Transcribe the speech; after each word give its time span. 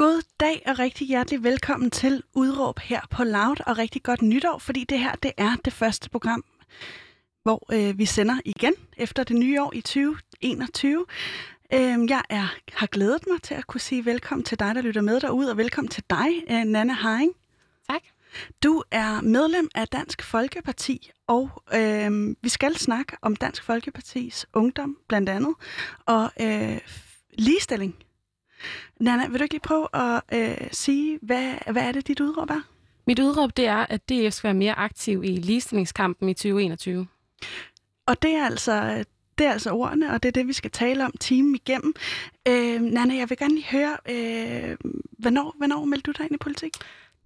God 0.00 0.22
dag 0.40 0.62
og 0.66 0.78
rigtig 0.78 1.06
hjertelig 1.06 1.42
velkommen 1.42 1.90
til 1.90 2.22
Udråb 2.34 2.78
her 2.78 3.00
på 3.10 3.24
Loud, 3.24 3.56
og 3.66 3.78
rigtig 3.78 4.02
godt 4.02 4.22
nytår, 4.22 4.58
fordi 4.58 4.84
det 4.84 4.98
her 4.98 5.14
det 5.14 5.32
er 5.36 5.56
det 5.64 5.72
første 5.72 6.10
program, 6.10 6.44
hvor 7.42 7.72
øh, 7.72 7.98
vi 7.98 8.04
sender 8.04 8.40
igen 8.44 8.72
efter 8.96 9.24
det 9.24 9.36
nye 9.36 9.62
år 9.62 9.72
i 9.74 9.80
2021. 9.80 11.06
Øh, 11.74 11.80
jeg 11.80 12.22
er, 12.28 12.54
har 12.72 12.86
glædet 12.86 13.26
mig 13.30 13.42
til 13.42 13.54
at 13.54 13.66
kunne 13.66 13.80
sige 13.80 14.04
velkommen 14.04 14.44
til 14.44 14.58
dig, 14.58 14.74
der 14.74 14.82
lytter 14.82 15.00
med 15.00 15.20
derude, 15.20 15.50
og 15.50 15.56
velkommen 15.56 15.88
til 15.88 16.04
dig, 16.10 16.28
øh, 16.50 16.64
Nana 16.64 16.92
Haring. 16.92 17.32
Tak. 17.90 18.02
Du 18.62 18.82
er 18.90 19.20
medlem 19.20 19.68
af 19.74 19.88
Dansk 19.88 20.22
Folkeparti, 20.22 21.10
og 21.26 21.50
øh, 21.74 22.36
vi 22.42 22.48
skal 22.48 22.76
snakke 22.76 23.16
om 23.22 23.36
Dansk 23.36 23.62
Folkepartis 23.62 24.46
ungdom 24.52 24.96
blandt 25.08 25.28
andet, 25.28 25.54
og 26.06 26.30
øh, 26.40 26.78
ligestilling. 27.38 27.94
Nana, 29.00 29.28
vil 29.28 29.38
du 29.38 29.42
ikke 29.42 29.54
lige 29.54 29.60
prøve 29.60 29.88
at 29.92 30.22
øh, 30.32 30.68
sige, 30.72 31.18
hvad, 31.22 31.52
hvad 31.72 31.82
er 31.82 31.92
det, 31.92 32.08
dit 32.08 32.20
udråb 32.20 32.50
er? 32.50 32.60
Mit 33.06 33.18
udråb 33.18 33.56
det 33.56 33.66
er, 33.66 33.86
at 33.88 34.08
DF 34.08 34.32
skal 34.32 34.48
være 34.48 34.54
mere 34.54 34.74
aktiv 34.74 35.24
i 35.24 35.36
ligestillingskampen 35.36 36.28
i 36.28 36.34
2021. 36.34 37.06
Og 38.06 38.22
det 38.22 38.30
er 38.30 38.44
altså 38.44 39.04
det 39.40 39.46
er 39.46 39.52
altså 39.52 39.70
ordene, 39.70 40.12
og 40.12 40.22
det 40.22 40.28
er 40.28 40.32
det, 40.32 40.48
vi 40.48 40.52
skal 40.52 40.70
tale 40.70 41.04
om 41.04 41.12
timen 41.20 41.54
igennem. 41.54 41.94
Øh, 42.48 42.80
Nana, 42.80 43.14
jeg 43.14 43.30
vil 43.30 43.38
gerne 43.38 43.54
lige 43.54 43.66
høre, 43.66 43.96
øh, 44.08 44.76
hvornår, 45.18 45.54
hvornår 45.56 45.84
meldte 45.84 46.12
du 46.12 46.14
dig 46.18 46.24
ind 46.24 46.34
i 46.34 46.38
politik? 46.38 46.72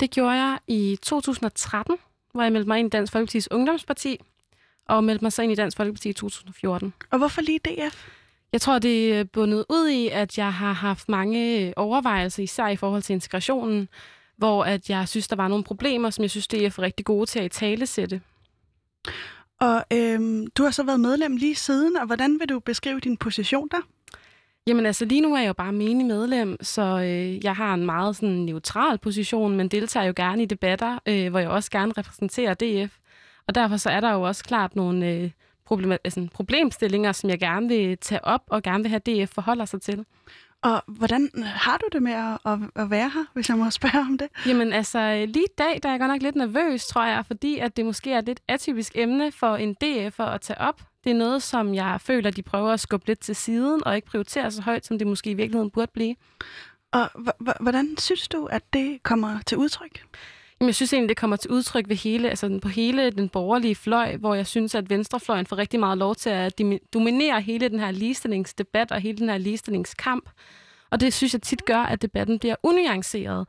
Det 0.01 0.11
gjorde 0.11 0.33
jeg 0.33 0.59
i 0.67 0.99
2013, 1.03 1.97
hvor 2.33 2.43
jeg 2.43 2.53
meldte 2.53 2.69
mig 2.69 2.79
ind 2.79 2.87
i 2.87 2.91
Dansk 2.91 3.13
Folkepartis 3.13 3.51
Ungdomsparti, 3.51 4.21
og 4.87 5.05
meldte 5.05 5.25
mig 5.25 5.33
så 5.33 5.43
ind 5.43 5.53
i 5.53 5.55
Dansk 5.55 5.77
Folkeparti 5.77 6.09
i 6.09 6.13
2014. 6.13 6.93
Og 7.11 7.19
hvorfor 7.19 7.43
lige 7.43 7.59
DF? 7.59 8.09
Jeg 8.55 8.61
tror, 8.61 8.79
det 8.79 9.15
er 9.15 9.25
bundet 9.25 9.65
ud 9.69 9.89
i, 9.89 10.09
at 10.09 10.39
jeg 10.39 10.53
har 10.53 10.73
haft 10.73 11.09
mange 11.09 11.73
overvejelser, 11.77 12.43
især 12.43 12.69
i 12.69 12.77
forhold 12.77 13.03
til 13.03 13.13
integrationen, 13.13 13.89
hvor 14.37 14.65
at 14.65 14.91
jeg 14.91 15.09
synes, 15.09 15.29
der 15.29 15.37
var 15.37 15.49
nogle 15.49 15.65
problemer, 15.65 16.11
som 16.11 16.23
jeg 16.23 16.31
synes, 16.31 16.49
det 16.49 16.67
er 16.67 16.79
rigtig 16.79 17.07
gode 17.07 17.27
til 17.27 17.39
at 17.39 17.45
i 17.45 17.49
tale 17.49 17.87
sætte. 17.87 18.21
Og 19.61 19.85
øhm, 19.93 20.47
du 20.47 20.63
har 20.63 20.71
så 20.71 20.83
været 20.83 21.01
medlem 21.01 21.37
lige 21.37 21.55
siden, 21.55 21.97
og 21.97 22.07
hvordan 22.07 22.41
vil 22.41 22.49
du 22.49 22.61
beskrive 22.61 23.01
din 23.01 23.17
position 23.17 23.69
der? 23.71 23.81
Jamen 24.67 24.87
altså, 24.87 25.05
lige 25.05 25.21
nu 25.21 25.35
er 25.35 25.41
jeg 25.41 25.49
jo 25.49 25.53
bare 25.53 25.73
menig 25.73 26.07
medlem, 26.07 26.57
så 26.61 26.83
øh, 26.83 27.45
jeg 27.45 27.57
har 27.57 27.75
en 27.75 27.87
meget 27.87 28.17
sådan 28.17 28.35
neutral 28.35 28.99
position, 28.99 29.57
men 29.57 29.69
deltager 29.69 30.07
jo 30.07 30.13
gerne 30.17 30.43
i 30.43 30.47
debatter, 30.47 30.99
øh, 31.07 31.31
hvor 31.31 31.39
jeg 31.39 31.49
også 31.49 31.71
gerne 31.71 31.93
repræsenterer 31.99 32.55
DF. 32.55 32.97
Og 33.47 33.55
derfor 33.55 33.77
så 33.77 33.91
er 33.91 34.01
der 34.01 34.13
jo 34.13 34.23
også 34.23 34.45
klart 34.45 34.77
nogle 34.77 35.11
øh, 35.11 35.31
problem, 35.67 35.93
altså, 36.05 36.29
problemstillinger, 36.35 37.13
som 37.13 37.31
jeg 37.31 37.39
gerne 37.39 37.69
vil 37.69 37.99
tage 37.99 38.25
op, 38.25 38.43
og 38.47 38.63
gerne 38.63 38.83
vil 38.83 38.91
have 38.91 39.25
DF 39.25 39.31
forholder 39.35 39.65
sig 39.65 39.83
til. 39.83 40.05
Og 40.63 40.83
hvordan 40.87 41.31
har 41.45 41.79
du 41.79 41.89
det 41.93 42.03
med 42.03 42.13
at, 42.13 42.39
at, 42.53 42.59
at 42.77 42.91
være 42.91 43.11
her, 43.11 43.25
hvis 43.35 43.49
jeg 43.49 43.59
må 43.59 43.71
spørge 43.71 44.01
om 44.01 44.19
det? 44.19 44.29
Jamen 44.47 44.73
altså, 44.73 45.27
lige 45.29 45.45
i 45.45 45.55
dag 45.59 45.81
der 45.83 45.89
er 45.89 45.93
jeg 45.93 46.01
godt 46.01 46.11
nok 46.11 46.23
lidt 46.23 46.37
nervøs, 46.37 46.87
tror 46.87 47.05
jeg, 47.05 47.27
fordi 47.27 47.59
at 47.59 47.77
det 47.77 47.85
måske 47.85 48.13
er 48.13 48.19
et 48.19 48.27
lidt 48.27 48.41
atypisk 48.49 48.93
emne 48.95 49.33
for 49.33 49.57
en 49.57 49.77
DF'er 49.85 50.23
at 50.23 50.41
tage 50.41 50.61
op. 50.61 50.83
Det 51.05 51.11
er 51.11 51.15
noget, 51.15 51.43
som 51.43 51.75
jeg 51.75 52.01
føler, 52.01 52.31
de 52.31 52.43
prøver 52.43 52.73
at 52.73 52.81
skubbe 52.81 53.07
lidt 53.07 53.21
til 53.21 53.37
siden, 53.37 53.85
og 53.87 53.97
ikke 53.97 54.07
prioritere 54.07 54.51
så 54.51 54.63
højt, 54.63 54.87
som 54.87 54.99
det 54.99 55.07
måske 55.07 55.31
i 55.31 55.35
virkeligheden 55.35 55.71
burde 55.71 55.91
blive. 55.95 56.15
Og 56.93 57.11
hvordan 57.61 57.97
synes 57.99 58.29
du, 58.29 58.47
at 58.47 58.63
det 58.73 59.03
kommer 59.03 59.39
til 59.47 59.59
udtryk? 59.59 60.05
Men 60.65 60.69
jeg 60.69 60.75
synes 60.75 60.93
egentlig, 60.93 61.09
det 61.09 61.17
kommer 61.17 61.37
til 61.37 61.51
udtryk 61.51 61.89
ved 61.89 61.97
hele, 61.97 62.29
altså 62.29 62.59
på 62.63 62.69
hele 62.69 63.11
den 63.11 63.29
borgerlige 63.29 63.75
fløj, 63.75 64.17
hvor 64.17 64.35
jeg 64.35 64.47
synes, 64.47 64.75
at 64.75 64.91
venstrefløjen 64.91 65.47
får 65.47 65.59
rigtig 65.59 65.81
meget 65.81 65.99
lov 65.99 66.15
til 66.15 66.31
at 66.31 66.61
dominere 66.95 67.41
hele 67.41 67.69
den 67.69 67.81
her 67.81 67.91
ligestillingsdebat 67.91 68.93
og 68.93 69.01
hele 69.01 69.19
den 69.19 69.29
her 69.29 69.39
ligestillingskamp. 69.39 70.31
Og 70.91 71.01
det 71.01 71.15
synes 71.15 71.33
jeg 71.33 71.43
tit 71.43 71.65
gør, 71.65 71.79
at 71.79 72.03
debatten 72.03 72.39
bliver 72.39 72.55
unuanceret. 72.63 73.47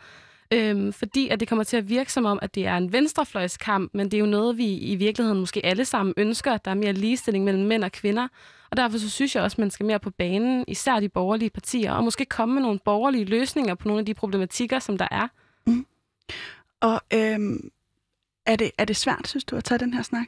Øhm, 0.54 0.94
fordi 0.94 1.28
at 1.28 1.40
det 1.40 1.48
kommer 1.48 1.64
til 1.64 1.78
at 1.78 1.90
virke 1.90 2.14
som 2.14 2.26
om, 2.26 2.40
at 2.42 2.56
det 2.56 2.66
er 2.66 2.78
en 2.78 2.92
venstrefløjskamp, 2.92 3.94
men 3.94 4.06
det 4.06 4.14
er 4.14 4.20
jo 4.20 4.26
noget, 4.26 4.58
vi 4.58 4.78
i 4.78 4.96
virkeligheden 4.96 5.40
måske 5.40 5.66
alle 5.66 5.86
sammen 5.86 6.14
ønsker, 6.18 6.52
at 6.52 6.66
der 6.66 6.72
er 6.72 6.76
mere 6.76 6.94
ligestilling 6.94 7.46
mellem 7.46 7.64
mænd 7.64 7.84
og 7.84 7.92
kvinder. 7.92 8.28
Og 8.72 8.78
derfor 8.78 8.98
så 8.98 9.10
synes 9.10 9.36
jeg 9.36 9.44
også, 9.44 9.56
at 9.56 9.60
man 9.60 9.72
skal 9.72 9.86
mere 9.86 10.00
på 10.00 10.10
banen, 10.10 10.66
især 10.68 11.00
de 11.00 11.10
borgerlige 11.10 11.50
partier, 11.50 11.92
og 11.92 12.04
måske 12.04 12.26
komme 12.26 12.56
med 12.56 12.62
nogle 12.62 12.80
borgerlige 12.86 13.26
løsninger 13.26 13.76
på 13.76 13.88
nogle 13.88 14.00
af 14.00 14.06
de 14.06 14.14
problematikker, 14.14 14.80
som 14.80 14.98
der 14.98 15.08
er. 15.12 15.28
Mm. 15.68 15.86
Og 16.86 17.02
øhm, 17.14 17.70
er, 18.46 18.56
det, 18.56 18.72
er 18.78 18.86
det 18.86 18.96
svært, 18.96 19.28
synes 19.28 19.44
du, 19.44 19.56
at 19.56 19.64
tage 19.64 19.80
den 19.80 19.94
her 19.94 20.02
snak? 20.02 20.28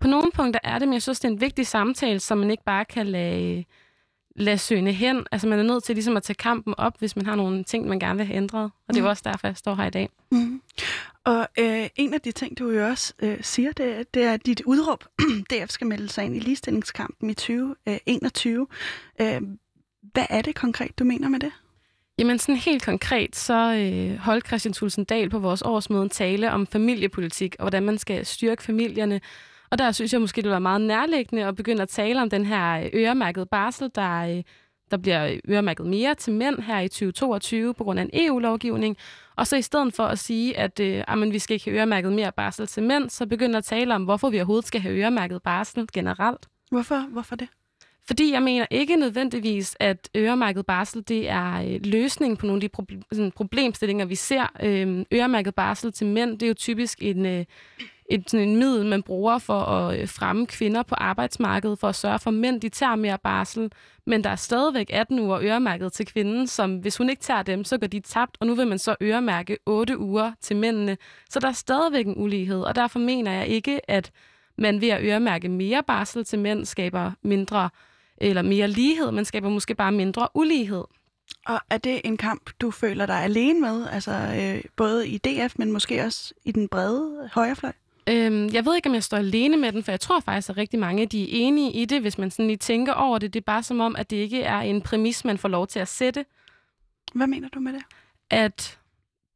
På 0.00 0.08
nogle 0.08 0.30
punkter 0.34 0.60
er 0.64 0.78
det, 0.78 0.88
men 0.88 0.92
jeg 0.92 1.02
synes, 1.02 1.20
det 1.20 1.28
er 1.28 1.32
en 1.32 1.40
vigtig 1.40 1.66
samtale, 1.66 2.20
som 2.20 2.38
man 2.38 2.50
ikke 2.50 2.64
bare 2.64 2.84
kan 2.84 3.06
lade, 3.06 3.64
lade 4.36 4.58
søgende 4.58 4.92
hen. 4.92 5.26
Altså, 5.32 5.48
man 5.48 5.58
er 5.58 5.62
nødt 5.62 5.84
til 5.84 5.94
ligesom 5.94 6.16
at 6.16 6.22
tage 6.22 6.34
kampen 6.34 6.74
op, 6.78 6.98
hvis 6.98 7.16
man 7.16 7.26
har 7.26 7.34
nogle 7.34 7.64
ting, 7.64 7.88
man 7.88 7.98
gerne 7.98 8.16
vil 8.16 8.26
have 8.26 8.36
ændret. 8.36 8.64
Og 8.88 8.94
det 8.94 8.96
er 8.96 9.02
mm. 9.02 9.08
også 9.08 9.22
derfor, 9.26 9.46
jeg 9.46 9.56
står 9.56 9.74
her 9.74 9.86
i 9.86 9.90
dag. 9.90 10.08
Mm. 10.30 10.62
Og 11.24 11.48
øh, 11.58 11.88
en 11.96 12.14
af 12.14 12.20
de 12.20 12.32
ting, 12.32 12.58
du 12.58 12.70
jo 12.70 12.86
også 12.86 13.14
øh, 13.22 13.38
siger, 13.42 13.72
det, 13.72 14.14
det 14.14 14.22
er, 14.22 14.36
dit 14.36 14.60
udråb, 14.60 15.04
DF 15.50 15.70
skal 15.70 15.86
melde 15.86 16.08
sig 16.08 16.24
ind 16.24 16.36
i 16.36 16.38
ligestillingskampen 16.38 17.30
i 17.30 17.34
2021. 17.34 18.66
Øh, 19.20 19.42
hvad 20.12 20.26
er 20.30 20.42
det 20.42 20.54
konkret, 20.54 20.98
du 20.98 21.04
mener 21.04 21.28
med 21.28 21.40
det? 21.40 21.52
Jamen 22.18 22.38
sådan 22.38 22.56
helt 22.56 22.84
konkret, 22.84 23.36
så 23.36 23.74
øh, 23.74 24.18
holdt 24.18 24.46
Christian 24.46 24.72
Thulsen 24.72 25.04
Dahl 25.04 25.30
på 25.30 25.38
vores 25.38 25.62
årsmøde 25.62 26.02
en 26.02 26.08
tale 26.08 26.52
om 26.52 26.66
familiepolitik, 26.66 27.56
og 27.58 27.62
hvordan 27.62 27.82
man 27.82 27.98
skal 27.98 28.26
styrke 28.26 28.62
familierne. 28.62 29.20
Og 29.70 29.78
der 29.78 29.92
synes 29.92 30.12
jeg 30.12 30.20
måske, 30.20 30.42
det 30.42 30.50
var 30.50 30.58
meget 30.58 30.80
nærliggende 30.80 31.44
at 31.44 31.56
begynde 31.56 31.82
at 31.82 31.88
tale 31.88 32.22
om 32.22 32.30
den 32.30 32.44
her 32.46 32.80
øh, 32.80 32.90
øremærkede 32.94 33.46
barsel, 33.46 33.90
der, 33.94 34.36
øh, 34.36 34.42
der 34.90 34.96
bliver 34.96 35.26
øh, 35.26 35.38
øremærket 35.48 35.86
mere 35.86 36.14
til 36.14 36.32
mænd 36.32 36.58
her 36.58 36.80
i 36.80 36.88
2022 36.88 37.74
på 37.74 37.84
grund 37.84 37.98
af 37.98 38.02
en 38.02 38.10
EU-lovgivning. 38.12 38.96
Og 39.36 39.46
så 39.46 39.56
i 39.56 39.62
stedet 39.62 39.94
for 39.94 40.04
at 40.04 40.18
sige, 40.18 40.58
at 40.58 40.80
øh, 40.80 41.04
jamen, 41.08 41.32
vi 41.32 41.38
skal 41.38 41.54
ikke 41.54 41.64
have 41.64 41.76
øremærket 41.78 42.12
mere 42.12 42.32
barsel 42.32 42.66
til 42.66 42.82
mænd, 42.82 43.10
så 43.10 43.26
begynder 43.26 43.58
at 43.58 43.64
tale 43.64 43.94
om, 43.94 44.04
hvorfor 44.04 44.30
vi 44.30 44.38
overhovedet 44.38 44.66
skal 44.66 44.80
have 44.80 44.94
øremærket 44.94 45.42
barsel 45.42 45.86
generelt. 45.92 46.48
Hvorfor, 46.70 47.06
hvorfor 47.12 47.36
det? 47.36 47.48
Fordi 48.08 48.32
jeg 48.32 48.42
mener 48.42 48.66
ikke 48.70 48.96
nødvendigvis, 48.96 49.76
at 49.80 50.10
øremærket 50.16 50.66
barsel 50.66 51.04
det 51.08 51.28
er 51.28 51.54
øh, 51.54 51.80
løsningen 51.84 52.36
på 52.36 52.46
nogle 52.46 52.62
af 52.64 52.70
de 52.70 52.82
proble- 52.82 53.02
sådan 53.12 53.32
problemstillinger, 53.32 54.04
vi 54.04 54.14
ser. 54.14 54.46
Øh, 54.62 55.04
øremærket 55.12 55.54
barsel 55.54 55.92
til 55.92 56.06
mænd, 56.06 56.30
det 56.30 56.42
er 56.42 56.48
jo 56.48 56.54
typisk 56.54 56.98
en, 57.02 57.26
øh, 57.26 57.44
et, 58.10 58.30
sådan 58.30 58.48
en 58.48 58.56
middel, 58.56 58.86
man 58.86 59.02
bruger 59.02 59.38
for 59.38 59.60
at 59.60 60.00
øh, 60.00 60.08
fremme 60.08 60.46
kvinder 60.46 60.82
på 60.82 60.94
arbejdsmarkedet, 60.94 61.78
for 61.78 61.88
at 61.88 61.94
sørge 61.94 62.18
for, 62.18 62.30
at 62.30 62.34
mænd 62.34 62.60
de 62.60 62.68
tager 62.68 62.96
mere 62.96 63.18
barsel. 63.18 63.72
Men 64.06 64.24
der 64.24 64.30
er 64.30 64.36
stadigvæk 64.36 64.90
18 64.92 65.18
uger 65.18 65.40
øremærket 65.42 65.92
til 65.92 66.06
kvinden, 66.06 66.46
som 66.46 66.76
hvis 66.76 66.96
hun 66.96 67.10
ikke 67.10 67.22
tager 67.22 67.42
dem, 67.42 67.64
så 67.64 67.78
går 67.78 67.86
de 67.86 68.00
tabt, 68.00 68.36
og 68.40 68.46
nu 68.46 68.54
vil 68.54 68.66
man 68.66 68.78
så 68.78 68.96
øremærke 69.02 69.58
8 69.66 69.98
uger 69.98 70.32
til 70.40 70.56
mændene. 70.56 70.96
Så 71.30 71.40
der 71.40 71.48
er 71.48 71.52
stadigvæk 71.52 72.06
en 72.06 72.14
ulighed, 72.16 72.60
og 72.60 72.74
derfor 72.74 72.98
mener 72.98 73.32
jeg 73.32 73.46
ikke, 73.46 73.90
at 73.90 74.10
man 74.58 74.80
ved 74.80 74.88
at 74.88 75.04
øremærke 75.04 75.48
mere 75.48 75.82
barsel 75.82 76.24
til 76.24 76.38
mænd 76.38 76.64
skaber 76.64 77.12
mindre 77.22 77.70
eller 78.20 78.42
mere 78.42 78.68
lighed, 78.68 79.10
man 79.10 79.24
skaber 79.24 79.48
måske 79.48 79.74
bare 79.74 79.92
mindre 79.92 80.28
ulighed. 80.34 80.84
Og 81.46 81.60
er 81.70 81.78
det 81.78 82.00
en 82.04 82.16
kamp, 82.16 82.50
du 82.60 82.70
føler 82.70 83.06
dig 83.06 83.22
alene 83.22 83.60
med, 83.60 83.86
altså 83.92 84.12
øh, 84.12 84.62
både 84.76 85.08
i 85.08 85.18
DF, 85.18 85.54
men 85.58 85.72
måske 85.72 86.04
også 86.04 86.34
i 86.44 86.52
den 86.52 86.68
brede 86.68 87.30
højrefløj? 87.32 87.72
Øhm, 88.08 88.48
jeg 88.52 88.64
ved 88.64 88.76
ikke, 88.76 88.88
om 88.88 88.94
jeg 88.94 89.04
står 89.04 89.16
alene 89.16 89.56
med 89.56 89.72
den, 89.72 89.82
for 89.82 89.92
jeg 89.92 90.00
tror 90.00 90.20
faktisk, 90.20 90.50
at 90.50 90.56
rigtig 90.56 90.78
mange 90.78 91.06
de 91.06 91.22
er 91.22 91.26
enige 91.30 91.72
i 91.72 91.84
det, 91.84 92.00
hvis 92.00 92.18
man 92.18 92.30
sådan 92.30 92.46
lige 92.46 92.56
tænker 92.56 92.92
over 92.92 93.18
det. 93.18 93.34
Det 93.34 93.40
er 93.40 93.44
bare 93.44 93.62
som 93.62 93.80
om, 93.80 93.96
at 93.96 94.10
det 94.10 94.16
ikke 94.16 94.42
er 94.42 94.58
en 94.60 94.82
præmis, 94.82 95.24
man 95.24 95.38
får 95.38 95.48
lov 95.48 95.66
til 95.66 95.78
at 95.78 95.88
sætte. 95.88 96.24
Hvad 97.14 97.26
mener 97.26 97.48
du 97.48 97.60
med 97.60 97.72
det? 97.72 97.82
At 98.30 98.78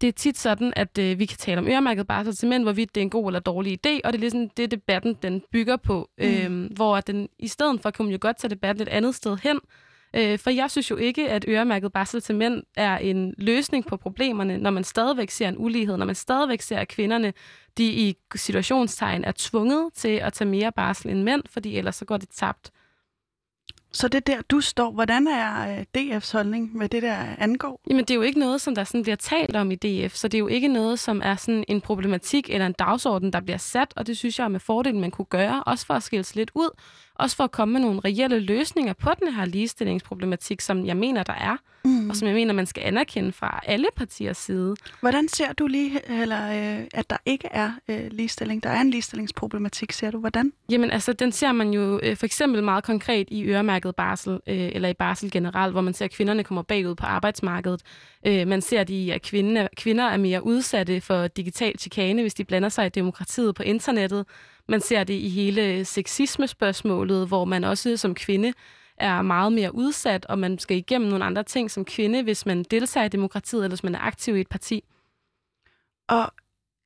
det 0.02 0.08
er 0.08 0.12
tit 0.12 0.38
sådan, 0.38 0.72
at 0.76 0.98
øh, 0.98 1.18
vi 1.18 1.26
kan 1.26 1.38
tale 1.38 1.58
om 1.58 1.68
øremærket 1.68 2.06
barsel 2.06 2.36
til 2.36 2.48
mænd, 2.48 2.62
hvorvidt 2.62 2.94
det 2.94 3.00
er 3.00 3.02
en 3.02 3.10
god 3.10 3.26
eller 3.26 3.40
dårlig 3.40 3.72
idé, 3.72 4.00
og 4.04 4.12
det 4.12 4.18
er 4.18 4.20
ligesom 4.20 4.48
det, 4.48 4.70
debatten 4.70 5.16
den 5.22 5.42
bygger 5.52 5.76
på. 5.76 6.10
Mm. 6.18 6.24
Øhm, 6.24 6.64
hvor 6.64 7.00
den, 7.00 7.28
i 7.38 7.48
stedet 7.48 7.80
for 7.82 7.90
kan 7.90 8.04
man 8.04 8.12
jo 8.12 8.18
godt 8.20 8.36
tage 8.36 8.50
debatten 8.50 8.82
et 8.82 8.88
andet 8.88 9.14
sted 9.14 9.36
hen, 9.42 9.60
øh, 10.14 10.38
for 10.38 10.50
jeg 10.50 10.70
synes 10.70 10.90
jo 10.90 10.96
ikke, 10.96 11.28
at 11.28 11.44
øremærket 11.48 11.92
barsel 11.92 12.20
til 12.20 12.34
mænd 12.34 12.62
er 12.76 12.98
en 12.98 13.34
løsning 13.38 13.86
på 13.86 13.96
problemerne, 13.96 14.58
når 14.58 14.70
man 14.70 14.84
stadigvæk 14.84 15.30
ser 15.30 15.48
en 15.48 15.58
ulighed, 15.58 15.96
når 15.96 16.06
man 16.06 16.14
stadigvæk 16.14 16.60
ser, 16.60 16.78
at 16.78 16.88
kvinderne 16.88 17.32
de 17.78 17.84
i 17.84 18.16
situationstegn 18.34 19.24
er 19.24 19.32
tvunget 19.36 19.90
til 19.94 20.08
at 20.08 20.32
tage 20.32 20.48
mere 20.48 20.72
barsel 20.72 21.10
end 21.10 21.22
mænd, 21.22 21.42
fordi 21.50 21.76
ellers 21.78 21.96
så 21.96 22.04
går 22.04 22.16
det 22.16 22.28
tabt. 22.28 22.70
Så 23.94 24.08
det 24.08 24.28
er 24.28 24.34
der, 24.34 24.42
du 24.42 24.60
står. 24.60 24.90
Hvordan 24.90 25.26
er 25.26 25.78
øh, 25.78 25.84
DF's 25.98 26.32
holdning 26.32 26.76
med 26.76 26.88
det 26.88 27.02
der 27.02 27.16
angår? 27.38 27.80
Jamen, 27.90 28.04
det 28.04 28.10
er 28.10 28.14
jo 28.14 28.22
ikke 28.22 28.40
noget, 28.40 28.60
som 28.60 28.74
der 28.74 28.84
sådan 28.84 29.02
bliver 29.02 29.16
talt 29.16 29.56
om 29.56 29.70
i 29.70 29.74
DF, 29.74 30.14
så 30.14 30.28
det 30.28 30.34
er 30.34 30.40
jo 30.40 30.46
ikke 30.46 30.68
noget, 30.68 30.98
som 30.98 31.20
er 31.24 31.36
sådan 31.36 31.64
en 31.68 31.80
problematik 31.80 32.50
eller 32.50 32.66
en 32.66 32.72
dagsorden, 32.72 33.32
der 33.32 33.40
bliver 33.40 33.56
sat, 33.58 33.92
og 33.96 34.06
det 34.06 34.18
synes 34.18 34.38
jeg 34.38 34.44
er 34.44 34.48
med 34.48 34.60
fordel, 34.60 34.94
man 34.94 35.10
kunne 35.10 35.24
gøre, 35.24 35.62
også 35.66 35.86
for 35.86 35.94
at 35.94 36.02
skille 36.02 36.24
lidt 36.34 36.50
ud, 36.54 36.70
også 37.22 37.36
for 37.36 37.44
at 37.44 37.52
komme 37.52 37.72
med 37.72 37.80
nogle 37.80 38.00
reelle 38.00 38.38
løsninger 38.38 38.92
på 38.92 39.10
den 39.20 39.34
her 39.34 39.44
ligestillingsproblematik, 39.44 40.60
som 40.60 40.86
jeg 40.86 40.96
mener, 40.96 41.22
der 41.22 41.32
er, 41.32 41.56
mm. 41.84 42.10
og 42.10 42.16
som 42.16 42.28
jeg 42.28 42.34
mener, 42.34 42.54
man 42.54 42.66
skal 42.66 42.82
anerkende 42.86 43.32
fra 43.32 43.60
alle 43.66 43.86
partiers 43.96 44.36
side. 44.36 44.76
Hvordan 45.00 45.28
ser 45.28 45.52
du 45.52 45.66
lige, 45.66 46.10
eller, 46.22 46.78
øh, 46.78 46.86
at 46.94 47.10
der 47.10 47.16
ikke 47.26 47.48
er 47.50 47.72
øh, 47.88 48.10
ligestilling? 48.10 48.62
Der 48.62 48.70
er 48.70 48.80
en 48.80 48.90
ligestillingsproblematik, 48.90 49.92
ser 49.92 50.10
du. 50.10 50.18
Hvordan? 50.18 50.52
Jamen 50.70 50.90
altså, 50.90 51.12
den 51.12 51.32
ser 51.32 51.52
man 51.52 51.70
jo 51.70 52.00
øh, 52.02 52.16
for 52.16 52.26
eksempel 52.26 52.62
meget 52.62 52.84
konkret 52.84 53.28
i 53.30 53.44
øremærket 53.44 53.96
barsel, 53.96 54.32
øh, 54.32 54.70
eller 54.72 54.88
i 54.88 54.94
barsel 54.94 55.30
generelt, 55.30 55.72
hvor 55.72 55.80
man 55.80 55.94
ser, 55.94 56.04
at 56.04 56.10
kvinderne 56.10 56.44
kommer 56.44 56.62
bagud 56.62 56.94
på 56.94 57.06
arbejdsmarkedet. 57.06 57.82
Øh, 58.26 58.48
man 58.48 58.60
ser, 58.60 58.84
de, 58.84 59.12
at 59.12 59.22
kvinde, 59.22 59.68
kvinder 59.76 60.04
er 60.04 60.16
mere 60.16 60.44
udsatte 60.44 61.00
for 61.00 61.26
digital 61.26 61.78
chikane, 61.78 62.22
hvis 62.22 62.34
de 62.34 62.44
blander 62.44 62.68
sig 62.68 62.86
i 62.86 62.88
demokratiet 62.88 63.54
på 63.54 63.62
internettet. 63.62 64.26
Man 64.68 64.80
ser 64.80 65.04
det 65.04 65.14
i 65.14 65.28
hele 65.28 65.84
sexisme-spørgsmålet, 65.84 67.28
hvor 67.28 67.44
man 67.44 67.64
også 67.64 67.96
som 67.96 68.14
kvinde 68.14 68.52
er 68.96 69.22
meget 69.22 69.52
mere 69.52 69.74
udsat, 69.74 70.26
og 70.26 70.38
man 70.38 70.58
skal 70.58 70.76
igennem 70.76 71.10
nogle 71.10 71.24
andre 71.24 71.42
ting 71.42 71.70
som 71.70 71.84
kvinde, 71.84 72.22
hvis 72.22 72.46
man 72.46 72.62
deltager 72.62 73.04
i 73.04 73.08
demokratiet, 73.08 73.64
eller 73.64 73.76
hvis 73.76 73.84
man 73.84 73.94
er 73.94 73.98
aktiv 73.98 74.36
i 74.36 74.40
et 74.40 74.48
parti. 74.48 74.84
Og 76.08 76.32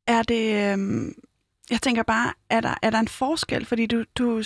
er 0.07 0.23
det... 0.23 0.73
Øh, 0.79 1.13
jeg 1.71 1.83
tænker 1.83 2.03
bare, 2.03 2.33
er 2.51 2.61
der, 2.61 2.75
er 2.83 2.91
der 2.91 2.99
en 2.99 3.09
forskel? 3.09 3.65
Fordi 3.65 3.87
du, 3.87 4.05
du, 4.19 4.43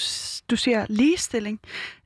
du 0.51 0.57
siger 0.57 0.87
ligestilling. 0.89 1.61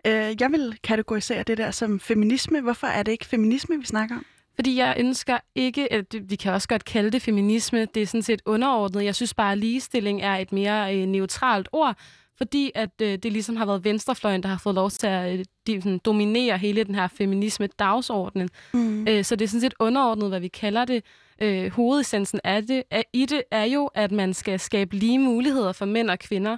Øh, 0.07 0.37
jeg 0.41 0.53
vil 0.53 0.79
kategorisere 0.83 1.43
det 1.43 1.59
der 1.59 1.71
som 1.71 2.01
feminisme. 2.01 2.61
Hvorfor 2.61 2.87
er 2.87 3.03
det 3.03 3.13
ikke 3.13 3.27
feminisme, 3.27 3.79
vi 3.79 3.87
snakker 3.87 4.17
om? 4.17 4.25
Fordi 4.55 4.77
jeg 4.77 4.95
ønsker 4.99 5.39
ikke, 5.55 5.93
at 5.93 6.15
vi 6.23 6.37
kan 6.37 6.53
også 6.53 6.69
godt 6.69 6.85
kalde 6.85 7.11
det 7.11 7.23
feminisme, 7.23 7.85
det 7.85 8.03
er 8.03 8.07
sådan 8.07 8.23
set 8.23 8.43
underordnet. 8.47 9.05
Jeg 9.05 9.15
synes 9.15 9.35
bare, 9.35 9.53
at 9.53 9.59
ligestilling 9.59 10.23
er 10.23 10.37
et 10.37 10.53
mere 10.53 10.97
øh, 10.97 11.07
neutralt 11.07 11.69
ord, 11.73 11.97
fordi 12.37 12.71
at 12.75 12.91
øh, 13.03 13.19
det 13.19 13.33
ligesom 13.33 13.57
har 13.57 13.67
været 13.67 13.85
venstrefløjen, 13.85 14.43
der 14.43 14.49
har 14.49 14.59
fået 14.59 14.75
lov 14.75 14.91
til 14.91 15.07
at 15.07 15.39
øh, 15.39 15.45
de, 15.67 15.83
sådan, 15.83 16.01
dominere 16.05 16.59
hele 16.59 16.85
den 16.85 16.95
her 16.95 17.09
feminisme-dagsordenen. 17.09 18.49
Mm. 18.73 19.09
Øh, 19.09 19.25
så 19.25 19.37
det 19.37 19.45
er 19.45 19.49
sådan 19.49 19.61
set 19.61 19.75
underordnet, 19.81 20.29
hvad 20.29 20.41
vi 20.41 20.49
kalder 20.49 20.85
det. 20.85 21.05
Øh, 21.43 21.73
hovedessensen 21.73 22.41
af 22.45 22.67
det, 22.67 22.83
af, 22.91 23.05
i 23.13 23.27
det 23.27 23.43
er 23.51 23.65
jo, 23.65 23.87
at 23.87 24.13
man 24.13 24.35
skal 24.35 24.61
skabe 24.61 24.97
lige 24.97 25.19
muligheder 25.19 25.73
for 25.73 25.85
mænd 25.85 26.11
og 26.11 26.19
kvinder. 26.19 26.57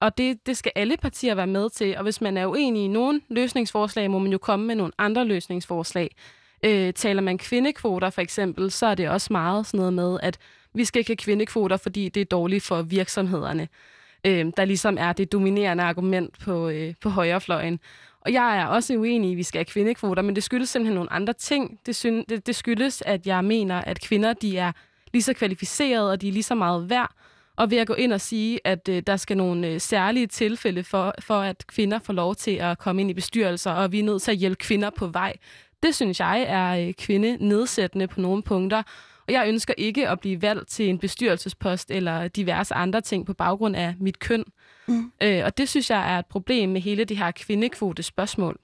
Og 0.00 0.18
det, 0.18 0.46
det 0.46 0.56
skal 0.56 0.72
alle 0.74 0.96
partier 0.96 1.34
være 1.34 1.46
med 1.46 1.70
til. 1.70 1.96
Og 1.96 2.02
hvis 2.02 2.20
man 2.20 2.36
er 2.36 2.46
uenig 2.46 2.84
i 2.84 2.88
nogle 2.88 3.20
løsningsforslag, 3.28 4.10
må 4.10 4.18
man 4.18 4.32
jo 4.32 4.38
komme 4.38 4.66
med 4.66 4.74
nogle 4.74 4.92
andre 4.98 5.24
løsningsforslag. 5.24 6.10
Øh, 6.62 6.92
taler 6.92 7.22
man 7.22 7.38
kvindekvoter 7.38 8.10
for 8.10 8.20
eksempel, 8.20 8.70
så 8.70 8.86
er 8.86 8.94
det 8.94 9.08
også 9.08 9.28
meget 9.30 9.66
sådan 9.66 9.78
noget 9.78 9.92
med, 9.92 10.18
at 10.22 10.38
vi 10.74 10.84
skal 10.84 10.98
ikke 10.98 11.10
have 11.10 11.16
kvindekvoter, 11.16 11.76
fordi 11.76 12.08
det 12.08 12.20
er 12.20 12.24
dårligt 12.24 12.64
for 12.64 12.82
virksomhederne. 12.82 13.68
Øh, 14.26 14.46
der 14.56 14.64
ligesom 14.64 14.96
er 15.00 15.12
det 15.12 15.32
dominerende 15.32 15.84
argument 15.84 16.38
på, 16.38 16.68
øh, 16.68 16.94
på 17.00 17.08
højrefløjen. 17.08 17.80
Og 18.20 18.32
jeg 18.32 18.58
er 18.58 18.66
også 18.66 18.94
uenig 18.94 19.28
i, 19.28 19.32
at 19.32 19.36
vi 19.36 19.42
skal 19.42 19.58
have 19.58 19.64
kvindekvoter, 19.64 20.22
men 20.22 20.34
det 20.34 20.42
skyldes 20.42 20.68
simpelthen 20.68 20.94
nogle 20.94 21.12
andre 21.12 21.32
ting. 21.32 21.80
Det, 21.86 21.96
synes, 21.96 22.24
det, 22.28 22.46
det 22.46 22.56
skyldes, 22.56 23.02
at 23.06 23.26
jeg 23.26 23.44
mener, 23.44 23.80
at 23.80 24.00
kvinder 24.00 24.32
de 24.32 24.58
er 24.58 24.72
lige 25.12 25.22
så 25.22 25.32
kvalificerede, 25.32 26.10
og 26.10 26.20
de 26.20 26.28
er 26.28 26.32
lige 26.32 26.42
så 26.42 26.54
meget 26.54 26.90
værd. 26.90 27.14
Og 27.56 27.70
ved 27.70 27.78
at 27.78 27.86
gå 27.86 27.94
ind 27.94 28.12
og 28.12 28.20
sige, 28.20 28.60
at 28.64 28.88
øh, 28.88 29.02
der 29.06 29.16
skal 29.16 29.36
nogle 29.36 29.68
øh, 29.68 29.80
særlige 29.80 30.26
tilfælde 30.26 30.84
for, 30.84 31.14
for, 31.20 31.40
at 31.40 31.66
kvinder 31.66 31.98
får 31.98 32.12
lov 32.12 32.34
til 32.34 32.50
at 32.50 32.78
komme 32.78 33.00
ind 33.00 33.10
i 33.10 33.14
bestyrelser, 33.14 33.70
og 33.70 33.92
vi 33.92 33.98
er 33.98 34.04
nødt 34.04 34.22
til 34.22 34.30
at 34.30 34.36
hjælpe 34.36 34.56
kvinder 34.56 34.90
på 34.90 35.06
vej. 35.06 35.32
Det 35.82 35.94
synes 35.94 36.20
jeg 36.20 36.42
er 36.48 36.86
øh, 36.86 36.94
kvinde 36.94 37.48
nedsættende 37.48 38.06
på 38.06 38.20
nogle 38.20 38.42
punkter. 38.42 38.82
Og 39.26 39.32
jeg 39.32 39.48
ønsker 39.48 39.74
ikke 39.78 40.08
at 40.08 40.20
blive 40.20 40.42
valgt 40.42 40.68
til 40.68 40.88
en 40.88 40.98
bestyrelsespost 40.98 41.90
eller 41.90 42.28
diverse 42.28 42.74
andre 42.74 43.00
ting 43.00 43.26
på 43.26 43.34
baggrund 43.34 43.76
af 43.76 43.94
mit 44.00 44.18
køn. 44.18 44.44
Mm. 44.88 45.12
Øh, 45.22 45.44
og 45.44 45.58
det 45.58 45.68
synes 45.68 45.90
jeg 45.90 46.14
er 46.14 46.18
et 46.18 46.26
problem 46.26 46.68
med 46.68 46.80
hele 46.80 47.04
det 47.04 47.16
her 47.16 47.30
kvindekvote 47.30 48.02
spørgsmål. 48.02 48.58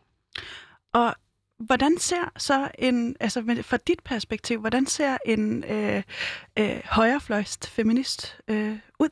Og 0.93 1.15
hvordan 1.59 1.99
ser 1.99 2.33
så 2.37 2.69
en, 2.79 3.17
altså 3.21 3.63
fra 3.63 3.77
dit 3.77 4.01
perspektiv, 4.05 4.61
hvordan 4.61 4.87
ser 4.87 5.17
en 5.27 5.65
øh, 5.65 6.03
øh, 6.59 6.81
højrefløjst 6.85 7.71
feminist 7.71 8.39
øh, 8.49 8.79
ud? 8.99 9.09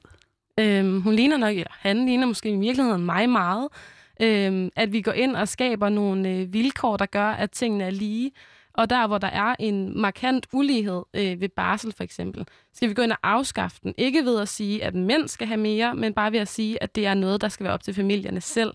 Øhm, 0.60 1.00
hun 1.00 1.14
ligner 1.14 1.36
nok, 1.36 1.56
eller 1.56 1.72
han 1.78 2.06
ligner 2.06 2.26
måske 2.26 2.50
i 2.50 2.56
virkeligheden 2.56 3.06
mig 3.06 3.28
meget. 3.28 3.68
Øhm, 4.22 4.70
at 4.76 4.92
vi 4.92 5.00
går 5.00 5.12
ind 5.12 5.36
og 5.36 5.48
skaber 5.48 5.88
nogle 5.88 6.28
øh, 6.28 6.52
vilkår, 6.52 6.96
der 6.96 7.06
gør, 7.06 7.30
at 7.30 7.50
tingene 7.50 7.84
er 7.84 7.90
lige. 7.90 8.32
Og 8.74 8.90
der, 8.90 9.06
hvor 9.06 9.18
der 9.18 9.28
er 9.28 9.54
en 9.58 10.00
markant 10.00 10.46
ulighed 10.52 11.02
øh, 11.14 11.40
ved 11.40 11.48
barsel 11.48 11.92
for 11.96 12.04
eksempel, 12.04 12.46
skal 12.72 12.88
vi 12.88 12.94
gå 12.94 13.02
ind 13.02 13.12
og 13.12 13.18
afskaffe 13.22 13.78
den. 13.82 13.94
Ikke 13.98 14.24
ved 14.24 14.40
at 14.40 14.48
sige, 14.48 14.84
at 14.84 14.94
mænd 14.94 15.28
skal 15.28 15.46
have 15.46 15.60
mere, 15.60 15.94
men 15.94 16.14
bare 16.14 16.32
ved 16.32 16.38
at 16.38 16.48
sige, 16.48 16.82
at 16.82 16.94
det 16.94 17.06
er 17.06 17.14
noget, 17.14 17.40
der 17.40 17.48
skal 17.48 17.64
være 17.64 17.74
op 17.74 17.82
til 17.82 17.94
familierne 17.94 18.40
selv. 18.40 18.72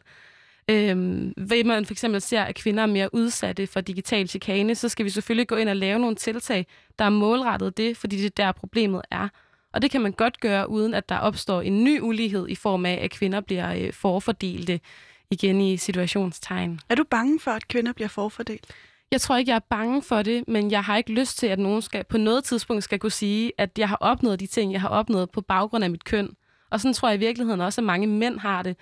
Øhm, 0.69 1.33
ved 1.37 1.63
man 1.63 1.85
for 1.85 1.93
eksempel 1.93 2.21
ser, 2.21 2.43
at 2.43 2.55
kvinder 2.55 2.83
er 2.83 2.87
mere 2.87 3.13
udsatte 3.13 3.67
for 3.67 3.81
digital 3.81 4.27
chikane, 4.27 4.75
så 4.75 4.89
skal 4.89 5.05
vi 5.05 5.09
selvfølgelig 5.09 5.47
gå 5.47 5.55
ind 5.55 5.69
og 5.69 5.75
lave 5.75 5.99
nogle 5.99 6.15
tiltag, 6.15 6.65
der 6.99 7.05
er 7.05 7.09
målrettet 7.09 7.77
det, 7.77 7.97
fordi 7.97 8.17
det 8.17 8.25
er 8.25 8.43
der 8.43 8.51
problemet 8.51 9.01
er. 9.11 9.27
Og 9.73 9.81
det 9.81 9.91
kan 9.91 10.01
man 10.01 10.11
godt 10.11 10.39
gøre, 10.39 10.69
uden 10.69 10.93
at 10.93 11.09
der 11.09 11.17
opstår 11.17 11.61
en 11.61 11.83
ny 11.83 12.01
ulighed 12.01 12.49
i 12.49 12.55
form 12.55 12.85
af, 12.85 12.99
at 13.01 13.11
kvinder 13.11 13.41
bliver 13.41 13.73
øh, 13.73 13.93
forfordelte 13.93 14.79
igen 15.31 15.61
i 15.61 15.77
situationstegn. 15.77 16.79
Er 16.89 16.95
du 16.95 17.03
bange 17.03 17.39
for, 17.39 17.51
at 17.51 17.67
kvinder 17.67 17.93
bliver 17.93 18.07
forfordelt? 18.07 18.67
Jeg 19.11 19.21
tror 19.21 19.37
ikke, 19.37 19.49
jeg 19.49 19.55
er 19.55 19.65
bange 19.69 20.01
for 20.01 20.21
det, 20.21 20.43
men 20.47 20.71
jeg 20.71 20.83
har 20.83 20.97
ikke 20.97 21.11
lyst 21.11 21.37
til, 21.37 21.47
at 21.47 21.59
nogen 21.59 21.81
skal, 21.81 22.03
på 22.03 22.17
noget 22.17 22.43
tidspunkt 22.43 22.83
skal 22.83 22.99
kunne 22.99 23.11
sige, 23.11 23.51
at 23.57 23.69
jeg 23.77 23.89
har 23.89 23.95
opnået 23.95 24.39
de 24.39 24.47
ting, 24.47 24.71
jeg 24.71 24.81
har 24.81 24.89
opnået 24.89 25.31
på 25.31 25.41
baggrund 25.41 25.83
af 25.83 25.89
mit 25.89 26.03
køn. 26.03 26.29
Og 26.69 26.79
sådan 26.79 26.93
tror 26.93 27.09
jeg 27.09 27.15
i 27.15 27.19
virkeligheden 27.19 27.61
også, 27.61 27.81
at 27.81 27.85
mange 27.85 28.07
mænd 28.07 28.39
har 28.39 28.63
det. 28.63 28.75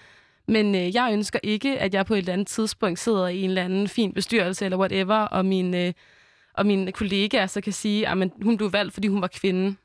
Men 0.48 0.76
øh, 0.76 0.96
jeg 0.96 1.10
ønsker 1.14 1.40
ikke, 1.44 1.80
at 1.80 1.94
jeg 1.94 2.06
på 2.06 2.14
et 2.14 2.18
eller 2.18 2.34
andet 2.34 2.48
tidspunkt 2.48 3.00
sidder 3.00 3.28
i 3.28 3.42
en 3.42 3.50
eller 3.50 3.64
anden 3.64 3.88
fin 3.88 4.14
bestyrelse 4.14 4.66
eller 4.66 4.78
whatever, 4.78 5.16
og 5.16 5.46
min, 5.46 5.74
øh, 5.74 5.94
og 6.54 6.66
mine 6.66 6.92
kollegaer 6.92 7.48
så 7.48 7.62
kan 7.62 7.74
sige, 7.74 8.08
at 8.08 8.18
hun 8.42 8.58
blev 8.58 8.74
valgt, 8.74 8.94
fordi 8.94 9.08
hun 9.08 9.22
var 9.22 9.28
kvinde. 9.28 9.76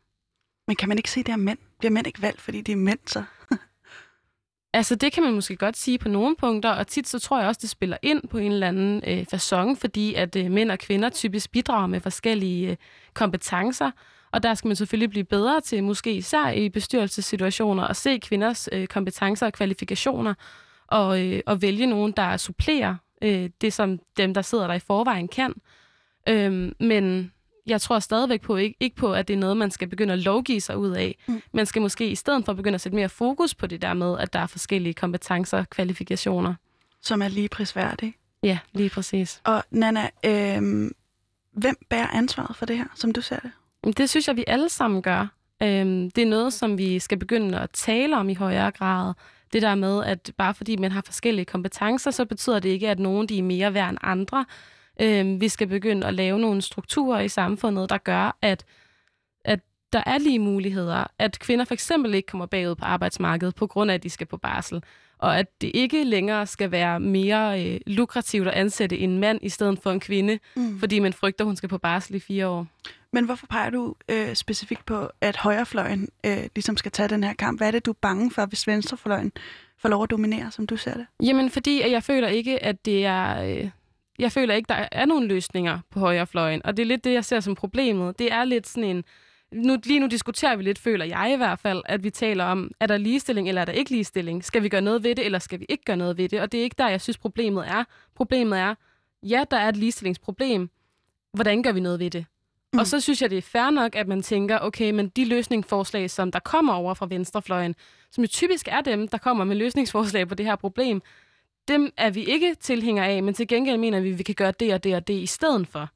Men 0.66 0.76
kan 0.76 0.88
man 0.88 0.98
ikke 0.98 1.10
sige, 1.10 1.22
at 1.22 1.26
det 1.26 1.32
er 1.32 1.36
mænd? 1.36 1.58
Bliver 1.78 1.92
mænd 1.92 2.06
ikke 2.06 2.22
valgt, 2.22 2.40
fordi 2.40 2.60
de 2.60 2.72
er 2.72 2.76
mænd 2.76 2.98
så? 3.06 3.22
Altså, 4.74 4.94
det 4.94 5.12
kan 5.12 5.22
man 5.22 5.34
måske 5.34 5.56
godt 5.56 5.76
sige 5.76 5.98
på 5.98 6.08
nogle 6.08 6.36
punkter, 6.36 6.70
og 6.70 6.86
tit 6.86 7.08
så 7.08 7.18
tror 7.18 7.38
jeg 7.38 7.48
også, 7.48 7.58
det 7.62 7.70
spiller 7.70 7.96
ind 8.02 8.28
på 8.28 8.38
en 8.38 8.52
eller 8.52 8.68
anden 8.68 9.02
øh, 9.06 9.26
façon, 9.34 9.76
fordi 9.76 10.14
at 10.14 10.36
øh, 10.36 10.50
mænd 10.50 10.70
og 10.70 10.78
kvinder 10.78 11.08
typisk 11.08 11.50
bidrager 11.50 11.86
med 11.86 12.00
forskellige 12.00 12.70
øh, 12.70 12.76
kompetencer, 13.14 13.90
og 14.32 14.42
der 14.42 14.54
skal 14.54 14.68
man 14.68 14.76
selvfølgelig 14.76 15.10
blive 15.10 15.24
bedre 15.24 15.60
til, 15.60 15.84
måske 15.84 16.12
især 16.12 16.50
i 16.50 16.68
bestyrelsessituationer, 16.68 17.84
at 17.84 17.96
se 17.96 18.18
kvinders 18.18 18.68
øh, 18.72 18.86
kompetencer 18.86 19.46
og 19.46 19.52
kvalifikationer, 19.52 20.34
og, 20.86 21.26
øh, 21.26 21.40
og 21.46 21.62
vælge 21.62 21.86
nogen, 21.86 22.12
der 22.12 22.36
supplerer 22.36 22.94
øh, 23.22 23.50
det, 23.60 23.72
som 23.72 23.98
dem, 24.16 24.34
der 24.34 24.42
sidder 24.42 24.66
der 24.66 24.74
i 24.74 24.78
forvejen, 24.78 25.28
kan. 25.28 25.54
Øh, 26.28 26.72
men 26.80 27.32
jeg 27.66 27.80
tror 27.80 27.98
stadigvæk 27.98 28.40
på, 28.40 28.56
ikke, 28.56 28.76
ikke 28.80 28.96
på, 28.96 29.14
at 29.14 29.28
det 29.28 29.34
er 29.34 29.38
noget, 29.38 29.56
man 29.56 29.70
skal 29.70 29.88
begynde 29.88 30.12
at 30.12 30.18
lovgive 30.18 30.60
sig 30.60 30.76
ud 30.76 30.90
af. 30.90 31.18
Mm. 31.26 31.42
Man 31.52 31.66
skal 31.66 31.82
måske 31.82 32.10
i 32.10 32.14
stedet 32.14 32.44
for 32.44 32.52
begynde 32.52 32.74
at 32.74 32.80
sætte 32.80 32.96
mere 32.96 33.08
fokus 33.08 33.54
på 33.54 33.66
det 33.66 33.82
der 33.82 33.94
med, 33.94 34.18
at 34.18 34.32
der 34.32 34.38
er 34.38 34.46
forskellige 34.46 34.94
kompetencer 34.94 35.58
og 35.58 35.70
kvalifikationer. 35.70 36.54
Som 37.00 37.22
er 37.22 37.28
lige 37.28 37.48
prisværdige. 37.48 38.14
Ja, 38.42 38.58
lige 38.72 38.90
præcis. 38.90 39.40
Og 39.44 39.64
Nana, 39.70 40.08
øh, 40.24 40.90
hvem 41.52 41.76
bærer 41.90 42.06
ansvaret 42.06 42.56
for 42.56 42.66
det 42.66 42.76
her, 42.76 42.86
som 42.94 43.12
du 43.12 43.20
ser 43.20 43.38
det? 43.38 43.50
Det 43.96 44.10
synes 44.10 44.28
jeg, 44.28 44.36
vi 44.36 44.44
alle 44.46 44.68
sammen 44.68 45.02
gør. 45.02 45.26
Øhm, 45.62 46.10
det 46.10 46.22
er 46.22 46.26
noget, 46.26 46.52
som 46.52 46.78
vi 46.78 46.98
skal 46.98 47.18
begynde 47.18 47.60
at 47.60 47.70
tale 47.70 48.16
om 48.16 48.28
i 48.28 48.34
højere 48.34 48.70
grad. 48.70 49.14
Det 49.52 49.62
der 49.62 49.74
med, 49.74 50.04
at 50.04 50.32
bare 50.38 50.54
fordi 50.54 50.76
man 50.76 50.92
har 50.92 51.02
forskellige 51.06 51.44
kompetencer, 51.44 52.10
så 52.10 52.24
betyder 52.24 52.58
det 52.58 52.68
ikke, 52.68 52.90
at 52.90 52.98
nogen 52.98 53.28
de 53.28 53.38
er 53.38 53.42
mere 53.42 53.74
værd 53.74 53.90
end 53.90 53.98
andre. 54.02 54.44
Øh, 55.00 55.40
vi 55.40 55.48
skal 55.48 55.66
begynde 55.66 56.06
at 56.06 56.14
lave 56.14 56.38
nogle 56.38 56.62
strukturer 56.62 57.20
i 57.20 57.28
samfundet, 57.28 57.90
der 57.90 57.98
gør, 57.98 58.36
at, 58.42 58.64
at 59.44 59.60
der 59.92 60.02
er 60.06 60.18
lige 60.18 60.38
muligheder. 60.38 61.04
At 61.18 61.38
kvinder 61.38 61.64
for 61.64 61.74
eksempel 61.74 62.14
ikke 62.14 62.26
kommer 62.26 62.46
bagud 62.46 62.74
på 62.74 62.84
arbejdsmarkedet 62.84 63.54
på 63.54 63.66
grund 63.66 63.90
af, 63.90 63.94
at 63.94 64.02
de 64.02 64.10
skal 64.10 64.26
på 64.26 64.36
barsel. 64.36 64.82
Og 65.18 65.38
at 65.38 65.60
det 65.60 65.70
ikke 65.74 66.04
længere 66.04 66.46
skal 66.46 66.70
være 66.70 67.00
mere 67.00 67.66
øh, 67.66 67.80
lukrativt 67.86 68.48
at 68.48 68.54
ansætte 68.54 68.98
en 68.98 69.18
mand 69.18 69.38
i 69.42 69.48
stedet 69.48 69.78
for 69.82 69.90
en 69.90 70.00
kvinde, 70.00 70.38
mm. 70.56 70.78
fordi 70.78 70.98
man 70.98 71.12
frygter, 71.12 71.44
hun 71.44 71.56
skal 71.56 71.68
på 71.68 71.78
barsel 71.78 72.14
i 72.14 72.20
fire 72.20 72.48
år. 72.48 72.66
Men 73.12 73.24
hvorfor 73.24 73.46
peger 73.46 73.70
du 73.70 73.94
øh, 74.08 74.34
specifikt 74.34 74.86
på, 74.86 75.08
at 75.20 75.36
højrefløjen 75.36 76.08
øh, 76.26 76.44
ligesom 76.54 76.76
skal 76.76 76.92
tage 76.92 77.08
den 77.08 77.24
her 77.24 77.32
kamp? 77.32 77.60
Hvad 77.60 77.66
er 77.66 77.70
det, 77.70 77.86
du 77.86 77.90
er 77.90 77.96
bange 78.00 78.30
for, 78.30 78.46
hvis 78.46 78.66
venstrefløjen 78.66 79.32
får 79.78 79.88
lov 79.88 80.02
at 80.02 80.10
dominere, 80.10 80.50
som 80.50 80.66
du 80.66 80.76
ser 80.76 80.94
det? 80.94 81.06
Jamen, 81.22 81.50
fordi 81.50 81.80
at 81.80 81.90
jeg 81.90 82.02
føler 82.02 82.28
ikke, 82.28 82.62
at 82.62 82.84
det 82.84 83.06
er... 83.06 83.42
Øh, 83.42 83.70
jeg 84.22 84.32
føler 84.32 84.54
ikke, 84.54 84.68
der 84.68 84.88
er 84.92 85.06
nogen 85.06 85.28
løsninger 85.28 85.78
på 85.90 86.00
højrefløjen, 86.00 86.66
og 86.66 86.76
det 86.76 86.82
er 86.82 86.86
lidt 86.86 87.04
det, 87.04 87.12
jeg 87.12 87.24
ser 87.24 87.40
som 87.40 87.54
problemet. 87.54 88.18
Det 88.18 88.32
er 88.32 88.44
lidt 88.44 88.66
sådan 88.66 88.84
en... 88.84 89.04
Nu, 89.52 89.78
lige 89.84 90.00
nu 90.00 90.06
diskuterer 90.06 90.56
vi 90.56 90.62
lidt, 90.62 90.78
føler 90.78 91.04
jeg 91.04 91.32
i 91.34 91.36
hvert 91.36 91.58
fald, 91.58 91.82
at 91.86 92.04
vi 92.04 92.10
taler 92.10 92.44
om, 92.44 92.70
er 92.80 92.86
der 92.86 92.96
ligestilling, 92.96 93.48
eller 93.48 93.60
er 93.60 93.64
der 93.64 93.72
ikke 93.72 93.90
ligestilling? 93.90 94.44
Skal 94.44 94.62
vi 94.62 94.68
gøre 94.68 94.80
noget 94.80 95.04
ved 95.04 95.14
det, 95.14 95.24
eller 95.24 95.38
skal 95.38 95.60
vi 95.60 95.66
ikke 95.68 95.84
gøre 95.84 95.96
noget 95.96 96.18
ved 96.18 96.28
det? 96.28 96.40
Og 96.40 96.52
det 96.52 96.60
er 96.60 96.64
ikke 96.64 96.76
der, 96.78 96.88
jeg 96.88 97.00
synes, 97.00 97.18
problemet 97.18 97.68
er. 97.68 97.84
Problemet 98.14 98.58
er, 98.58 98.74
ja, 99.22 99.44
der 99.50 99.56
er 99.56 99.68
et 99.68 99.76
ligestillingsproblem. 99.76 100.70
Hvordan 101.32 101.62
gør 101.62 101.72
vi 101.72 101.80
noget 101.80 102.00
ved 102.00 102.10
det? 102.10 102.26
Mm. 102.72 102.78
Og 102.78 102.86
så 102.86 103.00
synes 103.00 103.22
jeg, 103.22 103.30
det 103.30 103.38
er 103.38 103.42
fair 103.42 103.70
nok, 103.70 103.96
at 103.96 104.08
man 104.08 104.22
tænker, 104.22 104.58
okay, 104.58 104.90
men 104.90 105.08
de 105.08 105.24
løsningsforslag, 105.24 106.10
som 106.10 106.32
der 106.32 106.38
kommer 106.38 106.74
over 106.74 106.94
fra 106.94 107.06
venstrefløjen, 107.10 107.74
som 108.10 108.24
jo 108.24 108.28
typisk 108.28 108.68
er 108.68 108.80
dem, 108.80 109.08
der 109.08 109.18
kommer 109.18 109.44
med 109.44 109.56
løsningsforslag 109.56 110.28
på 110.28 110.34
det 110.34 110.46
her 110.46 110.56
problem, 110.56 111.02
dem 111.68 111.92
er 111.96 112.10
vi 112.10 112.24
ikke 112.24 112.54
tilhængere 112.60 113.06
af, 113.06 113.22
men 113.22 113.34
til 113.34 113.48
gengæld 113.48 113.78
mener 113.78 114.00
vi, 114.00 114.10
at 114.10 114.18
vi 114.18 114.22
kan 114.22 114.34
gøre 114.34 114.52
det 114.60 114.74
og 114.74 114.84
det 114.84 114.94
og 114.94 115.08
det 115.08 115.14
i 115.14 115.26
stedet 115.26 115.68
for. 115.68 115.88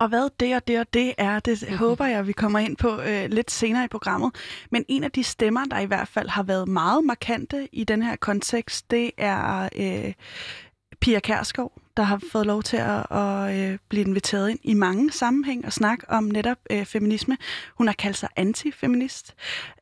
Og 0.00 0.08
hvad 0.08 0.30
det 0.40 0.56
og 0.56 0.68
det 0.68 0.80
og 0.80 0.94
det 0.94 1.14
er, 1.18 1.40
det 1.40 1.62
mm-hmm. 1.62 1.78
håber 1.78 2.06
jeg, 2.06 2.26
vi 2.26 2.32
kommer 2.32 2.58
ind 2.58 2.76
på 2.76 3.00
øh, 3.00 3.30
lidt 3.30 3.50
senere 3.50 3.84
i 3.84 3.88
programmet. 3.88 4.34
Men 4.70 4.84
en 4.88 5.04
af 5.04 5.10
de 5.10 5.24
stemmer, 5.24 5.64
der 5.64 5.78
i 5.78 5.84
hvert 5.84 6.08
fald 6.08 6.28
har 6.28 6.42
været 6.42 6.68
meget 6.68 7.04
markante 7.04 7.68
i 7.72 7.84
den 7.84 8.02
her 8.02 8.16
kontekst, 8.16 8.90
det 8.90 9.10
er 9.16 9.68
øh, 9.76 10.12
Pia 11.00 11.20
Kærskov, 11.20 11.72
der 11.96 12.02
har 12.02 12.22
fået 12.32 12.46
lov 12.46 12.62
til 12.62 12.76
at, 12.76 13.06
at 13.10 13.58
øh, 13.58 13.78
blive 13.88 14.04
inviteret 14.04 14.50
ind 14.50 14.58
i 14.62 14.74
mange 14.74 15.12
sammenhæng 15.12 15.64
og 15.64 15.72
snakke 15.72 16.10
om 16.10 16.24
netop 16.24 16.58
øh, 16.70 16.84
feminisme. 16.84 17.36
Hun 17.74 17.86
har 17.86 17.94
kaldt 17.94 18.16
sig 18.16 18.28
antifeminist. 18.36 19.34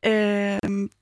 Øh, 0.05 0.59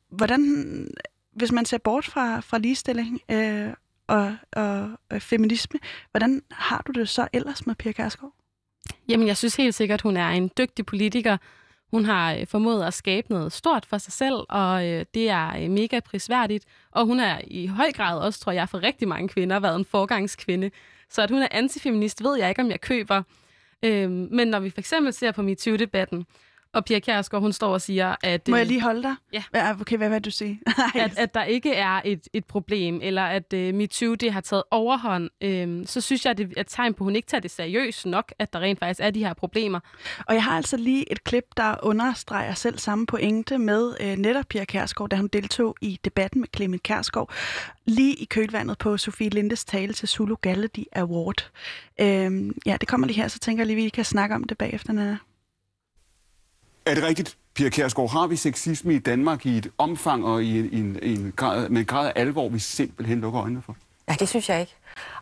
hvordan, 0.09 0.87
hvis 1.35 1.51
man 1.51 1.65
ser 1.65 1.77
bort 1.77 2.05
fra, 2.05 2.39
fra 2.39 2.57
ligestilling 2.57 3.21
øh, 3.31 3.73
og, 4.07 4.35
og, 4.51 4.89
og 5.09 5.21
feminisme, 5.21 5.79
hvordan 6.11 6.43
har 6.51 6.83
du 6.87 6.91
det 6.91 7.09
så 7.09 7.27
ellers 7.33 7.67
med 7.67 7.75
Pia 7.75 7.91
Kærsgaard? 7.91 8.33
Jamen, 9.09 9.27
jeg 9.27 9.37
synes 9.37 9.55
helt 9.55 9.75
sikkert, 9.75 10.01
hun 10.01 10.17
er 10.17 10.29
en 10.29 10.51
dygtig 10.57 10.85
politiker. 10.85 11.37
Hun 11.91 12.05
har 12.05 12.33
øh, 12.33 12.47
formået 12.47 12.83
at 12.83 12.93
skabe 12.93 13.27
noget 13.29 13.53
stort 13.53 13.85
for 13.85 13.97
sig 13.97 14.13
selv, 14.13 14.35
og 14.49 14.87
øh, 14.87 15.05
det 15.13 15.29
er 15.29 15.63
øh, 15.63 15.71
mega 15.71 15.99
prisværdigt. 15.99 16.65
Og 16.91 17.05
hun 17.05 17.19
er 17.19 17.39
i 17.47 17.67
høj 17.67 17.91
grad 17.91 18.19
også, 18.19 18.39
tror 18.39 18.51
jeg, 18.51 18.69
for 18.69 18.83
rigtig 18.83 19.07
mange 19.07 19.29
kvinder 19.29 19.59
været 19.59 19.75
en 19.75 19.85
forgangskvinde. 19.85 20.71
Så 21.09 21.21
at 21.21 21.31
hun 21.31 21.41
er 21.41 21.47
antifeminist, 21.51 22.23
ved 22.23 22.37
jeg 22.37 22.49
ikke, 22.49 22.61
om 22.61 22.69
jeg 22.69 22.81
køber. 22.81 23.23
Øhm, 23.83 24.27
men 24.31 24.47
når 24.47 24.59
vi 24.59 24.69
for 24.69 24.79
eksempel 24.79 25.13
ser 25.13 25.31
på 25.31 25.41
MeToo-debatten, 25.41 26.25
og 26.75 26.85
Pia 26.85 26.99
Kjærsgaard, 26.99 27.41
hun 27.43 27.53
står 27.53 27.73
og 27.73 27.81
siger, 27.81 28.15
at... 28.23 28.47
Må 28.47 28.55
jeg 28.55 28.65
lige 28.65 28.81
holde 28.81 29.03
dig? 29.03 29.15
Ja. 29.33 29.73
Okay, 29.81 29.97
hvad 29.97 30.09
vil 30.09 30.21
du 30.21 30.31
sige? 30.31 30.59
at, 30.95 31.17
at 31.17 31.33
der 31.33 31.43
ikke 31.43 31.73
er 31.73 32.01
et, 32.05 32.27
et 32.33 32.45
problem, 32.45 32.99
eller 33.03 33.21
at 33.21 33.53
uh, 33.53 33.59
MeToo 33.59 34.15
det 34.15 34.33
har 34.33 34.41
taget 34.41 34.63
overhånd, 34.71 35.29
øhm, 35.41 35.85
så 35.85 36.01
synes 36.01 36.25
jeg, 36.25 36.31
at 36.31 36.37
det 36.37 36.53
er 36.57 36.61
et 36.61 36.67
tegn 36.67 36.93
på, 36.93 37.03
at 37.03 37.05
hun 37.05 37.15
ikke 37.15 37.27
tager 37.27 37.41
det 37.41 37.51
seriøst 37.51 38.05
nok, 38.05 38.33
at 38.39 38.53
der 38.53 38.59
rent 38.59 38.79
faktisk 38.79 38.99
er 38.99 39.09
de 39.09 39.25
her 39.25 39.33
problemer. 39.33 39.79
Og 40.27 40.33
jeg 40.35 40.43
har 40.43 40.57
altså 40.57 40.77
lige 40.77 41.11
et 41.11 41.23
klip, 41.23 41.45
der 41.57 41.75
understreger 41.83 42.53
selv 42.53 42.77
samme 42.77 43.05
pointe 43.05 43.57
med 43.57 43.95
uh, 44.01 44.19
netop 44.19 44.45
Pia 44.49 44.65
Kærsgaard, 44.65 45.09
da 45.09 45.15
hun 45.15 45.27
deltog 45.27 45.75
i 45.81 45.99
debatten 46.05 46.41
med 46.41 46.47
Clement 46.55 46.83
Kærsgaard, 46.83 47.33
lige 47.85 48.15
i 48.15 48.25
kølvandet 48.25 48.77
på 48.77 48.97
Sofie 48.97 49.29
Lindes 49.29 49.65
tale 49.65 49.93
til 49.93 50.07
Zulu 50.07 50.35
Galladi 50.41 50.87
Award. 50.91 51.49
Øhm, 52.01 52.57
ja, 52.65 52.77
det 52.81 52.87
kommer 52.87 53.07
lige 53.07 53.21
her, 53.21 53.27
så 53.27 53.39
tænker 53.39 53.61
jeg 53.61 53.67
lige, 53.67 53.83
vi 53.83 53.89
kan 53.89 54.05
snakke 54.05 54.35
om 54.35 54.43
det 54.43 54.57
bagefter, 54.57 54.93
Nana. 54.93 55.17
Er 56.85 56.93
det 56.93 57.03
rigtigt, 57.03 57.37
Pia 57.55 57.69
Kjærsgaard, 57.69 58.11
har 58.11 58.27
vi 58.27 58.35
sexisme 58.35 58.93
i 58.93 58.99
Danmark 58.99 59.45
i 59.45 59.57
et 59.57 59.71
omfang 59.77 60.25
og 60.25 60.43
i 60.43 60.59
en, 60.59 60.69
en, 60.71 60.99
en 61.03 61.33
grad, 61.35 61.69
med 61.69 61.79
en 61.79 61.85
grad 61.85 62.07
af 62.07 62.21
alvor, 62.21 62.49
vi 62.49 62.59
simpelthen 62.59 63.21
lukker 63.21 63.41
øjnene 63.41 63.61
for? 63.61 63.75
Ja, 64.09 64.13
det 64.19 64.29
synes 64.29 64.49
jeg 64.49 64.59
ikke. 64.59 64.75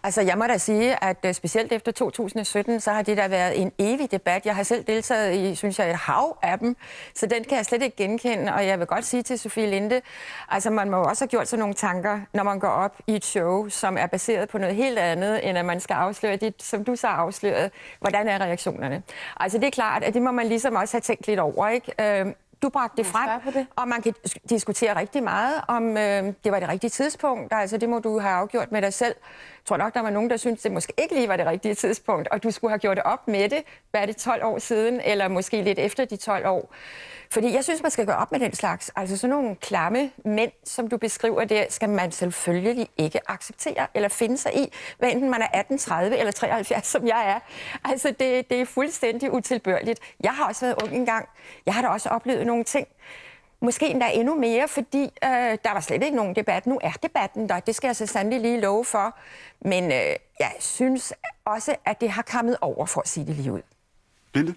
Altså, 0.04 0.22
jeg 0.22 0.38
må 0.38 0.48
da 0.48 0.58
sige, 0.58 1.04
at 1.04 1.18
øh, 1.26 1.34
specielt 1.34 1.72
efter 1.72 1.92
2017, 1.92 2.80
så 2.80 2.92
har 2.92 3.02
det 3.02 3.18
da 3.18 3.28
været 3.28 3.62
en 3.62 3.72
evig 3.80 4.12
debat. 4.12 4.46
Jeg 4.46 4.56
har 4.56 4.64
selv 4.64 4.84
deltaget 4.84 5.36
i, 5.36 5.56
synes 5.56 5.80
jeg, 5.80 5.90
et 5.90 5.96
hav 5.96 6.38
af 6.42 6.60
dem, 6.60 6.76
så 7.16 7.26
den 7.26 7.44
kan 7.44 7.58
jeg 7.58 7.66
slet 7.66 7.82
ikke 7.82 7.96
genkende. 7.96 8.54
Og 8.54 8.68
jeg 8.68 8.80
vil 8.80 8.88
godt 8.88 9.06
sige 9.06 9.24
til 9.24 9.40
Sofie 9.40 9.70
Linde, 9.70 10.02
altså 10.50 10.70
man 10.70 10.90
må 10.90 10.98
også 10.98 11.24
have 11.24 11.30
gjort 11.30 11.48
sig 11.48 11.60
nogle 11.60 11.74
tanker, 11.74 12.20
når 12.34 12.44
man 12.44 12.60
går 12.60 12.68
op 12.68 12.96
i 13.08 13.16
et 13.16 13.26
show, 13.26 13.70
som 13.70 13.98
er 13.98 14.08
baseret 14.08 14.50
på 14.50 14.58
noget 14.58 14.76
helt 14.76 15.00
andet, 15.00 15.50
end 15.50 15.58
at 15.58 15.66
man 15.66 15.80
skal 15.80 15.94
afsløre 15.94 16.36
det, 16.36 16.54
som 16.60 16.84
du 16.84 16.96
så 16.96 17.08
har 17.08 17.16
afsløret. 17.16 17.72
Hvordan 18.00 18.28
er 18.28 18.42
reaktionerne? 18.42 19.04
Altså, 19.38 19.58
det 19.58 19.68
er 19.68 19.72
klart, 19.72 20.04
at 20.04 20.14
det 20.14 20.22
må 20.22 20.32
man 20.32 20.48
ligesom 20.48 20.76
også 20.76 20.94
have 20.94 21.02
tænkt 21.02 21.28
lidt 21.28 21.40
over, 21.40 21.68
ikke? 21.68 22.20
Øhm, 22.20 22.36
du 22.64 22.70
bragte 22.70 22.98
det 22.98 23.06
frem, 23.06 23.54
det. 23.54 23.68
og 23.76 23.88
man 23.88 24.02
kan 24.02 24.14
diskutere 24.50 25.00
rigtig 25.00 25.24
meget, 25.24 25.62
om 25.68 25.98
øh, 25.98 26.34
det 26.44 26.52
var 26.52 26.60
det 26.60 26.70
rigtige 26.70 26.90
tidspunkt. 26.90 27.54
Altså, 27.54 27.78
det 27.78 27.90
må 27.90 28.00
du 28.00 28.20
have 28.20 28.34
afgjort 28.34 28.72
med 28.72 28.82
dig 28.82 28.94
selv. 28.94 29.16
Jeg 29.64 29.68
tror 29.68 29.78
nok, 29.78 29.94
der 29.94 30.02
var 30.02 30.10
nogen, 30.10 30.30
der 30.30 30.38
syntes, 30.38 30.64
det 30.64 30.72
måske 30.72 30.94
ikke 30.98 31.16
lige 31.16 31.28
var 31.28 31.38
det 31.38 31.46
rigtige 31.46 31.76
tidspunkt, 31.76 32.28
og 32.28 32.44
du 32.44 32.52
skulle 32.52 32.72
have 32.72 32.80
gjort 32.80 32.98
det 32.98 33.04
op 33.04 33.28
med 33.28 33.50
det. 33.50 33.64
Hvad 33.92 34.02
er 34.02 34.06
det 34.06 34.18
12 34.18 34.46
år 34.46 34.60
siden, 34.60 35.02
eller 35.02 35.28
måske 35.28 35.62
lidt 35.62 35.80
efter 35.80 36.06
de 36.06 36.16
12 36.16 36.48
år? 36.48 36.74
Fordi 37.32 37.54
jeg 37.54 37.64
synes, 37.64 37.82
man 37.82 37.92
skal 37.92 38.06
gøre 38.06 38.18
op 38.18 38.32
med 38.32 38.40
den 38.40 38.54
slags. 38.54 38.92
Altså 38.96 39.18
sådan 39.18 39.36
nogle 39.36 39.56
klamme 39.56 40.12
mænd, 40.26 40.52
som 40.64 40.88
du 40.88 40.98
beskriver 40.98 41.44
der, 41.44 41.66
skal 41.70 41.90
man 41.90 42.12
selvfølgelig 42.12 42.90
ikke 42.98 43.32
acceptere 43.32 43.88
eller 43.94 44.10
finde 44.10 44.38
sig 44.38 44.58
i, 44.58 44.74
hvad 45.00 45.12
enten 45.12 45.30
man 45.30 45.42
er 45.42 45.48
18, 45.54 45.78
30 45.78 46.18
eller 46.18 46.32
73, 46.32 46.88
som 46.88 47.08
jeg 47.08 47.30
er. 47.30 47.40
Altså 47.90 48.08
det, 48.20 48.50
det 48.50 48.62
er 48.62 48.66
fuldstændig 48.66 49.34
utilbørligt. 49.34 50.00
Jeg 50.24 50.32
har 50.32 50.48
også 50.48 50.66
været 50.66 50.84
ung 50.84 50.96
engang. 50.96 51.30
Jeg 51.66 51.74
har 51.74 51.82
da 51.82 51.88
også 51.88 52.10
oplevet 52.10 52.48
nogle 52.48 52.64
ting. 52.64 52.88
Måske 53.64 53.88
endda 53.88 54.10
endnu 54.14 54.36
mere, 54.36 54.68
fordi 54.68 55.04
øh, 55.04 55.30
der 55.64 55.74
var 55.74 55.80
slet 55.80 56.04
ikke 56.04 56.16
nogen 56.16 56.36
debat. 56.36 56.66
Nu 56.66 56.80
er 56.82 56.92
debatten 57.04 57.50
der, 57.50 57.60
det 57.60 57.76
skal 57.76 57.88
jeg 57.88 57.96
så 57.96 58.06
sandelig 58.06 58.42
lige 58.42 58.60
love 58.60 58.86
for. 58.86 59.16
Men 59.62 59.84
øh, 59.84 60.16
jeg 60.40 60.52
synes 60.60 61.14
også, 61.46 61.76
at 61.86 62.02
det 62.02 62.10
har 62.10 62.22
kommet 62.22 62.58
over, 62.62 62.86
for 62.86 63.02
at 63.02 63.08
sige 63.08 63.26
det 63.26 63.36
lige 63.36 63.52
ud. 63.52 63.62
Linde? 64.34 64.56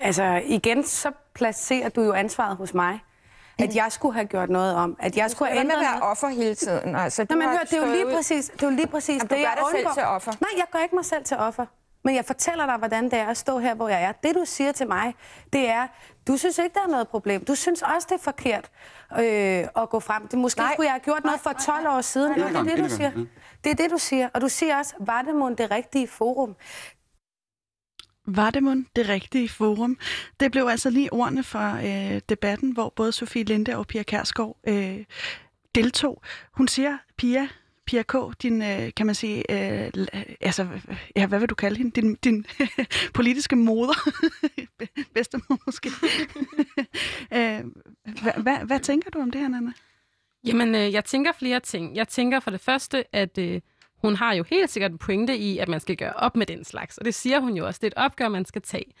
Altså 0.00 0.42
igen, 0.44 0.84
så 0.84 1.10
placerer 1.34 1.88
du 1.88 2.02
jo 2.02 2.12
ansvaret 2.12 2.56
hos 2.56 2.74
mig. 2.74 3.00
At 3.58 3.76
jeg 3.76 3.92
skulle 3.92 4.14
have 4.14 4.26
gjort 4.26 4.50
noget 4.50 4.74
om. 4.74 4.96
At 5.00 5.16
jeg 5.16 5.30
skulle 5.30 5.50
have 5.50 5.60
ændret 5.60 5.80
være 5.80 6.02
offer 6.02 6.28
hele 6.28 6.54
tiden. 6.54 6.96
Altså, 6.96 7.24
du 7.24 7.34
Nå, 7.34 7.38
men 7.38 7.48
hør, 7.48 7.58
det 7.58 7.72
er 7.72 7.86
jo 7.86 7.92
lige 7.92 8.16
præcis 8.16 8.48
det, 8.48 8.62
er 8.62 8.66
jo 8.66 8.76
lige 8.76 8.86
præcis 8.86 9.18
Jamen, 9.18 9.28
det, 9.28 9.40
jeg 9.40 9.54
dig 9.56 9.64
selv 9.80 9.86
til 9.94 10.02
offer. 10.02 10.32
Nej, 10.40 10.50
jeg 10.56 10.64
gør 10.72 10.78
ikke 10.78 10.94
mig 10.94 11.04
selv 11.04 11.24
til 11.24 11.36
offer. 11.36 11.66
Men 12.04 12.14
jeg 12.14 12.24
fortæller 12.24 12.66
dig, 12.66 12.76
hvordan 12.76 13.04
det 13.04 13.14
er 13.14 13.26
at 13.26 13.36
stå 13.36 13.58
her, 13.58 13.74
hvor 13.74 13.88
jeg 13.88 14.02
er. 14.02 14.12
Det, 14.12 14.34
du 14.34 14.42
siger 14.44 14.72
til 14.72 14.88
mig, 14.88 15.14
det 15.52 15.68
er, 15.68 15.86
du 16.26 16.36
synes 16.36 16.58
ikke, 16.58 16.74
der 16.74 16.80
er 16.80 16.88
noget 16.88 17.08
problem. 17.08 17.44
Du 17.44 17.54
synes 17.54 17.82
også, 17.82 18.06
det 18.10 18.14
er 18.14 18.22
forkert 18.22 18.70
øh, 19.12 19.82
at 19.82 19.90
gå 19.90 20.00
frem. 20.00 20.28
Det, 20.28 20.38
måske 20.38 20.60
nej, 20.60 20.72
skulle 20.72 20.86
jeg 20.86 20.92
have 20.92 21.00
gjort 21.00 21.24
noget 21.24 21.40
for 21.40 21.52
12 21.52 21.88
år 21.88 22.00
siden. 22.00 22.38
Nej, 22.38 22.52
nej, 22.52 22.62
det 22.62 22.72
er 22.72 22.76
det, 22.76 22.84
du 22.84 22.90
siger. 22.96 23.10
Det 23.64 23.70
er 23.70 23.74
det, 23.74 23.90
du 23.90 23.98
siger. 23.98 24.28
Og 24.34 24.40
du 24.40 24.48
siger 24.48 24.76
også, 24.78 24.94
var 25.00 25.22
det 25.22 25.34
mon 25.34 25.54
det 25.54 25.70
rigtige 25.70 26.08
forum? 26.08 26.56
Var 28.26 28.50
det 28.50 28.62
mon 28.62 28.86
det 28.96 29.08
rigtige 29.08 29.48
forum? 29.48 29.98
Det 30.40 30.52
blev 30.52 30.66
altså 30.66 30.90
lige 30.90 31.12
ordene 31.12 31.42
fra 31.42 31.84
øh, 31.84 32.20
debatten, 32.28 32.72
hvor 32.72 32.92
både 32.96 33.12
Sofie 33.12 33.44
Linde 33.44 33.76
og 33.76 33.86
Pia 33.86 34.02
Kærsgaard 34.02 34.56
øh, 34.68 35.04
deltog. 35.74 36.22
Hun 36.52 36.68
siger, 36.68 36.98
Pia, 37.18 37.48
Pia 37.86 38.02
K., 38.02 38.14
din, 38.42 38.62
øh, 38.62 38.90
kan 38.96 39.06
man 39.06 39.14
sige, 39.14 39.50
øh, 39.50 40.06
altså, 40.40 40.68
ja, 41.16 41.26
hvad 41.26 41.38
vil 41.38 41.48
du 41.48 41.54
kalde 41.54 41.76
hende? 41.76 42.00
Din, 42.00 42.14
din 42.14 42.46
politiske 43.14 43.56
moder. 43.56 44.10
Bedstemor 45.14 45.58
måske. 45.66 45.90
øh, 47.36 47.60
hvad, 48.22 48.42
hvad, 48.42 48.58
hvad 48.66 48.80
tænker 48.80 49.10
du 49.10 49.18
om 49.18 49.30
det 49.30 49.40
her, 49.40 49.48
Nana? 49.48 49.72
Jamen, 50.44 50.74
øh, 50.74 50.92
jeg 50.92 51.04
tænker 51.04 51.32
flere 51.32 51.60
ting. 51.60 51.96
Jeg 51.96 52.08
tænker 52.08 52.40
for 52.40 52.50
det 52.50 52.60
første, 52.60 53.16
at 53.16 53.38
øh, 53.38 53.60
hun 54.02 54.16
har 54.16 54.34
jo 54.34 54.44
helt 54.50 54.70
sikkert 54.70 54.92
en 54.92 54.98
pointe 54.98 55.36
i, 55.36 55.58
at 55.58 55.68
man 55.68 55.80
skal 55.80 55.96
gøre 55.96 56.12
op 56.12 56.36
med 56.36 56.46
den 56.46 56.64
slags. 56.64 56.98
Og 56.98 57.04
det 57.04 57.14
siger 57.14 57.40
hun 57.40 57.56
jo 57.56 57.66
også. 57.66 57.78
Det 57.78 57.86
er 57.86 58.00
et 58.00 58.04
opgør, 58.04 58.28
man 58.28 58.44
skal 58.44 58.62
tage. 58.62 58.92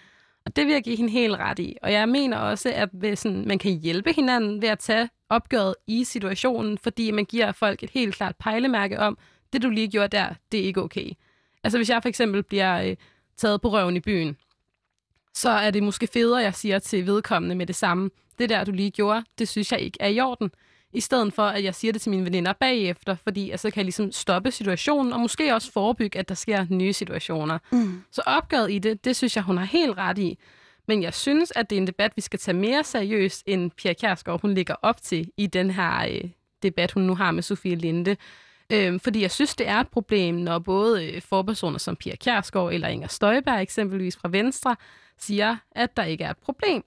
Og 0.46 0.56
det 0.56 0.66
vil 0.66 0.72
jeg 0.72 0.82
give 0.82 0.96
hende 0.96 1.12
helt 1.12 1.36
ret 1.36 1.58
i. 1.58 1.76
Og 1.82 1.92
jeg 1.92 2.08
mener 2.08 2.36
også, 2.36 2.72
at 2.74 2.88
hvis 2.92 3.18
sådan, 3.18 3.48
man 3.48 3.58
kan 3.58 3.72
hjælpe 3.72 4.12
hinanden 4.12 4.62
ved 4.62 4.68
at 4.68 4.78
tage 4.78 5.08
opgøret 5.28 5.74
i 5.86 6.04
situationen, 6.04 6.78
fordi 6.78 7.10
man 7.10 7.24
giver 7.24 7.52
folk 7.52 7.82
et 7.82 7.90
helt 7.90 8.14
klart 8.14 8.36
pejlemærke 8.36 9.00
om, 9.00 9.18
det 9.52 9.62
du 9.62 9.70
lige 9.70 9.88
gjorde 9.88 10.16
der, 10.16 10.34
det 10.52 10.60
er 10.60 10.64
ikke 10.64 10.82
okay. 10.82 11.10
Altså 11.64 11.78
hvis 11.78 11.90
jeg 11.90 12.02
for 12.02 12.08
eksempel 12.08 12.42
bliver 12.42 12.82
øh, 12.82 12.96
taget 13.36 13.60
på 13.60 13.68
røven 13.68 13.96
i 13.96 14.00
byen, 14.00 14.36
så 15.34 15.50
er 15.50 15.70
det 15.70 15.82
måske 15.82 16.06
federe, 16.06 16.42
jeg 16.42 16.54
siger 16.54 16.78
til 16.78 17.06
vedkommende 17.06 17.54
med 17.54 17.66
det 17.66 17.76
samme. 17.76 18.10
Det 18.38 18.48
der, 18.48 18.64
du 18.64 18.72
lige 18.72 18.90
gjorde, 18.90 19.24
det 19.38 19.48
synes 19.48 19.72
jeg 19.72 19.80
ikke 19.80 19.98
er 20.00 20.08
i 20.08 20.20
orden 20.20 20.50
i 20.92 21.00
stedet 21.00 21.34
for, 21.34 21.42
at 21.42 21.64
jeg 21.64 21.74
siger 21.74 21.92
det 21.92 22.02
til 22.02 22.10
mine 22.10 22.24
veninder 22.24 22.52
bagefter, 22.52 23.14
fordi 23.14 23.52
så 23.56 23.70
kan 23.70 23.76
jeg 23.76 23.84
ligesom 23.84 24.12
stoppe 24.12 24.50
situationen, 24.50 25.12
og 25.12 25.20
måske 25.20 25.54
også 25.54 25.72
forebygge, 25.72 26.18
at 26.18 26.28
der 26.28 26.34
sker 26.34 26.66
nye 26.70 26.92
situationer. 26.92 27.58
Mm. 27.72 28.02
Så 28.10 28.22
opgøret 28.26 28.72
i 28.72 28.78
det, 28.78 29.04
det 29.04 29.16
synes 29.16 29.36
jeg, 29.36 29.44
hun 29.44 29.58
har 29.58 29.64
helt 29.64 29.98
ret 29.98 30.18
i. 30.18 30.38
Men 30.88 31.02
jeg 31.02 31.14
synes, 31.14 31.52
at 31.56 31.70
det 31.70 31.76
er 31.76 31.80
en 31.80 31.86
debat, 31.86 32.12
vi 32.16 32.22
skal 32.22 32.38
tage 32.38 32.56
mere 32.56 32.84
seriøst, 32.84 33.42
end 33.46 33.70
Pia 33.70 33.92
Kjærsgaard, 33.92 34.40
hun 34.40 34.54
ligger 34.54 34.74
op 34.82 35.02
til 35.02 35.30
i 35.36 35.46
den 35.46 35.70
her 35.70 36.06
øh, 36.10 36.30
debat, 36.62 36.92
hun 36.92 37.02
nu 37.02 37.14
har 37.14 37.30
med 37.30 37.42
Sofie 37.42 37.74
Linde. 37.74 38.16
Øhm, 38.72 39.00
fordi 39.00 39.22
jeg 39.22 39.30
synes, 39.30 39.54
det 39.54 39.68
er 39.68 39.80
et 39.80 39.88
problem, 39.88 40.34
når 40.34 40.58
både 40.58 41.06
øh, 41.06 41.22
forpersoner 41.22 41.78
som 41.78 41.96
Pia 41.96 42.16
Kjærsgaard 42.16 42.72
eller 42.72 42.88
Inger 42.88 43.08
Støjberg 43.08 43.62
eksempelvis 43.62 44.16
fra 44.16 44.28
Venstre 44.28 44.76
siger, 45.18 45.56
at 45.70 45.96
der 45.96 46.04
ikke 46.04 46.24
er 46.24 46.30
et 46.30 46.38
problem. 46.38 46.84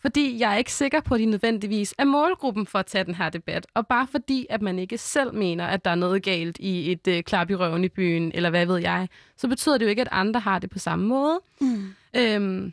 Fordi 0.00 0.40
jeg 0.40 0.52
er 0.52 0.56
ikke 0.56 0.72
sikker 0.72 1.00
på, 1.00 1.14
at 1.14 1.20
de 1.20 1.26
nødvendigvis 1.26 1.94
er 1.98 2.04
målgruppen 2.04 2.66
for 2.66 2.78
at 2.78 2.86
tage 2.86 3.04
den 3.04 3.14
her 3.14 3.30
debat. 3.30 3.66
Og 3.74 3.86
bare 3.86 4.06
fordi, 4.06 4.46
at 4.50 4.62
man 4.62 4.78
ikke 4.78 4.98
selv 4.98 5.34
mener, 5.34 5.66
at 5.66 5.84
der 5.84 5.90
er 5.90 5.94
noget 5.94 6.22
galt 6.22 6.58
i 6.60 6.92
et 6.92 7.08
øh, 7.08 7.22
klap 7.22 7.50
i 7.50 7.54
røven 7.54 7.84
i 7.84 7.88
byen, 7.88 8.32
eller 8.34 8.50
hvad 8.50 8.66
ved 8.66 8.78
jeg, 8.78 9.08
så 9.36 9.48
betyder 9.48 9.78
det 9.78 9.84
jo 9.84 9.90
ikke, 9.90 10.02
at 10.02 10.08
andre 10.10 10.40
har 10.40 10.58
det 10.58 10.70
på 10.70 10.78
samme 10.78 11.06
måde. 11.06 11.40
Mm. 11.60 11.94
Øhm, 12.16 12.72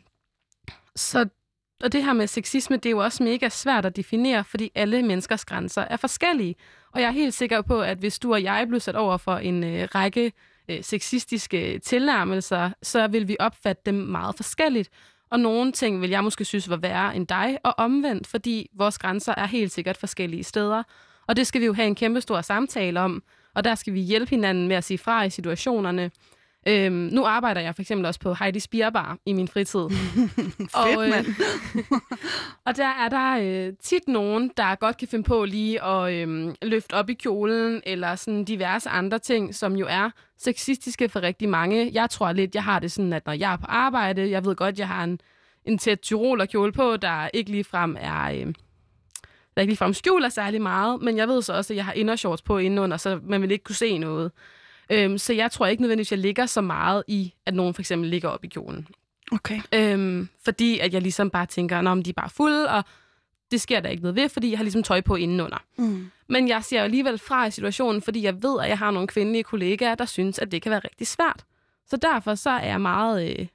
så 0.96 1.28
og 1.84 1.92
det 1.92 2.04
her 2.04 2.12
med 2.12 2.26
sexisme, 2.26 2.76
det 2.76 2.86
er 2.86 2.90
jo 2.90 2.98
også 2.98 3.22
mega 3.22 3.48
svært 3.48 3.86
at 3.86 3.96
definere, 3.96 4.44
fordi 4.44 4.70
alle 4.74 5.02
menneskers 5.02 5.44
grænser 5.44 5.82
er 5.82 5.96
forskellige. 5.96 6.54
Og 6.92 7.00
jeg 7.00 7.06
er 7.06 7.12
helt 7.12 7.34
sikker 7.34 7.62
på, 7.62 7.80
at 7.80 7.98
hvis 7.98 8.18
du 8.18 8.32
og 8.32 8.42
jeg 8.42 8.66
blev 8.68 8.80
sat 8.80 8.96
over 8.96 9.16
for 9.16 9.36
en 9.36 9.64
øh, 9.64 9.88
række 9.94 10.32
øh, 10.68 10.82
sexistiske 10.84 11.78
tilnærmelser, 11.78 12.70
så 12.82 13.06
vil 13.06 13.28
vi 13.28 13.36
opfatte 13.40 13.82
dem 13.86 13.94
meget 13.94 14.36
forskelligt 14.36 14.90
og 15.30 15.40
nogle 15.40 15.72
ting 15.72 16.00
vil 16.00 16.10
jeg 16.10 16.24
måske 16.24 16.44
synes 16.44 16.70
var 16.70 16.76
værre 16.76 17.16
end 17.16 17.26
dig, 17.26 17.58
og 17.62 17.74
omvendt, 17.78 18.26
fordi 18.26 18.70
vores 18.74 18.98
grænser 18.98 19.34
er 19.36 19.46
helt 19.46 19.72
sikkert 19.72 19.96
forskellige 19.96 20.44
steder. 20.44 20.82
Og 21.26 21.36
det 21.36 21.46
skal 21.46 21.60
vi 21.60 21.66
jo 21.66 21.72
have 21.72 21.88
en 21.88 21.94
kæmpe 21.94 22.20
stor 22.20 22.40
samtale 22.40 23.00
om, 23.00 23.22
og 23.54 23.64
der 23.64 23.74
skal 23.74 23.94
vi 23.94 24.00
hjælpe 24.00 24.30
hinanden 24.30 24.68
med 24.68 24.76
at 24.76 24.84
sige 24.84 24.98
fra 24.98 25.22
i 25.22 25.30
situationerne. 25.30 26.10
Øhm, 26.68 26.94
nu 27.12 27.24
arbejder 27.24 27.60
jeg 27.60 27.74
for 27.74 27.82
eksempel 27.82 28.06
også 28.06 28.20
på 28.20 28.34
Heidi 28.34 28.60
Spierbar 28.60 29.18
i 29.26 29.32
min 29.32 29.48
fritid. 29.48 29.80
Fedt, 29.90 30.74
og, 30.74 31.08
mand. 31.08 31.26
og 32.66 32.76
der 32.76 32.86
er 32.86 33.08
der 33.08 33.38
øh, 33.68 33.72
tit 33.82 34.08
nogen, 34.08 34.50
der 34.56 34.74
godt 34.74 34.96
kan 34.96 35.08
finde 35.08 35.24
på 35.24 35.44
lige 35.44 35.84
at 35.84 36.12
øh, 36.12 36.54
løfte 36.62 36.92
op 36.92 37.10
i 37.10 37.14
kjolen, 37.14 37.82
eller 37.86 38.14
sådan 38.14 38.44
diverse 38.44 38.88
andre 38.88 39.18
ting, 39.18 39.54
som 39.54 39.76
jo 39.76 39.86
er 39.88 40.10
sexistiske 40.38 41.08
for 41.08 41.22
rigtig 41.22 41.48
mange. 41.48 41.90
Jeg 41.94 42.10
tror 42.10 42.32
lidt, 42.32 42.54
jeg 42.54 42.64
har 42.64 42.78
det 42.78 42.92
sådan, 42.92 43.12
at 43.12 43.26
når 43.26 43.32
jeg 43.32 43.52
er 43.52 43.56
på 43.56 43.66
arbejde, 43.68 44.30
jeg 44.30 44.44
ved 44.44 44.56
godt, 44.56 44.78
jeg 44.78 44.88
har 44.88 45.04
en, 45.04 45.20
en 45.64 45.78
tæt 45.78 46.00
tyrolerkjole 46.00 46.72
på, 46.72 46.96
der 46.96 47.28
ikke 47.34 47.50
ligefrem 47.50 47.96
er... 48.00 48.24
Øh, 48.24 48.54
der 49.54 49.62
ikke 49.62 49.70
ligefrem 49.70 49.92
skjuler 49.92 50.28
særlig 50.28 50.62
meget, 50.62 51.02
men 51.02 51.16
jeg 51.16 51.28
ved 51.28 51.42
så 51.42 51.52
også, 51.52 51.72
at 51.72 51.76
jeg 51.76 51.84
har 51.84 51.92
indershorts 51.92 52.42
på 52.42 52.58
indenunder, 52.58 52.96
så 52.96 53.20
man 53.22 53.42
vil 53.42 53.50
ikke 53.50 53.64
kunne 53.64 53.74
se 53.74 53.98
noget. 53.98 54.32
Øhm, 54.90 55.18
så 55.18 55.32
jeg 55.32 55.50
tror 55.50 55.66
ikke 55.66 55.82
nødvendigvis, 55.82 56.08
at 56.08 56.16
jeg 56.16 56.18
ligger 56.18 56.46
så 56.46 56.60
meget 56.60 57.04
i, 57.06 57.34
at 57.46 57.54
nogen 57.54 57.74
for 57.74 57.82
eksempel 57.82 58.10
ligger 58.10 58.28
op 58.28 58.44
i 58.44 58.48
kjolen. 58.48 58.88
Okay. 59.32 59.60
Øhm, 59.74 60.28
fordi 60.44 60.78
at 60.78 60.94
jeg 60.94 61.02
ligesom 61.02 61.30
bare 61.30 61.46
tænker, 61.46 61.78
at 61.78 62.04
de 62.04 62.10
er 62.10 62.14
bare 62.14 62.30
fulde, 62.30 62.70
og 62.70 62.84
det 63.50 63.60
sker 63.60 63.80
der 63.80 63.88
ikke 63.88 64.02
noget 64.02 64.16
ved, 64.16 64.28
fordi 64.28 64.50
jeg 64.50 64.58
har 64.58 64.62
ligesom 64.62 64.82
tøj 64.82 65.00
på 65.00 65.14
indenunder. 65.14 65.64
Mm. 65.78 66.10
Men 66.28 66.48
jeg 66.48 66.64
ser 66.64 66.82
alligevel 66.82 67.18
fra 67.18 67.46
i 67.46 67.50
situationen, 67.50 68.02
fordi 68.02 68.22
jeg 68.22 68.42
ved, 68.42 68.60
at 68.60 68.68
jeg 68.68 68.78
har 68.78 68.90
nogle 68.90 69.08
kvindelige 69.08 69.42
kollegaer, 69.42 69.94
der 69.94 70.04
synes, 70.04 70.38
at 70.38 70.52
det 70.52 70.62
kan 70.62 70.70
være 70.70 70.80
rigtig 70.84 71.06
svært. 71.06 71.44
Så 71.86 71.96
derfor 71.96 72.34
så 72.34 72.50
er 72.50 72.66
jeg 72.66 72.80
meget, 72.80 73.38
øh, 73.38 73.46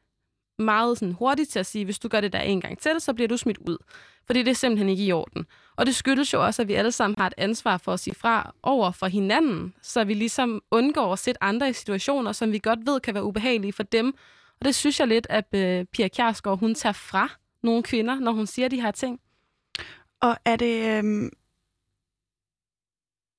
meget 0.62 0.98
sådan 0.98 1.14
hurtigt 1.14 1.50
til 1.50 1.60
at 1.60 1.66
sige, 1.66 1.86
hvis 1.86 2.00
du 2.00 2.08
gør 2.08 2.22
det 2.22 2.34
der 2.34 2.40
en 2.40 2.62
gang 2.62 2.80
til, 2.80 2.92
så 3.00 3.14
bliver 3.14 3.28
du 3.28 3.38
smidt 3.38 3.58
ud. 3.58 3.78
Fordi 4.26 4.44
det 4.44 4.52
er 4.52 4.56
simpelthen 4.56 4.90
ikke 4.90 5.04
i 5.04 5.12
orden. 5.12 5.46
Og 5.76 5.86
det 5.86 5.96
skyldes 5.96 6.34
jo 6.34 6.46
også, 6.46 6.62
at 6.62 6.68
vi 6.68 6.74
alle 6.74 6.92
sammen 6.92 7.16
har 7.20 7.28
et 7.28 7.34
ansvar 7.38 7.78
for 7.78 7.94
at 7.94 8.00
sige 8.00 8.16
fra 8.16 8.54
over 8.64 8.92
for 8.92 9.08
hinanden, 9.08 9.74
så 9.82 10.04
vi 10.04 10.14
ligesom 10.14 10.62
undgår 10.72 11.14
at 11.14 11.20
sætte 11.20 11.44
andre 11.44 11.70
i 11.70 11.74
situationer, 11.74 12.32
som 12.32 12.52
vi 12.52 12.60
godt 12.60 12.80
ved 12.86 13.00
kan 13.00 13.14
være 13.14 13.24
ubehagelige 13.24 13.74
for 13.74 13.84
dem. 13.84 14.14
Og 14.60 14.66
det 14.66 14.76
synes 14.76 15.00
jeg 15.00 15.08
lidt, 15.08 15.28
at 15.30 15.46
øh, 15.56 15.86
Pia 15.86 16.08
Kjærsgaard, 16.08 16.60
hun 16.60 16.76
tager 16.76 16.94
fra 16.94 17.30
nogle 17.64 17.84
kvinder, 17.84 18.16
når 18.20 18.32
hun 18.32 18.48
siger 18.48 18.68
de 18.68 18.82
her 18.82 18.92
ting. 18.92 19.20
Og 20.22 20.38
er 20.46 20.56
det... 20.56 20.98
Øhm... 20.98 21.30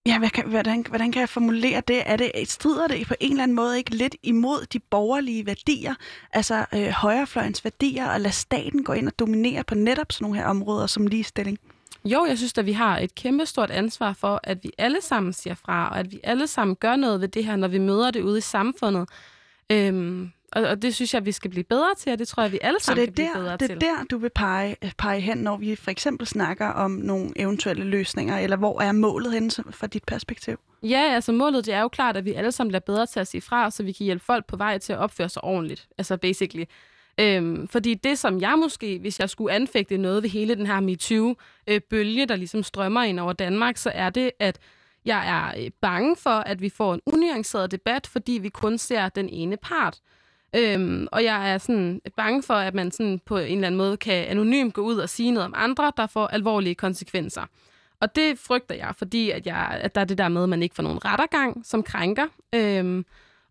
Ja, 0.07 0.19
hvad 0.19 0.31
kan, 0.31 0.49
hvordan, 0.49 0.85
hvordan 0.89 1.13
kan 1.13 1.21
jeg 1.21 1.29
formulere 1.29 1.83
det? 1.89 2.03
Er 2.07 2.17
det? 2.17 2.33
Strider 2.45 2.89
det 2.89 3.07
på 3.07 3.15
en 3.21 3.31
eller 3.31 3.43
anden 3.43 3.55
måde 3.55 3.79
ikke 3.79 3.95
lidt 3.95 4.17
imod 4.23 4.67
de 4.67 4.79
borgerlige 4.79 5.47
værdier, 5.47 5.95
altså 6.33 6.67
øh, 6.75 6.89
højrefløjens 6.89 7.65
værdier, 7.65 8.09
og 8.09 8.21
lade 8.21 8.35
staten 8.35 8.85
gå 8.85 8.93
ind 8.93 9.07
og 9.07 9.19
dominere 9.19 9.65
på 9.65 9.75
netop 9.75 10.13
sådan 10.13 10.25
nogle 10.25 10.39
her 10.39 10.47
områder 10.47 10.87
som 10.87 11.07
ligestilling? 11.07 11.59
Jo, 12.05 12.27
jeg 12.27 12.39
synes, 12.39 12.59
at 12.59 12.67
vi 12.67 12.73
har 12.73 12.99
et 12.99 13.15
kæmpestort 13.15 13.71
ansvar 13.71 14.13
for, 14.13 14.41
at 14.43 14.65
vi 14.65 14.73
alle 14.79 15.01
sammen 15.01 15.33
siger 15.33 15.55
fra, 15.55 15.89
og 15.89 15.99
at 15.99 16.13
vi 16.13 16.21
alle 16.25 16.47
sammen 16.47 16.77
gør 16.77 16.97
noget 16.97 17.21
ved 17.21 17.29
det 17.29 17.45
her, 17.45 17.57
når 17.57 17.69
vi 17.69 17.79
møder 17.79 18.11
det 18.11 18.23
ude 18.23 18.39
i 18.39 18.41
samfundet. 18.41 19.09
Øhm, 19.71 20.33
og, 20.53 20.63
og 20.63 20.83
det 20.83 20.95
synes 20.95 21.15
jeg, 21.15 21.27
vi 21.27 21.33
skal 21.33 21.51
blive 21.51 21.65
bedre 21.65 21.95
til, 21.99 22.13
og 22.13 22.19
det 22.19 22.29
tror 22.29 22.43
jeg, 22.43 22.53
vi 22.53 22.59
alle 22.63 22.81
sammen 22.81 23.07
det 23.07 23.17
kan 23.17 23.25
er, 23.27 23.33
blive 23.33 23.43
bedre 23.43 23.51
der, 23.51 23.57
det 23.57 23.71
er 23.71 23.75
til. 23.75 23.81
der, 23.81 24.05
du 24.11 24.19
vil 24.19 24.31
pege, 24.35 24.77
pege 24.99 25.21
hen, 25.21 25.39
når 25.39 25.57
vi 25.57 25.77
for 25.77 25.91
eksempel 25.91 26.27
snakker 26.27 26.67
om 26.69 26.91
nogle 26.91 27.31
eventuelle 27.37 27.85
løsninger, 27.85 28.39
eller 28.39 28.57
hvor 28.57 28.81
er 28.81 28.93
målet 28.93 29.33
henne 29.33 29.51
fra 29.71 29.87
dit 29.87 30.05
perspektiv? 30.05 30.57
Ja, 30.83 31.15
altså 31.15 31.33
målet 31.33 31.67
det 31.67 31.75
er 31.75 31.81
jo 31.81 31.89
klart, 31.89 32.17
at 32.17 32.25
vi 32.25 32.33
alle 32.33 32.53
sammen 32.53 32.69
bliver 32.71 32.81
bedre 32.81 33.07
til 33.07 33.21
at 33.21 33.27
sige 33.27 33.41
fra, 33.41 33.71
så 33.71 33.83
vi 33.83 33.93
kan 33.93 34.05
hjælpe 34.05 34.25
folk 34.25 34.47
på 34.47 34.57
vej 34.57 34.79
til 34.79 34.93
at 34.93 34.99
opføre 34.99 35.29
sig 35.29 35.45
ordentligt. 35.45 35.89
Altså 35.99 36.17
basically. 36.17 36.65
Øhm, 37.21 37.69
fordi 37.69 37.95
det, 37.95 38.19
som 38.19 38.41
jeg 38.41 38.59
måske, 38.59 38.99
hvis 38.99 39.21
jeg 39.21 39.31
skulle 39.31 39.53
anfægte 39.55 39.97
noget 39.99 40.23
ved 40.23 40.31
hele 40.31 40.55
den 40.55 40.67
her 40.67 40.81
MeToo-bølge, 40.81 42.27
der 42.27 42.37
ligesom 42.37 42.63
strømmer 42.63 43.03
ind 43.03 43.21
over 43.21 43.33
Danmark, 43.33 43.77
så 43.77 43.91
er 43.95 44.11
det, 44.11 44.31
at 44.39 44.59
jeg 45.05 45.29
er 45.29 45.65
øh, 45.65 45.71
bange 45.81 46.17
for, 46.17 46.31
at 46.31 46.61
vi 46.61 46.69
får 46.69 46.95
en 46.95 47.01
unuanceret 47.07 47.71
debat, 47.71 48.07
fordi 48.07 48.33
vi 48.33 48.49
kun 48.49 48.79
ser 48.79 49.09
den 49.09 49.29
ene 49.29 49.57
part. 49.57 49.99
Øhm, 50.57 51.09
og 51.13 51.25
jeg 51.25 51.53
er 51.53 51.59
sådan 51.59 52.01
bange 52.17 52.43
for, 52.43 52.55
at 52.55 52.75
man 52.75 52.91
sådan 52.91 53.21
på 53.27 53.39
en 53.39 53.55
eller 53.55 53.67
anden 53.67 53.79
måde 53.79 53.97
kan 53.97 54.25
anonymt 54.27 54.75
gå 54.75 54.83
ud 54.83 54.97
og 54.97 55.09
sige 55.09 55.31
noget 55.31 55.47
om 55.47 55.55
andre, 55.57 55.93
der 55.97 56.07
får 56.07 56.27
alvorlige 56.27 56.75
konsekvenser. 56.75 57.47
Og 58.01 58.17
det 58.17 58.39
frygter 58.39 58.75
jeg, 58.75 58.95
fordi 58.99 59.31
at, 59.31 59.47
jeg, 59.47 59.79
at 59.81 59.95
der 59.95 60.01
er 60.01 60.05
det 60.05 60.19
der 60.19 60.29
med, 60.29 60.43
at 60.43 60.49
man 60.49 60.63
ikke 60.63 60.75
får 60.75 60.83
nogen 60.83 61.05
rettergang, 61.05 61.67
som 61.67 61.83
krænker. 61.83 62.27
Øhm, 62.55 63.05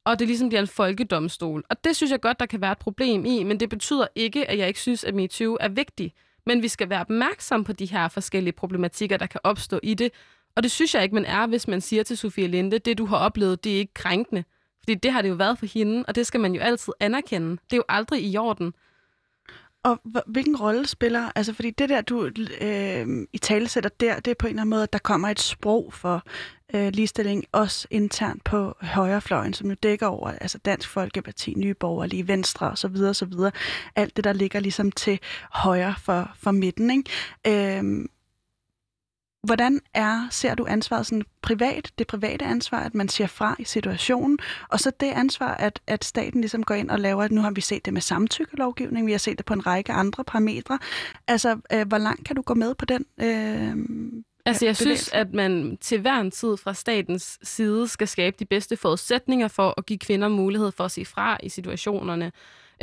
og 0.06 0.20
det 0.20 0.28
ligesom 0.28 0.50
bliver 0.50 0.62
en 0.62 0.68
folkedomstol. 0.68 1.64
Og 1.70 1.84
det 1.84 1.96
synes 1.96 2.12
jeg 2.12 2.22
godt, 2.22 2.40
der 2.40 2.46
kan 2.46 2.62
være 2.62 2.72
et 2.72 2.78
problem 2.78 3.26
i, 3.26 3.44
men 3.44 3.60
det 3.60 3.70
betyder 3.70 4.08
ikke, 4.16 4.50
at 4.50 4.58
jeg 4.58 4.68
ikke 4.68 4.80
synes, 4.80 5.04
at 5.04 5.16
MeToo 5.16 5.58
er 5.60 5.70
vigtig. 5.70 6.14
Men 6.46 6.62
vi 6.62 6.68
skal 6.68 6.90
være 6.90 7.02
opmærksom 7.02 7.64
på 7.64 7.74
de 7.74 7.86
her 7.86 8.08
forskellige 8.08 8.54
problematikker, 8.54 9.18
der 9.18 9.26
kan 9.26 9.42
opstå 9.44 9.80
i 9.84 9.94
det. 9.94 10.12
Og 10.56 10.64
det 10.64 10.72
synes 10.72 10.96
jeg 10.96 11.04
ikke, 11.04 11.16
man 11.16 11.26
er, 11.26 11.48
hvis 11.48 11.68
man 11.68 11.82
siger 11.82 12.04
til 12.04 12.18
Sofie 12.18 12.48
Linde, 12.48 12.80
det 12.80 12.98
du 12.98 13.06
har 13.06 13.18
oplevet, 13.18 13.64
det 13.64 13.74
er 13.74 13.78
ikke 13.78 13.94
krænkende. 13.94 14.44
Fordi 14.84 14.96
det 14.96 15.12
har 15.12 15.22
det 15.22 15.30
jo 15.30 15.34
været 15.34 15.60
for 15.60 15.66
hende, 15.66 16.04
og 16.08 16.16
det 16.16 16.28
skal 16.28 16.40
man 16.40 16.54
jo 16.54 16.62
altid 16.62 16.94
anerkende. 17.00 17.50
Det 17.50 17.74
er 17.74 17.78
jo 17.78 17.84
aldrig 17.90 18.24
i 18.24 18.38
orden. 18.38 18.74
Og 19.84 20.02
hvilken 20.28 20.56
rolle 20.58 20.88
spiller, 20.88 21.32
altså 21.36 21.54
fordi 21.54 21.72
det 21.72 21.90
der, 21.90 22.02
du 22.02 22.30
øh, 22.62 23.08
i 23.34 23.38
tale 23.38 23.68
sætter 23.68 23.90
der, 24.00 24.20
det 24.20 24.32
er 24.32 24.36
på 24.36 24.48
en 24.48 24.50
eller 24.50 24.62
anden 24.62 24.70
måde, 24.70 24.84
at 24.84 24.94
der 24.94 25.00
kommer 25.00 25.30
et 25.30 25.40
sprog 25.40 25.94
for 25.94 26.24
øh, 26.74 26.94
ligestilling, 26.94 27.44
også 27.52 27.88
internt 27.92 28.44
på 28.44 28.76
højrefløjen, 28.82 29.54
som 29.54 29.70
jo 29.70 29.76
dækker 29.84 30.08
over 30.08 30.28
altså 30.30 30.58
Dansk 30.58 30.90
Folkeparti, 30.90 31.54
Nye 31.58 31.74
Borgerlige, 31.74 32.28
Venstre 32.28 32.72
osv. 32.72 32.96
osv. 32.96 33.34
Alt 33.96 34.16
det, 34.16 34.24
der 34.24 34.34
ligger 34.34 34.60
ligesom 34.60 34.92
til 34.92 35.20
højre 35.52 35.96
for, 36.00 36.32
for 36.36 36.52
midten. 36.52 36.92
Ikke? 36.92 37.78
Øh, 37.78 38.06
hvordan 39.44 39.80
er, 39.94 40.28
ser 40.30 40.56
du 40.56 40.66
ansvaret 40.70 41.06
sådan 41.06 41.24
privat, 41.42 41.92
det 41.98 42.08
private 42.08 42.46
ansvar, 42.46 42.80
at 42.80 42.96
man 42.96 43.10
siger 43.10 43.28
fra 43.28 43.56
i 43.60 43.64
situationen, 43.64 44.40
og 44.70 44.80
så 44.80 44.92
det 45.00 45.12
ansvar, 45.12 45.56
at, 45.56 45.80
at 45.88 46.06
staten 46.06 46.42
ligesom 46.42 46.64
går 46.64 46.76
ind 46.76 46.90
og 46.90 47.00
laver, 47.00 47.28
nu 47.32 47.42
har 47.42 47.52
vi 47.52 47.62
set 47.62 47.86
det 47.86 47.94
med 47.94 48.02
samtykkelovgivning, 48.02 49.08
vi 49.08 49.12
har 49.12 49.20
set 49.20 49.38
det 49.38 49.46
på 49.46 49.54
en 49.54 49.68
række 49.68 49.92
andre 49.92 50.24
parametre. 50.24 50.80
Altså, 51.28 51.58
øh, 51.74 51.88
hvor 51.88 51.98
langt 51.98 52.28
kan 52.28 52.36
du 52.36 52.42
gå 52.42 52.54
med 52.54 52.76
på 52.76 52.86
den 52.86 53.06
øh, 53.22 53.76
Altså, 54.46 54.66
jeg 54.66 54.78
synes, 54.78 55.10
at 55.14 55.34
man 55.34 55.78
til 55.82 56.02
hver 56.02 56.20
en 56.20 56.32
tid 56.32 56.58
fra 56.58 56.74
statens 56.74 57.40
side 57.44 57.88
skal 57.88 58.08
skabe 58.08 58.36
de 58.40 58.46
bedste 58.46 58.78
forudsætninger 58.78 59.48
for 59.48 59.74
at 59.78 59.86
give 59.86 60.00
kvinder 60.00 60.28
mulighed 60.28 60.72
for 60.72 60.84
at 60.84 60.92
sige 60.92 61.06
fra 61.06 61.38
i 61.44 61.50
situationerne. 61.50 62.32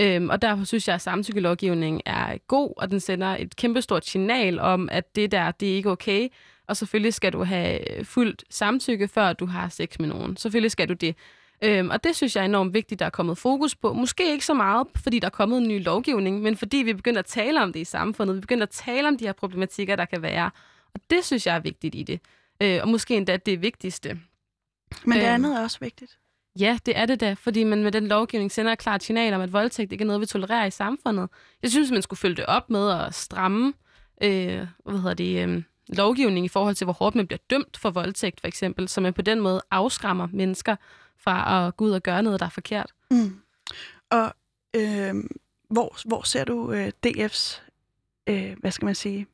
Øhm, 0.00 0.28
og 0.30 0.42
derfor 0.42 0.64
synes 0.64 0.88
jeg, 0.88 0.94
at 0.94 1.00
samtykkelovgivningen 1.00 2.00
er 2.06 2.38
god, 2.48 2.72
og 2.76 2.90
den 2.90 3.00
sender 3.00 3.36
et 3.38 3.56
kæmpestort 3.56 4.06
signal 4.06 4.58
om, 4.58 4.88
at 4.92 5.16
det 5.16 5.32
der, 5.32 5.50
det 5.50 5.70
er 5.72 5.76
ikke 5.76 5.90
okay. 5.90 6.28
Og 6.68 6.76
selvfølgelig 6.76 7.14
skal 7.14 7.32
du 7.32 7.44
have 7.44 7.80
fuldt 8.04 8.44
samtykke, 8.50 9.08
før 9.08 9.32
du 9.32 9.46
har 9.46 9.68
sex 9.68 9.98
med 9.98 10.08
nogen. 10.08 10.36
Selvfølgelig 10.36 10.70
skal 10.70 10.88
du 10.88 10.94
det. 10.94 11.16
Øhm, 11.64 11.90
og 11.90 12.04
det 12.04 12.16
synes 12.16 12.36
jeg 12.36 12.42
er 12.42 12.44
enormt 12.44 12.74
vigtigt, 12.74 12.98
der 12.98 13.06
er 13.06 13.10
kommet 13.10 13.38
fokus 13.38 13.74
på. 13.74 13.92
Måske 13.92 14.32
ikke 14.32 14.44
så 14.46 14.54
meget, 14.54 14.86
fordi 14.96 15.18
der 15.18 15.26
er 15.26 15.30
kommet 15.30 15.58
en 15.58 15.68
ny 15.68 15.84
lovgivning, 15.84 16.42
men 16.42 16.56
fordi 16.56 16.76
vi 16.76 16.92
begynder 16.92 17.18
at 17.18 17.26
tale 17.26 17.62
om 17.62 17.72
det 17.72 17.80
i 17.80 17.84
samfundet. 17.84 18.36
Vi 18.36 18.40
begynder 18.40 18.62
at 18.62 18.70
tale 18.70 19.08
om 19.08 19.18
de 19.18 19.24
her 19.24 19.32
problematikker, 19.32 19.96
der 19.96 20.04
kan 20.04 20.22
være. 20.22 20.50
Og 20.94 21.00
det 21.10 21.24
synes 21.24 21.46
jeg 21.46 21.54
er 21.56 21.60
vigtigt 21.60 21.94
i 21.94 22.02
det. 22.02 22.20
Øh, 22.62 22.78
og 22.82 22.88
måske 22.88 23.16
endda 23.16 23.36
det 23.36 23.62
vigtigste. 23.62 24.08
Men 25.04 25.18
det 25.18 25.24
Øhm. 25.24 25.34
andet 25.34 25.58
er 25.58 25.62
også 25.62 25.78
vigtigt. 25.80 26.18
Ja, 26.60 26.78
det 26.86 26.98
er 26.98 27.06
det 27.06 27.20
da, 27.20 27.32
fordi 27.32 27.64
man 27.64 27.82
med 27.82 27.92
den 27.92 28.06
lovgivning 28.06 28.52
sender 28.52 28.72
et 28.72 28.78
klart 28.78 29.02
signal 29.02 29.34
om, 29.34 29.40
at 29.40 29.52
voldtægt 29.52 29.92
ikke 29.92 30.02
er 30.02 30.06
noget, 30.06 30.20
vi 30.20 30.26
tolererer 30.26 30.66
i 30.66 30.70
samfundet. 30.70 31.28
Jeg 31.62 31.70
synes, 31.70 31.90
man 31.90 32.02
skulle 32.02 32.18
følge 32.18 32.36
det 32.36 32.46
op 32.46 32.70
med 32.70 32.90
at 32.90 33.14
stramme 33.14 33.72
øh, 34.22 34.66
hvad 34.84 34.98
hedder 34.98 35.14
det, 35.14 35.48
øh, 35.48 35.62
lovgivning 35.88 36.46
i 36.46 36.48
forhold 36.48 36.74
til, 36.74 36.84
hvor 36.84 36.92
hårdt 36.92 37.16
man 37.16 37.26
bliver 37.26 37.38
dømt 37.50 37.76
for 37.76 37.90
voldtægt, 37.90 38.40
for 38.40 38.48
eksempel, 38.48 38.88
så 38.88 39.00
man 39.00 39.14
på 39.14 39.22
den 39.22 39.40
måde 39.40 39.62
afskræmmer 39.70 40.28
mennesker 40.32 40.76
fra 41.18 41.66
at 41.66 41.76
gå 41.76 41.84
ud 41.84 41.90
og 41.90 42.02
gøre 42.02 42.22
noget, 42.22 42.40
der 42.40 42.46
er 42.46 42.50
forkert. 42.50 42.92
Mm. 43.10 43.40
Og 44.10 44.34
øh, 44.76 45.14
hvor, 45.70 46.08
hvor 46.08 46.22
ser 46.22 46.44
du 46.44 46.72
øh, 46.72 46.92
DF's, 47.06 47.60
øh, 48.26 48.56
hvad 48.60 48.70
skal 48.70 48.86
man 48.86 48.94
sige, 48.94 49.26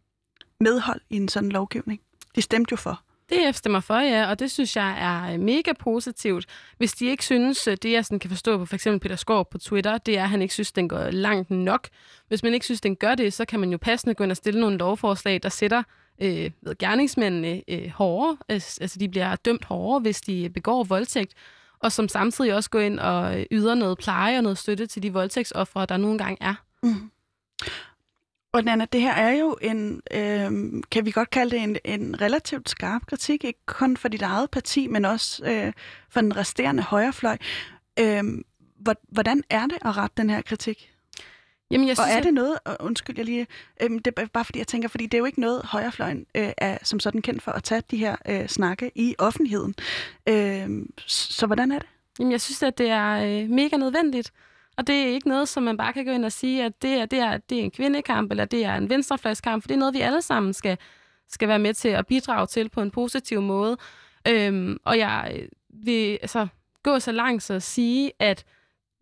medhold 0.60 1.00
i 1.10 1.16
en 1.16 1.28
sådan 1.28 1.48
lovgivning? 1.48 2.00
De 2.36 2.42
stemte 2.42 2.72
jo 2.72 2.76
for. 2.76 3.02
DF 3.32 3.56
stemmer 3.56 3.80
for, 3.80 3.94
ja, 3.94 4.30
og 4.30 4.38
det 4.38 4.50
synes 4.50 4.76
jeg 4.76 4.96
er 5.00 5.34
øh, 5.34 5.40
mega 5.40 5.72
positivt. 5.78 6.46
Hvis 6.78 6.92
de 6.92 7.06
ikke 7.06 7.24
synes, 7.24 7.66
øh, 7.66 7.76
det 7.82 7.92
jeg 7.92 8.04
sådan 8.04 8.18
kan 8.18 8.30
forstå 8.30 8.58
på 8.58 8.64
for 8.64 8.74
eksempel 8.74 9.00
Peter 9.00 9.16
Skov 9.16 9.50
på 9.50 9.58
Twitter, 9.58 9.98
det 9.98 10.18
er, 10.18 10.22
at 10.22 10.28
han 10.30 10.42
ikke 10.42 10.54
synes, 10.54 10.72
den 10.72 10.88
går 10.88 11.10
langt 11.10 11.50
nok. 11.50 11.88
Hvis 12.28 12.42
man 12.42 12.54
ikke 12.54 12.64
synes, 12.66 12.80
den 12.80 12.96
gør 12.96 13.14
det, 13.14 13.32
så 13.32 13.44
kan 13.44 13.60
man 13.60 13.70
jo 13.70 13.78
passende 13.78 14.14
gå 14.14 14.24
ind 14.24 14.30
og 14.30 14.36
stille 14.36 14.60
nogle 14.60 14.76
lovforslag, 14.76 15.42
der 15.42 15.48
sætter 15.48 15.82
øh, 16.22 16.50
ved 16.62 16.78
gerningsmændene 16.78 17.62
øh, 17.68 17.90
hårdere. 17.90 18.36
Altså 18.48 18.96
de 19.00 19.08
bliver 19.08 19.36
dømt 19.36 19.64
hårdere, 19.64 20.00
hvis 20.00 20.20
de 20.20 20.50
begår 20.54 20.84
voldtægt. 20.84 21.34
Og 21.78 21.92
som 21.92 22.08
samtidig 22.08 22.54
også 22.54 22.70
går 22.70 22.80
ind 22.80 23.00
og 23.00 23.40
øh, 23.40 23.46
yder 23.50 23.74
noget 23.74 23.98
pleje 23.98 24.36
og 24.36 24.42
noget 24.42 24.58
støtte 24.58 24.86
til 24.86 25.02
de 25.02 25.12
voldtægtsoffre, 25.12 25.86
der 25.86 25.96
nogle 25.96 26.18
gange 26.18 26.36
er. 26.40 26.54
Mm. 26.82 27.10
Og 28.54 28.64
Nana, 28.64 28.84
det 28.92 29.00
her 29.00 29.12
er 29.12 29.30
jo 29.32 29.56
en, 29.62 30.02
øh, 30.10 30.82
kan 30.90 31.04
vi 31.04 31.10
godt 31.10 31.30
kalde 31.30 31.50
det 31.50 31.62
en, 31.62 31.76
en 31.84 32.20
relativt 32.20 32.70
skarp 32.70 33.06
kritik, 33.06 33.44
ikke 33.44 33.60
kun 33.66 33.96
for 33.96 34.08
dit 34.08 34.22
eget 34.22 34.50
parti, 34.50 34.86
men 34.86 35.04
også 35.04 35.44
øh, 35.44 35.72
for 36.10 36.20
den 36.20 36.36
resterende 36.36 36.82
højrefløj. 36.82 37.36
Øh, 38.00 38.22
hvor- 38.78 39.00
hvordan 39.08 39.42
er 39.50 39.66
det 39.66 39.78
at 39.84 39.96
rette 39.96 40.14
den 40.16 40.30
her 40.30 40.42
kritik? 40.42 40.90
Jamen, 41.70 41.88
jeg 41.88 41.96
synes, 41.96 42.10
og 42.10 42.16
er 42.16 42.20
det 42.22 42.34
noget, 42.34 42.58
og 42.64 42.76
undskyld 42.80 43.16
jeg 43.16 43.24
lige, 43.24 43.46
øhm, 43.82 43.98
det 43.98 44.14
er 44.18 44.26
bare 44.26 44.44
fordi 44.44 44.58
jeg 44.58 44.66
tænker, 44.66 44.88
fordi 44.88 45.04
det 45.06 45.14
er 45.14 45.18
jo 45.18 45.24
ikke 45.24 45.40
noget, 45.40 45.62
højrefløjen 45.64 46.26
øh, 46.34 46.52
er 46.58 46.78
som 46.82 47.00
sådan 47.00 47.22
kendt 47.22 47.42
for 47.42 47.52
at 47.52 47.62
tage 47.64 47.82
de 47.90 47.96
her 47.96 48.16
øh, 48.28 48.48
snakke 48.48 48.90
i 48.94 49.14
offentligheden. 49.18 49.74
Øh, 50.28 50.68
så 51.06 51.46
hvordan 51.46 51.72
er 51.72 51.78
det? 51.78 51.88
Jamen, 52.18 52.32
jeg 52.32 52.40
synes, 52.40 52.62
at 52.62 52.78
det 52.78 52.88
er 52.90 53.10
øh, 53.42 53.50
mega 53.50 53.76
nødvendigt. 53.76 54.32
Og 54.76 54.86
det 54.86 54.94
er 54.94 55.06
ikke 55.06 55.28
noget, 55.28 55.48
som 55.48 55.62
man 55.62 55.76
bare 55.76 55.92
kan 55.92 56.04
gå 56.04 56.10
ind 56.10 56.24
og 56.24 56.32
sige, 56.32 56.64
at 56.64 56.82
det 56.82 56.90
er, 56.90 57.06
det 57.06 57.18
er, 57.18 57.36
det 57.36 57.58
er 57.58 57.62
en 57.62 57.70
kvindekamp, 57.70 58.30
eller 58.30 58.44
det 58.44 58.64
er 58.64 58.74
en 58.74 58.90
venstrefløjskamp, 58.90 59.62
for 59.62 59.68
det 59.68 59.74
er 59.74 59.78
noget, 59.78 59.94
vi 59.94 60.00
alle 60.00 60.22
sammen 60.22 60.52
skal, 60.52 60.78
skal 61.28 61.48
være 61.48 61.58
med 61.58 61.74
til 61.74 61.88
at 61.88 62.06
bidrage 62.06 62.46
til 62.46 62.68
på 62.68 62.82
en 62.82 62.90
positiv 62.90 63.42
måde. 63.42 63.76
Øhm, 64.28 64.78
og 64.84 64.98
jeg 64.98 65.36
øh, 65.36 65.48
vil 65.86 66.18
altså, 66.22 66.46
gå 66.82 66.98
så 66.98 67.12
langt 67.12 67.42
så 67.42 67.54
at 67.54 67.62
sige, 67.62 68.12
at 68.18 68.44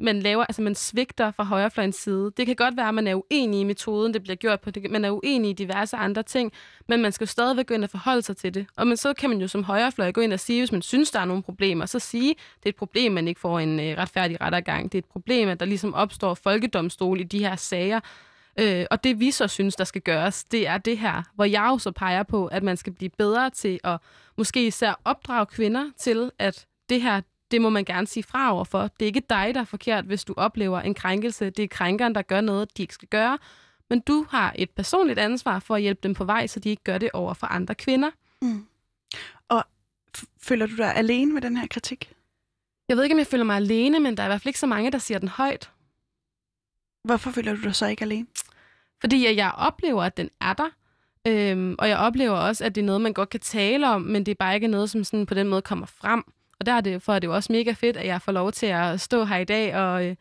man 0.01 0.21
laver, 0.21 0.45
altså 0.45 0.63
man 0.63 0.75
svigter 0.75 1.31
fra 1.31 1.45
højrefløjens 1.45 1.97
side. 1.97 2.33
Det 2.37 2.47
kan 2.47 2.57
godt 2.57 2.77
være, 2.77 2.89
at 2.89 2.95
man 2.95 3.07
er 3.07 3.15
uenig 3.15 3.61
i 3.61 3.65
metoden, 3.65 4.15
det 4.15 4.23
bliver 4.23 4.37
gjort 4.37 4.61
på, 4.61 4.71
det, 4.71 4.91
man 4.91 5.05
er 5.05 5.11
uenig 5.11 5.51
i 5.51 5.53
diverse 5.53 5.97
andre 5.97 6.23
ting, 6.23 6.53
men 6.89 7.03
man 7.03 7.13
skal 7.13 7.25
jo 7.25 7.29
stadigvæk 7.29 7.67
gå 7.67 7.75
ind 7.75 7.85
og 7.85 7.91
forholde 7.91 8.23
sig 8.23 8.37
til 8.37 8.55
det. 8.55 8.67
Og 8.77 8.87
men 8.87 8.97
så 8.97 9.13
kan 9.13 9.31
man 9.31 9.41
jo 9.41 9.49
som 9.49 9.65
højrefløj 9.65 10.13
gå 10.13 10.21
ind 10.21 10.33
og 10.33 10.41
sige, 10.41 10.61
hvis 10.61 10.73
man 10.73 10.83
synes, 10.83 11.11
der 11.11 11.21
er 11.21 11.25
nogle 11.25 11.43
problemer, 11.43 11.87
så 11.87 11.99
sige, 11.99 12.29
det 12.29 12.65
er 12.65 12.69
et 12.69 12.77
problem, 12.77 13.13
man 13.13 13.29
ikke 13.29 13.41
får 13.41 13.59
en 13.59 13.81
øh, 13.81 13.99
retfærdig 13.99 14.41
rettergang. 14.41 14.93
Det 14.93 14.99
er 14.99 15.03
et 15.03 15.13
problem, 15.13 15.49
at 15.49 15.61
der 15.61 15.67
ligesom 15.67 15.95
opstår 15.95 16.35
folkedomstol 16.35 17.21
i 17.21 17.25
de 17.25 17.39
her 17.39 17.57
sager. 17.57 18.01
Øh, 18.61 18.87
og 18.91 19.05
det 19.05 19.21
vi 19.21 19.31
så 19.31 19.49
synes, 19.49 19.77
der 19.77 19.85
skal 19.85 20.03
gøres, 20.03 20.45
det 20.45 20.69
er 20.69 20.79
det 20.79 20.99
her, 20.99 21.23
hvor 21.35 21.45
jeg 21.45 21.69
jo 21.73 21.79
så 21.79 21.91
peger 21.91 22.23
på, 22.23 22.47
at 22.47 22.63
man 22.63 22.77
skal 22.77 22.93
blive 22.93 23.11
bedre 23.19 23.51
til 23.51 23.81
at 23.85 23.99
måske 24.39 24.67
især 24.67 25.01
opdrage 25.05 25.47
kvinder 25.47 25.85
til, 25.99 26.31
at 26.39 26.67
det 26.89 27.03
her, 27.03 27.21
det 27.53 27.63
må 27.63 27.71
man 27.71 27.85
gerne 27.85 28.07
sige 28.07 28.23
fra 28.23 28.55
over 28.55 28.65
for. 28.65 28.83
Det 28.83 29.03
er 29.03 29.07
ikke 29.07 29.23
dig, 29.31 29.55
der 29.55 29.61
er 29.61 29.65
forkert, 29.65 30.05
hvis 30.05 30.25
du 30.25 30.35
oplever 30.37 30.81
en 30.81 30.95
krænkelse. 30.95 31.51
Det 31.51 31.63
er 31.63 31.69
krænkeren, 31.69 32.15
der 32.15 32.23
gør 32.23 32.41
noget, 32.41 32.77
de 32.77 32.83
ikke 32.83 32.95
skal 32.95 33.09
gøre. 33.09 33.39
Men 33.91 34.01
du 34.01 34.27
har 34.31 34.53
et 34.57 34.71
personligt 34.71 35.19
ansvar 35.19 35.59
for 35.59 35.75
at 35.75 35.83
hjælpe 35.83 36.01
dem 36.03 36.15
på 36.15 36.25
vej, 36.25 36.47
så 36.47 36.61
de 36.61 36.71
ikke 36.71 36.85
gør 36.85 36.99
det 36.99 37.11
over 37.13 37.35
for 37.35 37.47
andre 37.47 37.75
kvinder. 37.75 38.11
Mm. 38.43 38.67
Og 39.49 39.65
føler 40.43 40.67
du 40.67 40.77
dig 40.77 40.97
alene 40.97 41.33
med 41.33 41.43
den 41.43 41.57
her 41.57 41.67
kritik? 41.67 42.13
Jeg 42.89 42.97
ved 42.97 43.05
ikke, 43.05 43.15
om 43.15 43.19
jeg 43.19 43.27
føler 43.27 43.45
mig 43.45 43.57
alene, 43.57 44.01
men 44.01 44.17
der 44.17 44.23
er 44.23 44.27
i 44.27 44.29
hvert 44.29 44.41
fald 44.41 44.49
ikke 44.49 44.59
så 44.59 44.67
mange, 44.67 44.93
der 44.93 44.99
siger 44.99 45.19
den 45.19 45.29
højt. 45.29 45.71
Hvorfor 47.05 47.31
føler 47.31 47.55
du 47.55 47.63
dig 47.63 47.75
så 47.75 47.87
ikke 47.87 48.03
alene? 48.03 48.27
Fordi 49.01 49.37
jeg 49.37 49.53
oplever, 49.57 50.03
at 50.03 50.17
den 50.17 50.31
er 50.41 50.53
der. 50.53 50.69
Øhm, 51.27 51.75
og 51.79 51.89
jeg 51.89 51.99
oplever 51.99 52.37
også, 52.37 52.65
at 52.65 52.75
det 52.75 52.81
er 52.81 52.85
noget, 52.85 53.01
man 53.01 53.13
godt 53.13 53.29
kan 53.29 53.41
tale 53.41 53.89
om, 53.89 54.03
men 54.03 54.27
det 54.27 54.33
er 54.33 54.37
bare 54.39 54.55
ikke 54.55 54.69
noget, 54.69 54.91
som 54.91 55.05
sådan 55.05 55.27
på 55.27 55.35
den 55.35 55.49
måde 55.49 55.63
kommer 55.63 55.87
frem. 55.87 56.25
Og 56.63 56.67
der 56.67 56.73
er 56.73 56.81
det, 56.81 57.03
for 57.03 57.13
er 57.15 57.19
det 57.19 57.27
jo 57.27 57.35
også 57.35 57.53
mega 57.53 57.73
fedt, 57.73 57.97
at 57.97 58.07
jeg 58.07 58.23
får 58.23 58.33
lov 58.33 58.53
til 58.53 58.67
at 58.67 59.01
stå 59.01 59.25
her 59.25 59.37
i 59.37 59.45
dag 59.45 59.77
og, 59.77 60.07
øh, 60.07 60.17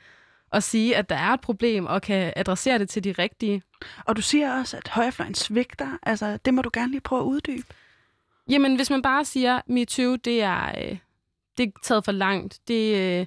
og 0.52 0.64
sige, 0.64 0.96
at 0.96 1.10
der 1.10 1.16
er 1.16 1.34
et 1.34 1.42
problem, 1.42 1.86
og 1.86 2.02
kan 2.02 2.34
adressere 2.36 2.80
det 2.80 2.90
til 2.90 3.04
de 3.04 3.12
rigtige. 3.12 3.62
Og 4.06 4.16
du 4.16 4.22
siger 4.22 4.60
også, 4.60 4.78
at 4.78 4.88
højrefløjen 4.88 5.36
svigter. 5.36 5.98
Altså, 6.04 6.38
det 6.46 6.54
må 6.54 6.62
du 6.62 6.70
gerne 6.74 6.92
lige 6.92 7.02
prøve 7.02 7.22
at 7.22 7.26
uddybe. 7.26 7.64
Jamen, 8.50 8.76
hvis 8.76 8.90
man 8.90 9.02
bare 9.02 9.26
siger, 9.26 9.58
at 9.58 9.70
MeToo, 9.70 10.16
det 10.16 10.42
er, 10.42 10.68
øh, 10.68 10.98
det 11.58 11.68
er 11.68 11.72
taget 11.84 12.06
for 12.06 12.12
langt. 12.12 12.60
Det, 12.68 12.96
øh, 12.96 13.26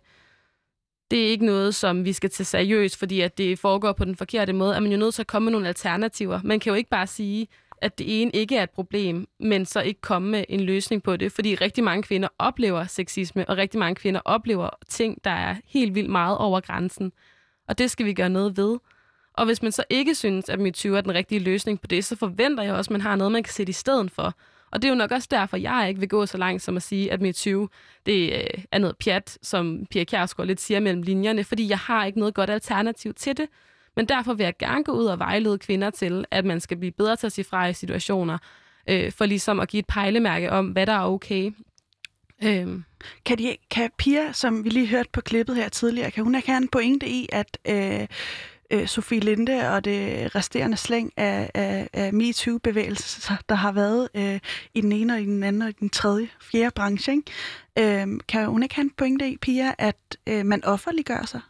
det 1.10 1.26
er 1.26 1.30
ikke 1.30 1.46
noget, 1.46 1.74
som 1.74 2.04
vi 2.04 2.12
skal 2.12 2.30
tage 2.30 2.44
seriøst, 2.44 2.98
fordi 2.98 3.20
at 3.20 3.38
det 3.38 3.58
foregår 3.58 3.92
på 3.92 4.04
den 4.04 4.16
forkerte 4.16 4.52
måde, 4.52 4.74
er 4.74 4.80
man 4.80 4.92
jo 4.92 4.98
nødt 4.98 5.14
til 5.14 5.22
at 5.22 5.26
komme 5.26 5.44
med 5.44 5.52
nogle 5.52 5.68
alternativer. 5.68 6.40
Man 6.44 6.60
kan 6.60 6.70
jo 6.70 6.74
ikke 6.74 6.90
bare 6.90 7.06
sige, 7.06 7.48
at 7.84 7.98
det 7.98 8.22
ene 8.22 8.30
ikke 8.30 8.56
er 8.56 8.62
et 8.62 8.70
problem, 8.70 9.28
men 9.40 9.66
så 9.66 9.80
ikke 9.80 10.00
komme 10.00 10.30
med 10.30 10.44
en 10.48 10.60
løsning 10.60 11.02
på 11.02 11.16
det, 11.16 11.32
fordi 11.32 11.54
rigtig 11.54 11.84
mange 11.84 12.02
kvinder 12.02 12.28
oplever 12.38 12.86
sexisme, 12.86 13.48
og 13.48 13.56
rigtig 13.56 13.78
mange 13.78 13.94
kvinder 13.94 14.20
oplever 14.24 14.70
ting, 14.88 15.24
der 15.24 15.30
er 15.30 15.56
helt 15.66 15.94
vildt 15.94 16.10
meget 16.10 16.38
over 16.38 16.60
grænsen. 16.60 17.12
Og 17.68 17.78
det 17.78 17.90
skal 17.90 18.06
vi 18.06 18.12
gøre 18.12 18.28
noget 18.28 18.56
ved. 18.56 18.78
Og 19.34 19.46
hvis 19.46 19.62
man 19.62 19.72
så 19.72 19.84
ikke 19.90 20.14
synes, 20.14 20.48
at 20.48 20.60
MeToo 20.60 20.94
er 20.94 21.00
den 21.00 21.14
rigtige 21.14 21.38
løsning 21.38 21.80
på 21.80 21.86
det, 21.86 22.04
så 22.04 22.16
forventer 22.16 22.62
jeg 22.62 22.74
også, 22.74 22.88
at 22.88 22.92
man 22.92 23.00
har 23.00 23.16
noget, 23.16 23.32
man 23.32 23.42
kan 23.42 23.52
sætte 23.52 23.70
i 23.70 23.72
stedet 23.72 24.10
for. 24.10 24.34
Og 24.70 24.82
det 24.82 24.88
er 24.88 24.92
jo 24.92 24.98
nok 24.98 25.10
også 25.10 25.28
derfor, 25.30 25.56
jeg 25.56 25.88
ikke 25.88 26.00
vil 26.00 26.08
gå 26.08 26.26
så 26.26 26.38
langt 26.38 26.62
som 26.62 26.76
at 26.76 26.82
sige, 26.82 27.12
at 27.12 27.20
MeToo 27.20 27.68
det 28.06 28.32
øh, 28.32 28.64
er 28.72 28.78
noget 28.78 28.96
pjat, 28.96 29.38
som 29.42 29.86
Pia 29.90 30.04
Kjærsgaard 30.04 30.46
lidt 30.46 30.60
siger 30.60 30.80
mellem 30.80 31.02
linjerne, 31.02 31.44
fordi 31.44 31.68
jeg 31.68 31.78
har 31.78 32.04
ikke 32.04 32.18
noget 32.18 32.34
godt 32.34 32.50
alternativ 32.50 33.14
til 33.14 33.36
det. 33.36 33.48
Men 33.96 34.06
derfor 34.06 34.34
vil 34.34 34.44
jeg 34.44 34.56
gerne 34.58 34.84
gå 34.84 34.92
ud 34.92 35.04
og 35.04 35.18
vejlede 35.18 35.58
kvinder 35.58 35.90
til, 35.90 36.24
at 36.30 36.44
man 36.44 36.60
skal 36.60 36.76
blive 36.76 36.92
bedre 36.92 37.16
til 37.16 37.26
at 37.26 37.32
sige 37.32 37.44
fra 37.44 37.66
i 37.66 37.72
situationer, 37.72 38.38
øh, 38.88 39.12
for 39.12 39.26
ligesom 39.26 39.60
at 39.60 39.68
give 39.68 39.78
et 39.78 39.86
pejlemærke 39.86 40.52
om, 40.52 40.66
hvad 40.66 40.86
der 40.86 40.92
er 40.92 41.06
okay. 41.06 41.52
Øhm. 42.44 42.84
Kan, 43.24 43.38
de, 43.38 43.56
kan 43.70 43.90
Pia, 43.98 44.32
som 44.32 44.64
vi 44.64 44.68
lige 44.68 44.86
hørte 44.86 45.08
på 45.12 45.20
klippet 45.20 45.56
her 45.56 45.68
tidligere, 45.68 46.10
kan 46.10 46.24
hun 46.24 46.34
ikke 46.34 46.48
have 46.48 46.62
en 46.62 46.68
pointe 46.68 47.08
i, 47.08 47.28
at 47.32 47.58
øh, 47.68 48.06
øh, 48.70 48.86
Sofie 48.86 49.20
Linde 49.20 49.70
og 49.70 49.84
det 49.84 50.34
resterende 50.34 50.76
slæng 50.76 51.12
af, 51.16 51.50
af, 51.54 51.88
af 51.92 52.12
MeToo-bevægelser, 52.12 53.36
der 53.48 53.54
har 53.54 53.72
været 53.72 54.08
øh, 54.14 54.40
i 54.74 54.80
den 54.80 54.92
ene 54.92 55.12
og 55.14 55.20
i 55.20 55.24
den 55.24 55.42
anden 55.42 55.62
og 55.62 55.68
i 55.68 55.72
den 55.72 55.90
tredje, 55.90 56.28
fjerde 56.40 56.70
branche. 56.70 57.12
Ikke? 57.12 58.02
Øh, 58.02 58.06
kan 58.28 58.46
hun 58.46 58.62
ikke 58.62 58.74
have 58.74 58.84
en 58.84 58.90
pointe 58.90 59.30
i, 59.30 59.36
Pia, 59.36 59.74
at 59.78 59.96
øh, 60.26 60.46
man 60.46 60.64
offerliggør 60.64 61.24
sig? 61.24 61.40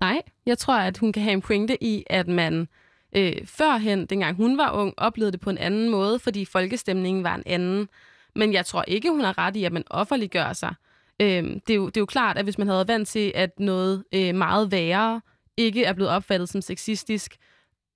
Nej, 0.00 0.22
jeg 0.46 0.58
tror, 0.58 0.74
at 0.74 0.98
hun 0.98 1.12
kan 1.12 1.22
have 1.22 1.32
en 1.32 1.40
pointe 1.40 1.84
i, 1.84 2.04
at 2.06 2.28
man 2.28 2.68
øh, 3.16 3.46
førhen, 3.46 4.06
dengang 4.06 4.36
hun 4.36 4.58
var 4.58 4.70
ung, 4.70 4.94
oplevede 4.96 5.32
det 5.32 5.40
på 5.40 5.50
en 5.50 5.58
anden 5.58 5.88
måde, 5.88 6.18
fordi 6.18 6.44
folkestemningen 6.44 7.24
var 7.24 7.34
en 7.34 7.42
anden. 7.46 7.88
Men 8.36 8.52
jeg 8.52 8.66
tror 8.66 8.84
ikke, 8.88 9.10
hun 9.10 9.20
har 9.20 9.38
ret 9.38 9.56
i, 9.56 9.64
at 9.64 9.72
man 9.72 9.84
offerliggør 9.90 10.52
sig. 10.52 10.74
Øh, 11.20 11.44
det, 11.44 11.70
er 11.70 11.74
jo, 11.74 11.86
det 11.86 11.96
er 11.96 12.00
jo 12.00 12.06
klart, 12.06 12.38
at 12.38 12.44
hvis 12.44 12.58
man 12.58 12.66
havde 12.66 12.76
været 12.76 12.88
vant 12.88 13.08
til, 13.08 13.32
at 13.34 13.60
noget 13.60 14.04
øh, 14.12 14.34
meget 14.34 14.72
værre 14.72 15.20
ikke 15.56 15.84
er 15.84 15.92
blevet 15.92 16.10
opfattet 16.10 16.48
som 16.48 16.62
sexistisk, 16.62 17.36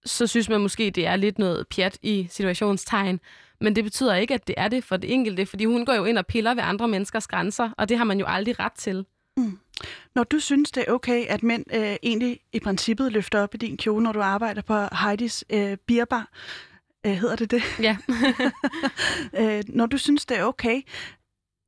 så 0.05 0.27
synes 0.27 0.49
man 0.49 0.61
måske, 0.61 0.91
det 0.91 1.07
er 1.07 1.17
lidt 1.17 1.39
noget 1.39 1.67
pjat 1.69 1.99
i 2.03 2.27
situationstegn. 2.31 3.21
Men 3.61 3.77
det 3.77 3.85
betyder 3.85 4.15
ikke, 4.15 4.35
at 4.35 4.47
det 4.47 4.55
er 4.59 4.69
det 4.69 4.85
for 4.85 4.97
det 4.97 5.13
enkelte, 5.13 5.47
fordi 5.47 5.65
hun 5.65 5.87
går 5.87 5.95
jo 5.95 6.05
ind 6.05 6.19
og 6.19 6.27
piller 6.27 6.55
ved 6.55 6.63
andre 6.63 6.89
menneskers 6.89 7.27
grænser, 7.27 7.71
og 7.79 7.89
det 7.89 7.99
har 7.99 8.05
man 8.05 8.19
jo 8.19 8.25
aldrig 8.29 8.61
ret 8.61 8.73
til. 8.73 9.07
Mm. 9.37 9.59
Når 10.15 10.25
du 10.25 10.39
synes, 10.39 10.71
det 10.71 10.85
er 10.89 10.93
okay, 10.93 11.27
at 11.27 11.43
mænd 11.43 11.65
øh, 11.75 11.97
egentlig 12.03 12.41
i 12.53 12.61
princippet 12.61 13.13
løfter 13.13 13.43
op 13.43 13.55
i 13.55 13.59
din 13.59 13.77
kjole, 13.77 14.05
når 14.05 14.13
du 14.13 14.21
arbejder 14.21 14.63
på 14.63 14.97
Heidis 14.97 15.45
øh, 15.51 15.77
Bierbar, 15.87 16.29
øh, 17.07 17.13
hedder 17.13 17.37
det 17.37 17.51
det? 17.51 17.63
Ja. 17.81 17.97
øh, 19.41 19.63
når 19.69 19.87
du 19.87 19.99
synes, 19.99 20.27
det 20.27 20.39
er 20.39 20.45
okay, 20.45 20.83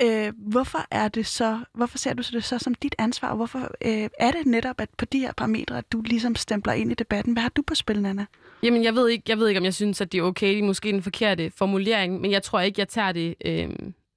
øh, 0.03 0.33
hvorfor 0.37 0.87
er 0.91 1.09
det 1.09 1.27
så, 1.27 1.59
hvorfor 1.75 1.99
ser 1.99 2.15
du 2.15 2.23
det 2.33 2.45
så 2.45 2.59
som 2.59 2.75
dit 2.75 2.95
ansvar, 2.99 3.29
og 3.29 3.37
hvorfor 3.37 3.71
øh, 3.85 4.09
er 4.19 4.31
det 4.31 4.47
netop, 4.47 4.81
at 4.81 4.89
på 4.99 5.05
de 5.05 5.19
her 5.19 5.33
parametre, 5.33 5.79
at 5.79 5.93
du 5.93 6.01
ligesom 6.01 6.37
stempler 6.37 6.73
ind 6.73 6.91
i 6.91 6.95
debatten? 6.95 7.33
Hvad 7.33 7.43
har 7.43 7.53
du 7.57 7.63
på 7.63 7.75
spil, 7.75 8.03
Nana? 8.03 8.27
Jamen, 8.63 8.85
jeg 8.85 8.95
ved 8.95 9.09
ikke, 9.09 9.25
jeg 9.29 9.39
ved 9.39 9.49
ikke 9.49 9.59
om 9.59 9.65
jeg 9.65 9.75
synes, 9.75 10.01
at 10.01 10.13
det 10.13 10.19
er 10.19 10.23
okay. 10.23 10.49
Det 10.49 10.59
er 10.59 10.63
måske 10.63 10.93
den 10.93 11.03
forkerte 11.03 11.51
formulering, 11.57 12.21
men 12.21 12.31
jeg 12.31 12.43
tror 12.43 12.61
ikke, 12.61 12.81
jeg 12.81 12.89
tager 12.89 13.13
det 13.13 13.35
øh, 13.45 13.71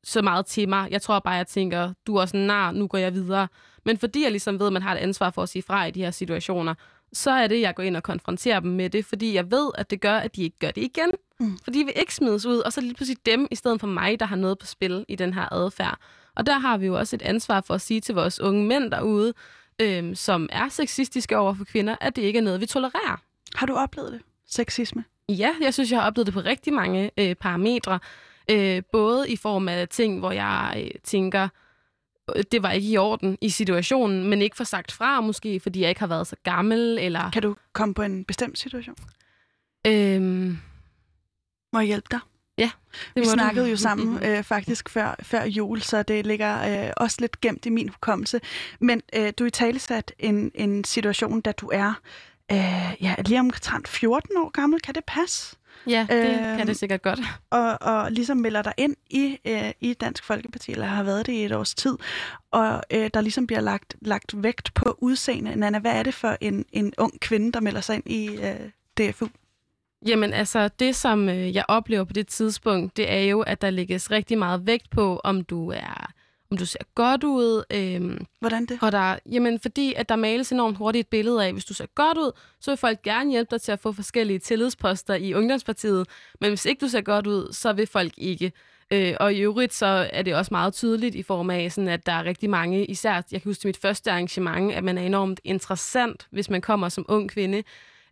så 0.04 0.22
meget 0.22 0.46
til 0.46 0.70
mig. 0.70 0.88
Jeg 0.92 1.02
tror 1.02 1.20
bare, 1.20 1.34
jeg 1.34 1.48
tænker, 1.48 1.94
du 2.08 2.16
er 2.16 2.22
også 2.22 2.38
nar, 2.38 2.72
nu 2.72 2.88
går 2.88 2.98
jeg 2.98 3.14
videre. 3.14 3.48
Men 3.86 3.98
fordi 3.98 4.24
jeg 4.24 4.32
ligesom 4.32 4.60
ved, 4.60 4.68
at 4.68 4.74
man 4.74 4.82
har 4.82 4.94
et 4.94 4.98
ansvar 4.98 5.30
for 5.30 5.44
at 5.44 5.50
sige 5.50 5.64
fra 5.64 5.86
i 5.86 5.92
de 5.92 6.02
her 6.02 6.12
situationer, 6.12 6.74
så 7.14 7.32
er 7.32 7.48
det, 7.48 7.62
jeg 7.62 7.76
går 7.76 7.84
ind 7.84 7.98
og 7.98 8.04
konfronterer 8.04 8.60
dem 8.60 8.72
med 8.72 8.90
det, 8.90 9.06
fordi 9.06 9.34
jeg 9.34 9.52
ved, 9.52 9.72
at 9.76 9.90
det 9.90 10.02
gør, 10.02 10.16
at 10.16 10.36
de 10.36 10.44
ikke 10.44 10.60
gør 10.60 10.72
det 10.72 10.82
igen. 10.84 11.12
Mm. 11.40 11.58
For 11.64 11.72
de 11.72 11.84
vil 11.84 11.94
ikke 11.96 12.16
smides 12.16 12.46
ud, 12.46 12.58
og 12.58 12.74
så 12.74 12.82
lige 12.82 12.94
pludselig 12.94 13.26
dem, 13.26 13.48
i 13.52 13.56
stedet 13.56 13.80
for 13.80 13.88
mig, 13.88 14.20
der 14.20 14.26
har 14.26 14.36
noget 14.36 14.60
på 14.60 14.66
spil 14.66 15.06
i 15.08 15.16
den 15.16 15.34
her 15.34 15.54
adfærd. 15.54 16.00
Og 16.36 16.46
der 16.46 16.60
har 16.60 16.78
vi 16.78 16.86
jo 16.86 16.98
også 16.98 17.16
et 17.16 17.22
ansvar 17.22 17.62
for 17.62 17.74
at 17.74 17.82
sige 17.82 18.02
til 18.02 18.16
vores 18.16 18.40
unge 18.40 18.66
mænd 18.66 18.92
derude, 18.92 19.34
øhm, 19.82 20.16
som 20.16 20.50
er 20.52 20.70
sexistiske 20.70 21.38
over 21.38 21.54
for 21.54 21.66
kvinder, 21.66 21.96
at 22.02 22.16
det 22.16 22.22
ikke 22.22 22.40
er 22.40 22.44
noget, 22.44 22.62
vi 22.62 22.66
tolererer. 22.66 23.22
Har 23.56 23.66
du 23.66 23.74
oplevet 23.74 24.12
det? 24.12 24.22
Sexisme? 24.48 25.04
Ja, 25.30 25.50
jeg 25.62 25.74
synes, 25.74 25.92
jeg 25.92 26.00
har 26.00 26.08
oplevet 26.08 26.26
det 26.26 26.34
på 26.34 26.40
rigtig 26.40 26.74
mange 26.74 27.12
øh, 27.18 27.36
parametre. 27.36 28.00
Øh, 28.52 28.82
både 28.92 29.30
i 29.30 29.36
form 29.36 29.70
af 29.70 29.88
ting, 29.88 30.20
hvor 30.20 30.32
jeg 30.32 30.84
øh, 30.84 30.92
tænker, 31.04 31.48
det 32.52 32.64
var 32.64 32.72
ikke 32.72 32.88
i 32.90 32.98
orden 32.98 33.38
i 33.42 33.50
situationen, 33.50 34.30
men 34.30 34.42
ikke 34.42 34.58
for 34.58 34.64
sagt 34.64 34.92
fra, 34.92 35.22
måske 35.22 35.60
fordi 35.60 35.82
jeg 35.82 35.90
ikke 35.90 36.00
har 36.00 36.08
været 36.08 36.28
så 36.28 36.36
gammel. 36.44 36.98
Eller... 37.02 37.32
Kan 37.32 37.42
du 37.42 37.56
komme 37.74 37.94
på 37.94 38.02
en 38.02 38.26
bestemt 38.26 38.60
situation? 38.60 38.96
Øhm... 39.88 40.58
Må 41.74 41.80
jeg 41.80 41.88
hjælpe 41.88 42.08
dig? 42.12 42.20
Ja, 42.58 42.72
det 43.16 43.22
Vi 43.22 43.26
snakkede 43.26 43.66
du. 43.66 43.70
jo 43.70 43.78
sammen 43.78 44.24
øh, 44.24 44.44
faktisk 44.44 44.90
før, 44.90 45.16
før 45.22 45.44
jul, 45.44 45.82
så 45.82 46.04
det 46.04 46.26
ligger 46.26 46.86
øh, 46.86 46.94
også 46.98 47.18
lidt 47.20 47.42
gemt 47.42 47.66
i 47.66 47.70
min 47.70 47.90
hukommelse. 47.90 48.42
Men 48.80 49.02
øh, 49.16 49.34
du 49.40 49.46
i 49.46 49.50
tale 49.50 49.80
sat 49.80 50.14
en, 50.20 50.52
en 50.56 50.84
situation, 50.84 51.42
da 51.42 51.52
du 51.52 51.70
er 51.74 51.94
øh, 52.52 52.96
ja, 53.02 53.16
lige 53.26 53.40
omtrent 53.40 53.88
14 53.88 54.38
år 54.38 54.50
gammel. 54.50 54.82
Kan 54.82 54.96
det 54.96 55.04
passe? 55.08 55.56
Ja, 55.88 56.08
det 56.10 56.26
øh, 56.26 56.58
kan 56.58 56.68
det 56.68 56.78
sikkert 56.78 57.02
godt. 57.02 57.20
Og, 57.50 57.78
og 57.82 58.12
ligesom 58.12 58.38
melder 58.38 58.62
dig 58.62 58.74
ind 58.78 58.96
i, 59.10 59.38
øh, 59.46 59.72
i 59.80 59.94
Dansk 59.94 60.24
Folkeparti, 60.24 60.72
eller 60.72 60.86
har 60.86 61.04
været 61.04 61.26
det 61.26 61.34
i 61.34 61.46
et 61.46 61.52
års 61.52 61.76
tid, 61.76 61.98
og 62.52 62.84
øh, 62.92 63.10
der 63.14 63.22
ligesom 63.22 63.48
bliver 63.48 63.62
lagt, 63.62 63.96
lagt 64.02 64.44
vægt 64.44 64.74
på 64.74 64.98
udseende. 64.98 65.56
Nana, 65.56 65.80
hvad 65.80 65.92
er 65.92 66.04
det 66.04 66.14
for 66.14 66.38
en, 66.42 66.66
en 66.72 66.94
ung 66.98 67.20
kvinde, 67.20 67.52
der 67.52 67.60
melder 67.60 67.82
sig 67.82 67.96
ind 67.96 68.10
i 68.10 68.28
øh, 68.28 68.70
DFU? 68.98 69.28
Jamen 70.06 70.34
altså, 70.34 70.68
det 70.68 70.96
som 70.96 71.30
øh, 71.30 71.56
jeg 71.56 71.66
oplever 71.68 72.04
på 72.04 72.14
det 72.14 72.28
tidspunkt, 72.28 72.98
det 72.98 73.12
er 73.12 73.22
jo, 73.22 73.42
at 73.42 73.62
der 73.62 73.70
lægges 73.70 74.12
rigtig 74.12 74.38
meget 74.38 74.66
vægt 74.66 74.90
på, 74.90 75.22
om 75.24 75.44
du 75.44 75.72
er 75.72 76.12
om 76.52 76.58
du 76.58 76.66
ser 76.66 76.80
godt 76.96 77.24
ud. 77.24 77.64
Øh, 77.74 78.20
Hvordan 78.40 78.66
det? 78.66 78.80
og 78.82 78.92
der, 78.92 79.20
jamen, 79.32 79.60
fordi 79.60 79.94
at 79.94 80.10
der 80.10 80.16
males 80.16 80.52
enormt 80.52 80.78
hurtigt 80.78 81.06
et 81.06 81.10
billede 81.10 81.46
af, 81.46 81.54
hvis 81.54 81.66
du 81.66 81.74
ser 81.74 81.86
godt 81.96 82.18
ud, 82.18 82.32
så 82.60 82.72
vil 82.72 82.78
folk 82.78 83.02
gerne 83.02 83.32
hjælpe 83.32 83.52
dig 83.52 83.62
til 83.62 83.72
at 83.72 83.80
få 83.80 83.92
forskellige 83.92 84.40
tillidsposter 84.40 85.16
i 85.16 85.34
Ungdomspartiet. 85.34 86.08
Men 86.42 86.50
hvis 86.50 86.66
ikke 86.66 86.80
du 86.86 86.88
ser 86.90 87.02
godt 87.02 87.28
ud, 87.28 87.54
så 87.54 87.74
vil 87.74 87.88
folk 87.88 88.14
ikke. 88.18 88.52
Øh, 88.92 89.14
og 89.20 89.34
i 89.34 89.40
øvrigt 89.40 89.74
så 89.74 90.10
er 90.14 90.22
det 90.22 90.36
også 90.36 90.54
meget 90.54 90.74
tydeligt 90.74 91.16
i 91.16 91.24
form 91.24 91.50
af, 91.50 91.72
sådan, 91.72 91.88
at 91.88 92.06
der 92.06 92.12
er 92.12 92.24
rigtig 92.24 92.50
mange, 92.50 92.86
især, 92.86 93.14
jeg 93.14 93.42
kan 93.42 93.50
huske 93.50 93.68
mit 93.68 93.78
første 93.78 94.12
arrangement, 94.12 94.74
at 94.74 94.84
man 94.84 94.98
er 94.98 95.02
enormt 95.02 95.40
interessant, 95.44 96.28
hvis 96.32 96.50
man 96.50 96.62
kommer 96.62 96.90
som 96.90 97.06
ung 97.08 97.30
kvinde. 97.30 97.64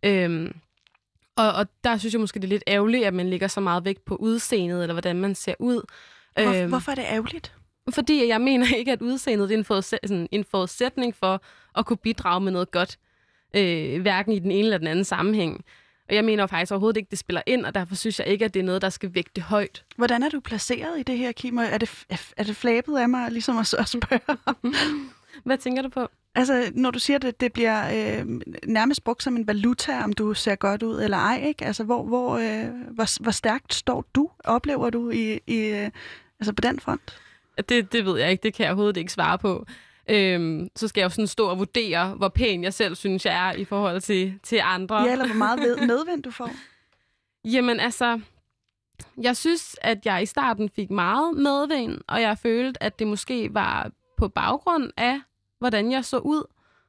Øhm, 0.04 0.56
og, 1.36 1.54
og 1.54 1.67
der 1.84 1.97
synes 1.97 2.13
jeg 2.13 2.21
måske, 2.21 2.39
det 2.39 2.43
er 2.43 2.50
lidt 2.50 2.63
ærgerligt, 2.67 3.06
at 3.06 3.13
man 3.13 3.30
lægger 3.30 3.47
så 3.47 3.60
meget 3.60 3.86
vægt 3.86 4.06
på 4.06 4.15
udseendet, 4.15 4.82
eller 4.82 4.93
hvordan 4.93 5.15
man 5.15 5.36
ser 5.36 5.54
ud. 5.60 5.82
Hvor, 6.34 6.62
Øhm, 6.62 6.69
hvorfor 6.69 6.91
er 6.91 6.95
det 6.95 7.06
ærgerligt? 7.10 7.54
Fordi 7.93 8.28
jeg 8.28 8.41
mener 8.41 8.76
ikke, 8.76 8.91
at 8.91 9.02
udseendet 9.02 9.50
det 9.50 9.56
er 9.56 9.60
en, 9.60 9.65
forudsæt, 9.65 10.00
sådan, 10.04 10.28
en 10.32 10.43
forudsætning 10.43 11.15
for 11.15 11.41
at 11.78 11.86
kunne 11.86 11.97
bidrage 11.97 12.41
med 12.41 12.52
noget 12.52 12.71
godt, 12.71 12.97
øh, 13.56 14.02
hverken 14.02 14.34
i 14.34 14.39
den 14.39 14.52
ene 14.52 14.63
eller 14.63 14.78
den 14.78 14.88
anden 14.88 15.06
sammenhæng. 15.06 15.65
Og 16.10 16.15
jeg 16.15 16.26
mener 16.26 16.47
faktisk 16.47 16.71
overhovedet 16.71 16.97
ikke, 16.97 17.10
det 17.10 17.19
spiller 17.19 17.41
ind, 17.45 17.65
og 17.65 17.76
derfor 17.76 17.95
synes 17.95 18.19
jeg 18.19 18.28
ikke, 18.28 18.45
at 18.45 18.54
det 18.54 18.60
er 18.60 18.63
noget, 18.63 18.82
der 18.82 18.89
skal 18.89 19.15
vægte 19.15 19.41
højt. 19.41 19.84
Hvordan 19.95 20.23
er 20.23 20.30
du 20.30 20.39
placeret 20.39 21.00
i 21.00 21.04
det 21.04 21.17
her, 21.17 21.32
Kim? 21.32 21.58
Er 21.58 21.78
det, 21.78 22.06
er 22.38 22.43
det 22.43 22.56
flabet 22.56 22.97
af 22.97 23.10
mig 23.10 23.32
ligesom 23.32 23.58
at, 23.58 23.67
spørge? 23.67 24.38
Hvad 25.45 25.58
tænker 25.58 25.82
du 25.82 25.89
på? 25.89 26.08
altså, 26.38 26.71
når 26.73 26.91
du 26.91 27.00
siger, 27.00 27.17
at 27.17 27.21
det, 27.21 27.41
det 27.41 27.54
bliver 27.54 27.86
øh, 27.88 28.41
nærmest 28.65 29.04
brugt 29.04 29.23
som 29.23 29.38
en 29.38 29.47
valuta, 29.47 30.04
om 30.04 30.13
du 30.13 30.34
ser 30.34 30.56
godt 30.56 30.84
ud 30.84 31.02
eller 31.02 31.17
ej, 31.17 31.43
ikke? 31.47 31.65
Altså, 31.65 31.84
hvor, 31.84 32.04
hvor, 32.04 32.38
øh, 32.38 32.69
hvor, 32.91 33.21
hvor 33.23 33.32
stærkt 33.32 33.73
står 33.73 34.06
du, 34.15 34.30
oplever 34.43 34.89
du 34.89 35.10
i, 35.10 35.39
i 35.47 35.58
øh, 35.58 35.89
altså 36.39 36.54
på 36.54 36.62
den 36.62 36.80
front? 36.80 37.19
Det, 37.69 37.91
det 37.91 38.05
ved 38.05 38.19
jeg 38.19 38.31
ikke, 38.31 38.43
det 38.43 38.53
kan 38.53 38.63
jeg 38.63 38.71
overhovedet 38.71 38.97
ikke 38.97 39.11
svare 39.11 39.37
på. 39.37 39.65
Øhm, 40.09 40.69
så 40.75 40.87
skal 40.87 41.01
jeg 41.01 41.05
jo 41.05 41.09
sådan 41.09 41.27
stå 41.27 41.47
og 41.47 41.59
vurdere, 41.59 42.09
hvor 42.09 42.29
pæn 42.29 42.63
jeg 42.63 42.73
selv 42.73 42.95
synes, 42.95 43.25
jeg 43.25 43.49
er 43.49 43.53
i 43.53 43.65
forhold 43.65 44.01
til, 44.01 44.39
til 44.43 44.59
andre. 44.63 45.01
Ja, 45.01 45.11
eller 45.11 45.25
hvor 45.25 45.35
meget 45.35 45.59
ved, 45.59 45.77
medvind 45.87 46.23
du 46.23 46.31
får? 46.31 46.51
Jamen 47.45 47.79
altså, 47.79 48.19
jeg 49.21 49.37
synes, 49.37 49.75
at 49.81 50.05
jeg 50.05 50.23
i 50.23 50.25
starten 50.25 50.69
fik 50.69 50.89
meget 50.89 51.37
medvind, 51.37 52.01
og 52.07 52.21
jeg 52.21 52.37
følte, 52.37 52.83
at 52.83 52.99
det 52.99 53.07
måske 53.07 53.53
var 53.53 53.91
på 54.17 54.27
baggrund 54.27 54.91
af, 54.97 55.19
hvordan 55.59 55.91
jeg 55.91 56.05
så 56.05 56.17
ud. 56.17 56.43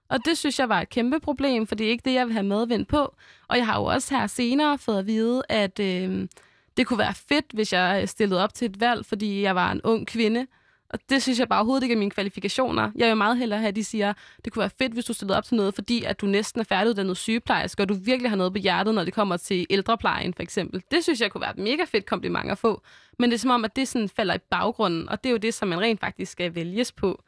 Og 0.09 0.25
det 0.25 0.39
synes 0.39 0.59
jeg 0.59 0.69
var 0.69 0.81
et 0.81 0.89
kæmpe 0.89 1.21
problem, 1.21 1.67
for 1.67 1.75
det 1.75 1.87
er 1.87 1.91
ikke 1.91 2.05
det, 2.05 2.15
jeg 2.15 2.27
vil 2.27 2.33
have 2.33 2.47
medvind 2.47 2.87
på. 2.87 3.15
Og 3.49 3.57
jeg 3.57 3.67
har 3.67 3.79
jo 3.79 3.85
også 3.85 4.17
her 4.17 4.27
senere 4.27 4.79
fået 4.79 4.99
at 4.99 5.07
vide, 5.07 5.43
at 5.49 5.81
øh, 5.81 6.29
det 6.77 6.87
kunne 6.87 6.99
være 6.99 7.15
fedt, 7.15 7.45
hvis 7.55 7.73
jeg 7.73 8.09
stillede 8.09 8.45
op 8.45 8.55
til 8.55 8.71
et 8.71 8.81
valg, 8.81 9.07
fordi 9.07 9.43
jeg 9.43 9.55
var 9.55 9.73
en 9.73 9.81
ung 9.85 10.07
kvinde. 10.07 10.47
Og 10.91 10.99
det 11.09 11.23
synes 11.23 11.39
jeg 11.39 11.49
bare 11.49 11.59
overhovedet 11.59 11.83
ikke 11.83 11.93
er 11.93 11.99
mine 11.99 12.11
kvalifikationer. 12.11 12.91
Jeg 12.97 13.09
vil 13.09 13.17
meget 13.17 13.39
hellere 13.39 13.59
have, 13.59 13.69
at 13.69 13.77
de 13.77 13.85
siger, 13.85 14.13
det 14.45 14.53
kunne 14.53 14.61
være 14.61 14.71
fedt, 14.79 14.93
hvis 14.93 15.05
du 15.05 15.13
stillede 15.13 15.39
op 15.39 15.45
til 15.45 15.57
noget, 15.57 15.75
fordi 15.75 16.05
at 16.05 16.21
du 16.21 16.27
næsten 16.27 16.61
er 16.61 16.65
færdiguddannet 16.65 17.17
sygeplejerske, 17.17 17.83
og 17.83 17.89
du 17.89 17.95
virkelig 17.95 18.31
har 18.31 18.37
noget 18.37 18.53
på 18.53 18.59
hjertet, 18.59 18.95
når 18.95 19.05
det 19.05 19.15
kommer 19.15 19.37
til 19.37 19.67
ældreplejen, 19.71 20.35
for 20.35 20.43
eksempel. 20.43 20.83
Det 20.91 21.03
synes 21.03 21.21
jeg 21.21 21.33
kunne 21.33 21.41
være 21.41 21.51
et 21.51 21.59
mega 21.59 21.85
fedt 21.85 22.07
kompliment 22.07 22.51
at 22.51 22.59
få. 22.59 22.83
Men 23.19 23.31
det 23.31 23.35
er 23.35 23.39
som 23.39 23.51
om, 23.51 23.65
at 23.65 23.77
det 23.77 23.89
sådan 23.89 24.09
falder 24.09 24.35
i 24.35 24.39
baggrunden, 24.51 25.09
og 25.09 25.25
det 25.25 25.31
er 25.31 25.33
jo 25.33 25.39
det, 25.39 25.55
som 25.55 25.69
man 25.69 25.81
rent 25.81 26.01
faktisk 26.01 26.33
skal 26.33 26.55
vælges 26.55 26.93
på. 26.93 27.23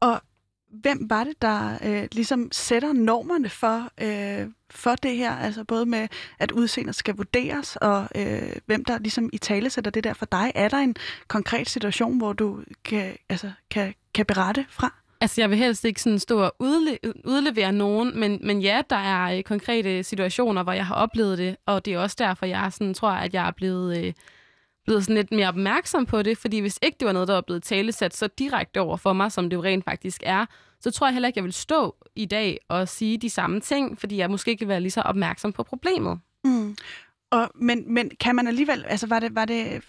Og 0.00 0.20
hvem 0.70 1.10
var 1.10 1.24
det, 1.24 1.42
der 1.42 1.78
øh, 1.84 2.08
ligesom 2.12 2.48
sætter 2.52 2.92
normerne 2.92 3.48
for, 3.48 3.88
øh, 4.00 4.46
for 4.70 4.94
det 4.94 5.16
her? 5.16 5.36
Altså 5.36 5.64
både 5.64 5.86
med, 5.86 6.08
at 6.38 6.50
udseendet 6.50 6.94
skal 6.94 7.16
vurderes, 7.16 7.76
og 7.76 8.08
øh, 8.14 8.52
hvem 8.66 8.84
der 8.84 8.98
ligesom 8.98 9.30
i 9.32 9.38
tale 9.38 9.70
sætter 9.70 9.90
det 9.90 10.04
der 10.04 10.14
for 10.14 10.26
dig. 10.26 10.52
Er 10.54 10.68
der 10.68 10.76
en 10.76 10.96
konkret 11.28 11.68
situation, 11.68 12.18
hvor 12.18 12.32
du 12.32 12.60
kan, 12.84 13.16
altså, 13.28 13.50
kan, 13.70 13.94
kan 14.14 14.26
berette 14.26 14.66
fra? 14.70 14.94
Altså, 15.20 15.40
jeg 15.40 15.50
vil 15.50 15.58
helst 15.58 15.84
ikke 15.84 16.02
sådan 16.02 16.18
stå 16.18 16.42
og 16.42 16.54
udle- 16.62 16.98
udlevere 17.24 17.72
nogen, 17.72 18.20
men, 18.20 18.38
men 18.42 18.60
ja, 18.60 18.82
der 18.90 18.96
er 18.96 19.36
øh, 19.36 19.42
konkrete 19.42 20.02
situationer, 20.02 20.62
hvor 20.62 20.72
jeg 20.72 20.86
har 20.86 20.94
oplevet 20.94 21.38
det, 21.38 21.56
og 21.66 21.84
det 21.84 21.94
er 21.94 21.98
også 21.98 22.16
derfor, 22.18 22.46
jeg 22.46 22.72
sådan, 22.72 22.94
tror, 22.94 23.10
at 23.10 23.34
jeg 23.34 23.46
er 23.46 23.50
blevet, 23.50 24.04
øh, 24.04 24.12
blevet 24.90 25.04
sådan 25.04 25.16
lidt 25.16 25.32
mere 25.32 25.48
opmærksom 25.48 26.06
på 26.06 26.22
det, 26.22 26.38
fordi 26.38 26.58
hvis 26.58 26.78
ikke 26.82 26.96
det 27.00 27.06
var 27.06 27.12
noget, 27.12 27.28
der 27.28 27.34
var 27.34 27.40
blevet 27.40 27.62
talesat 27.62 28.16
så 28.16 28.26
direkte 28.26 28.80
over 28.80 28.96
for 28.96 29.12
mig, 29.12 29.32
som 29.32 29.50
det 29.50 29.56
jo 29.56 29.62
rent 29.62 29.84
faktisk 29.84 30.22
er, 30.26 30.46
så 30.80 30.90
tror 30.90 31.06
jeg 31.06 31.14
heller 31.14 31.26
ikke, 31.26 31.38
jeg 31.38 31.44
vil 31.44 31.52
stå 31.52 31.96
i 32.16 32.26
dag 32.26 32.58
og 32.68 32.88
sige 32.88 33.18
de 33.18 33.30
samme 33.30 33.60
ting, 33.60 33.98
fordi 34.00 34.16
jeg 34.16 34.30
måske 34.30 34.50
ikke 34.50 34.60
vil 34.60 34.68
være 34.68 34.80
lige 34.80 34.90
så 34.90 35.00
opmærksom 35.00 35.52
på 35.52 35.62
problemet. 35.62 36.20
Mm. 36.44 36.76
Og, 37.30 37.50
men, 37.54 37.94
men 37.94 38.10
kan 38.20 38.36
man 38.36 38.46
alligevel, 38.46 38.84
altså 38.88 39.06
var 39.06 39.20
det, 39.20 39.34
var 39.34 39.44
det, 39.44 39.82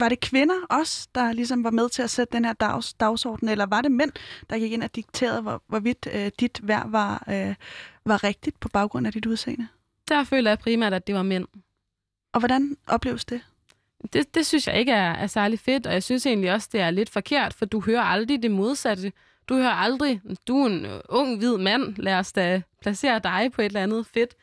var 0.00 0.08
det 0.08 0.20
kvinder 0.20 0.54
også, 0.70 1.08
der 1.14 1.32
ligesom 1.32 1.64
var 1.64 1.70
med 1.70 1.88
til 1.88 2.02
at 2.02 2.10
sætte 2.10 2.36
den 2.36 2.44
her 2.44 2.52
dags, 2.52 2.94
dagsorden, 2.94 3.48
eller 3.48 3.66
var 3.66 3.82
det 3.82 3.92
mænd, 3.92 4.12
der 4.50 4.58
gik 4.58 4.72
ind 4.72 4.82
og 4.82 4.96
dikterede, 4.96 5.42
hvor, 5.42 5.62
hvorvidt 5.66 6.08
øh, 6.12 6.30
dit 6.40 6.60
værd 6.62 6.90
var, 6.90 7.24
øh, 7.28 7.54
var 8.06 8.24
rigtigt 8.24 8.60
på 8.60 8.68
baggrund 8.68 9.06
af 9.06 9.12
dit 9.12 9.26
udseende? 9.26 9.68
Der 10.08 10.24
føler 10.24 10.50
jeg 10.50 10.58
primært, 10.58 10.94
at 10.94 11.06
det 11.06 11.14
var 11.14 11.22
mænd. 11.22 11.46
Og 12.32 12.40
hvordan 12.40 12.76
opleves 12.86 13.24
det? 13.24 13.40
Det, 14.12 14.34
det 14.34 14.46
synes 14.46 14.66
jeg 14.66 14.78
ikke 14.78 14.92
er, 14.92 15.12
er 15.12 15.26
særlig 15.26 15.58
fedt, 15.58 15.86
og 15.86 15.92
jeg 15.92 16.02
synes 16.02 16.26
egentlig 16.26 16.52
også, 16.52 16.68
det 16.72 16.80
er 16.80 16.90
lidt 16.90 17.10
forkert, 17.10 17.54
for 17.54 17.66
du 17.66 17.80
hører 17.80 18.02
aldrig 18.02 18.42
det 18.42 18.50
modsatte. 18.50 19.12
Du 19.48 19.54
hører 19.54 19.70
aldrig, 19.72 20.20
du 20.48 20.62
er 20.62 20.66
en 20.66 20.86
øh, 20.86 21.00
ung, 21.08 21.38
hvid 21.38 21.58
mand, 21.58 21.96
lad 21.96 22.14
os 22.14 22.32
da 22.32 22.62
placere 22.80 23.20
dig 23.24 23.50
på 23.54 23.62
et 23.62 23.66
eller 23.66 23.82
andet 23.82 24.06
fedt. 24.06 24.34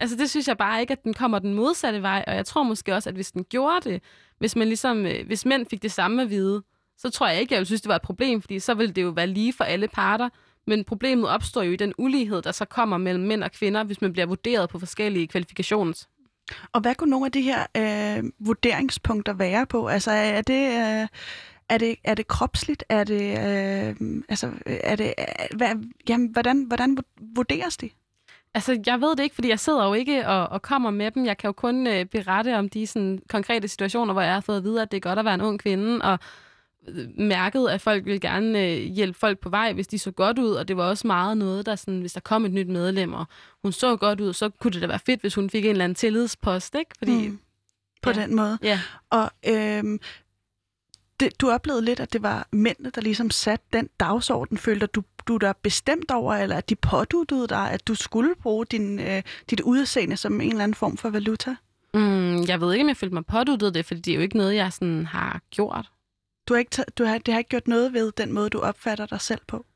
Altså 0.00 0.16
det 0.16 0.30
synes 0.30 0.48
jeg 0.48 0.58
bare 0.58 0.80
ikke, 0.80 0.92
at 0.92 1.04
den 1.04 1.14
kommer 1.14 1.38
den 1.38 1.54
modsatte 1.54 2.02
vej, 2.02 2.24
og 2.26 2.34
jeg 2.34 2.46
tror 2.46 2.62
måske 2.62 2.94
også, 2.94 3.08
at 3.08 3.14
hvis 3.14 3.32
den 3.32 3.44
gjorde 3.44 3.90
det, 3.90 4.02
hvis, 4.38 4.56
man 4.56 4.68
ligesom, 4.68 5.06
øh, 5.06 5.26
hvis 5.26 5.46
mænd 5.46 5.66
fik 5.70 5.82
det 5.82 5.92
samme 5.92 6.22
at 6.22 6.30
vide, 6.30 6.62
så 6.98 7.10
tror 7.10 7.28
jeg 7.28 7.40
ikke, 7.40 7.54
jeg 7.54 7.58
ville 7.58 7.66
synes, 7.66 7.80
det 7.80 7.88
var 7.88 7.96
et 7.96 8.02
problem, 8.02 8.40
fordi 8.40 8.58
så 8.58 8.74
ville 8.74 8.92
det 8.92 9.02
jo 9.02 9.08
være 9.08 9.26
lige 9.26 9.52
for 9.52 9.64
alle 9.64 9.88
parter. 9.88 10.28
Men 10.66 10.84
problemet 10.84 11.28
opstår 11.28 11.62
jo 11.62 11.72
i 11.72 11.76
den 11.76 11.94
ulighed, 11.98 12.42
der 12.42 12.52
så 12.52 12.64
kommer 12.64 12.98
mellem 12.98 13.24
mænd 13.24 13.44
og 13.44 13.52
kvinder, 13.52 13.84
hvis 13.84 14.00
man 14.00 14.12
bliver 14.12 14.26
vurderet 14.26 14.68
på 14.70 14.78
forskellige 14.78 15.26
kvalifikations. 15.26 16.08
Og 16.72 16.80
hvad 16.80 16.94
kunne 16.94 17.10
nogle 17.10 17.26
af 17.26 17.32
de 17.32 17.42
her 17.42 17.66
øh, 17.76 18.24
vurderingspunkter 18.38 19.32
være 19.32 19.66
på? 19.66 19.86
Altså 19.86 20.10
er 20.10 20.42
det... 20.42 21.02
Øh 21.02 21.08
er 21.68 21.78
det, 21.78 21.96
er 22.04 22.14
det 22.14 22.28
kropsligt? 22.28 22.84
Er 22.88 23.04
det, 23.04 23.22
øh, 23.22 24.22
altså, 24.28 24.50
er 24.66 24.96
det, 24.96 25.14
øh, 25.18 25.56
hvad, 25.56 25.68
jamen, 26.08 26.28
hvordan, 26.28 26.62
hvordan 26.62 26.98
vurderes 27.36 27.76
det? 27.76 27.92
Altså, 28.54 28.82
jeg 28.86 29.00
ved 29.00 29.16
det 29.16 29.22
ikke, 29.22 29.34
fordi 29.34 29.48
jeg 29.48 29.60
sidder 29.60 29.86
jo 29.86 29.94
ikke 29.94 30.28
og, 30.28 30.48
og 30.48 30.62
kommer 30.62 30.90
med 30.90 31.10
dem. 31.10 31.26
Jeg 31.26 31.38
kan 31.38 31.48
jo 31.48 31.52
kun 31.52 31.86
øh, 31.86 32.04
berette 32.04 32.58
om 32.58 32.68
de 32.68 32.86
sådan, 32.86 33.22
konkrete 33.28 33.68
situationer, 33.68 34.12
hvor 34.12 34.22
jeg 34.22 34.34
har 34.34 34.40
fået 34.40 34.56
at 34.56 34.64
vide, 34.64 34.82
at 34.82 34.90
det 34.90 34.96
er 34.96 35.00
godt 35.00 35.18
at 35.18 35.24
være 35.24 35.34
en 35.34 35.40
ung 35.40 35.60
kvinde, 35.60 36.02
og 36.02 36.18
mærket, 37.18 37.68
at 37.68 37.80
folk 37.80 38.04
vil 38.04 38.20
gerne 38.20 38.66
øh, 38.66 38.78
hjælpe 38.78 39.18
folk 39.18 39.38
på 39.38 39.48
vej, 39.48 39.72
hvis 39.72 39.86
de 39.86 39.98
så 39.98 40.10
godt 40.10 40.38
ud, 40.38 40.50
og 40.50 40.68
det 40.68 40.76
var 40.76 40.88
også 40.88 41.06
meget 41.06 41.36
noget, 41.36 41.66
der 41.66 41.76
sådan, 41.76 42.00
hvis 42.00 42.12
der 42.12 42.20
kom 42.20 42.44
et 42.44 42.52
nyt 42.52 42.68
medlem, 42.68 43.12
og 43.12 43.26
hun 43.62 43.72
så 43.72 43.96
godt 43.96 44.20
ud, 44.20 44.32
så 44.32 44.48
kunne 44.48 44.72
det 44.72 44.82
da 44.82 44.86
være 44.86 44.98
fedt, 45.06 45.20
hvis 45.20 45.34
hun 45.34 45.50
fik 45.50 45.64
en 45.64 45.70
eller 45.70 45.84
anden 45.84 45.94
tillidspost, 45.94 46.74
ikke? 46.74 46.90
Fordi, 46.98 47.28
mm. 47.28 47.38
På 48.02 48.10
ja. 48.10 48.22
den 48.22 48.36
måde. 48.36 48.58
Ja. 48.62 48.80
Og 49.10 49.30
øh, 49.46 49.98
det, 51.20 51.40
du 51.40 51.50
oplevede 51.50 51.84
lidt, 51.84 52.00
at 52.00 52.12
det 52.12 52.22
var 52.22 52.48
mændene, 52.52 52.90
der 52.94 53.00
ligesom 53.00 53.30
satte 53.30 53.66
den 53.72 53.88
dagsorden. 54.00 54.58
Følte 54.58 54.86
du, 54.86 55.02
du 55.28 55.36
der 55.36 55.52
bestemt 55.62 56.10
over, 56.10 56.34
eller 56.34 56.56
at 56.56 56.68
de 56.68 56.76
påduttede 56.76 57.46
dig, 57.46 57.70
at 57.70 57.88
du 57.88 57.94
skulle 57.94 58.34
bruge 58.42 58.66
din, 58.66 59.00
øh, 59.00 59.22
dit 59.50 59.60
udseende 59.60 60.16
som 60.16 60.40
en 60.40 60.50
eller 60.50 60.62
anden 60.62 60.74
form 60.74 60.96
for 60.96 61.10
valuta? 61.10 61.56
Mm, 61.94 62.42
jeg 62.42 62.60
ved 62.60 62.72
ikke, 62.72 62.82
om 62.82 62.88
jeg 62.88 62.96
følte 62.96 63.14
mig 63.14 63.26
påduttet 63.26 63.74
det, 63.74 63.86
for 63.86 63.94
det 63.94 64.08
er 64.08 64.14
jo 64.14 64.20
ikke 64.20 64.36
noget, 64.36 64.54
jeg 64.54 64.72
sådan 64.72 65.06
har 65.06 65.40
gjort. 65.50 65.90
Du 66.48 66.54
har 66.54 66.58
ikke, 66.58 66.84
du 66.98 67.04
har, 67.04 67.18
det 67.18 67.34
har 67.34 67.38
ikke 67.38 67.48
gjort 67.48 67.68
noget 67.68 67.92
ved 67.92 68.12
den 68.12 68.32
måde, 68.32 68.50
du 68.50 68.60
opfatter 68.60 69.06
dig 69.06 69.20
selv 69.20 69.40
på? 69.46 69.66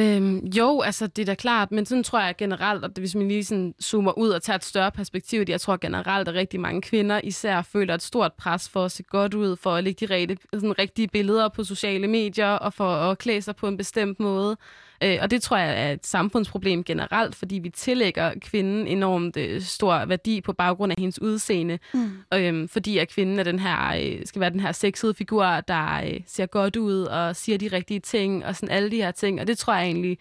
Øhm, 0.00 0.38
jo, 0.38 0.80
altså 0.80 1.06
det 1.06 1.22
er 1.22 1.26
da 1.26 1.34
klart, 1.34 1.72
men 1.72 1.86
sådan 1.86 2.04
tror 2.04 2.20
jeg 2.20 2.36
generelt, 2.36 2.84
at 2.84 2.90
hvis 2.98 3.14
man 3.14 3.28
lige 3.28 3.44
sådan 3.44 3.74
zoomer 3.82 4.18
ud 4.18 4.28
og 4.28 4.42
tager 4.42 4.56
et 4.56 4.64
større 4.64 4.90
perspektiv, 4.92 5.44
jeg 5.48 5.60
tror 5.60 5.76
generelt, 5.76 6.28
at 6.28 6.34
rigtig 6.34 6.60
mange 6.60 6.82
kvinder 6.82 7.20
især 7.24 7.62
føler 7.62 7.94
et 7.94 8.02
stort 8.02 8.32
pres 8.32 8.68
for 8.68 8.84
at 8.84 8.92
se 8.92 9.02
godt 9.02 9.34
ud, 9.34 9.56
for 9.56 9.74
at 9.74 9.84
lægge 9.84 10.06
de 10.06 10.14
rigtige, 10.14 10.38
sådan 10.52 10.78
rigtige 10.78 11.08
billeder 11.08 11.48
på 11.48 11.64
sociale 11.64 12.08
medier 12.08 12.50
og 12.50 12.72
for 12.72 12.88
at 12.94 13.18
klæde 13.18 13.42
sig 13.42 13.56
på 13.56 13.68
en 13.68 13.76
bestemt 13.76 14.20
måde. 14.20 14.56
Øh, 15.02 15.18
og 15.22 15.30
det 15.30 15.42
tror 15.42 15.56
jeg 15.56 15.88
er 15.88 15.92
et 15.92 16.06
samfundsproblem 16.06 16.84
generelt, 16.84 17.34
fordi 17.34 17.58
vi 17.58 17.68
tillægger 17.68 18.32
kvinden 18.40 18.86
enormt 18.86 19.36
øh, 19.36 19.62
stor 19.62 20.04
værdi 20.04 20.40
på 20.40 20.52
baggrund 20.52 20.92
af 20.92 20.96
hendes 20.98 21.22
udseende. 21.22 21.78
Mm. 21.94 22.10
Øhm, 22.34 22.68
fordi 22.68 22.98
at 22.98 23.08
kvinden 23.08 23.38
er 23.38 23.42
den 23.42 23.58
her, 23.58 23.96
øh, 23.96 24.26
skal 24.26 24.40
være 24.40 24.50
den 24.50 24.60
her 24.60 24.72
sexede 24.72 25.14
figur, 25.14 25.44
der 25.44 26.02
øh, 26.04 26.20
ser 26.26 26.46
godt 26.46 26.76
ud 26.76 27.02
og 27.02 27.36
siger 27.36 27.58
de 27.58 27.68
rigtige 27.68 28.00
ting 28.00 28.44
og 28.44 28.56
sådan 28.56 28.74
alle 28.74 28.90
de 28.90 28.96
her 28.96 29.10
ting. 29.10 29.40
Og 29.40 29.46
det 29.46 29.58
tror 29.58 29.74
jeg 29.74 29.84
egentlig 29.84 30.18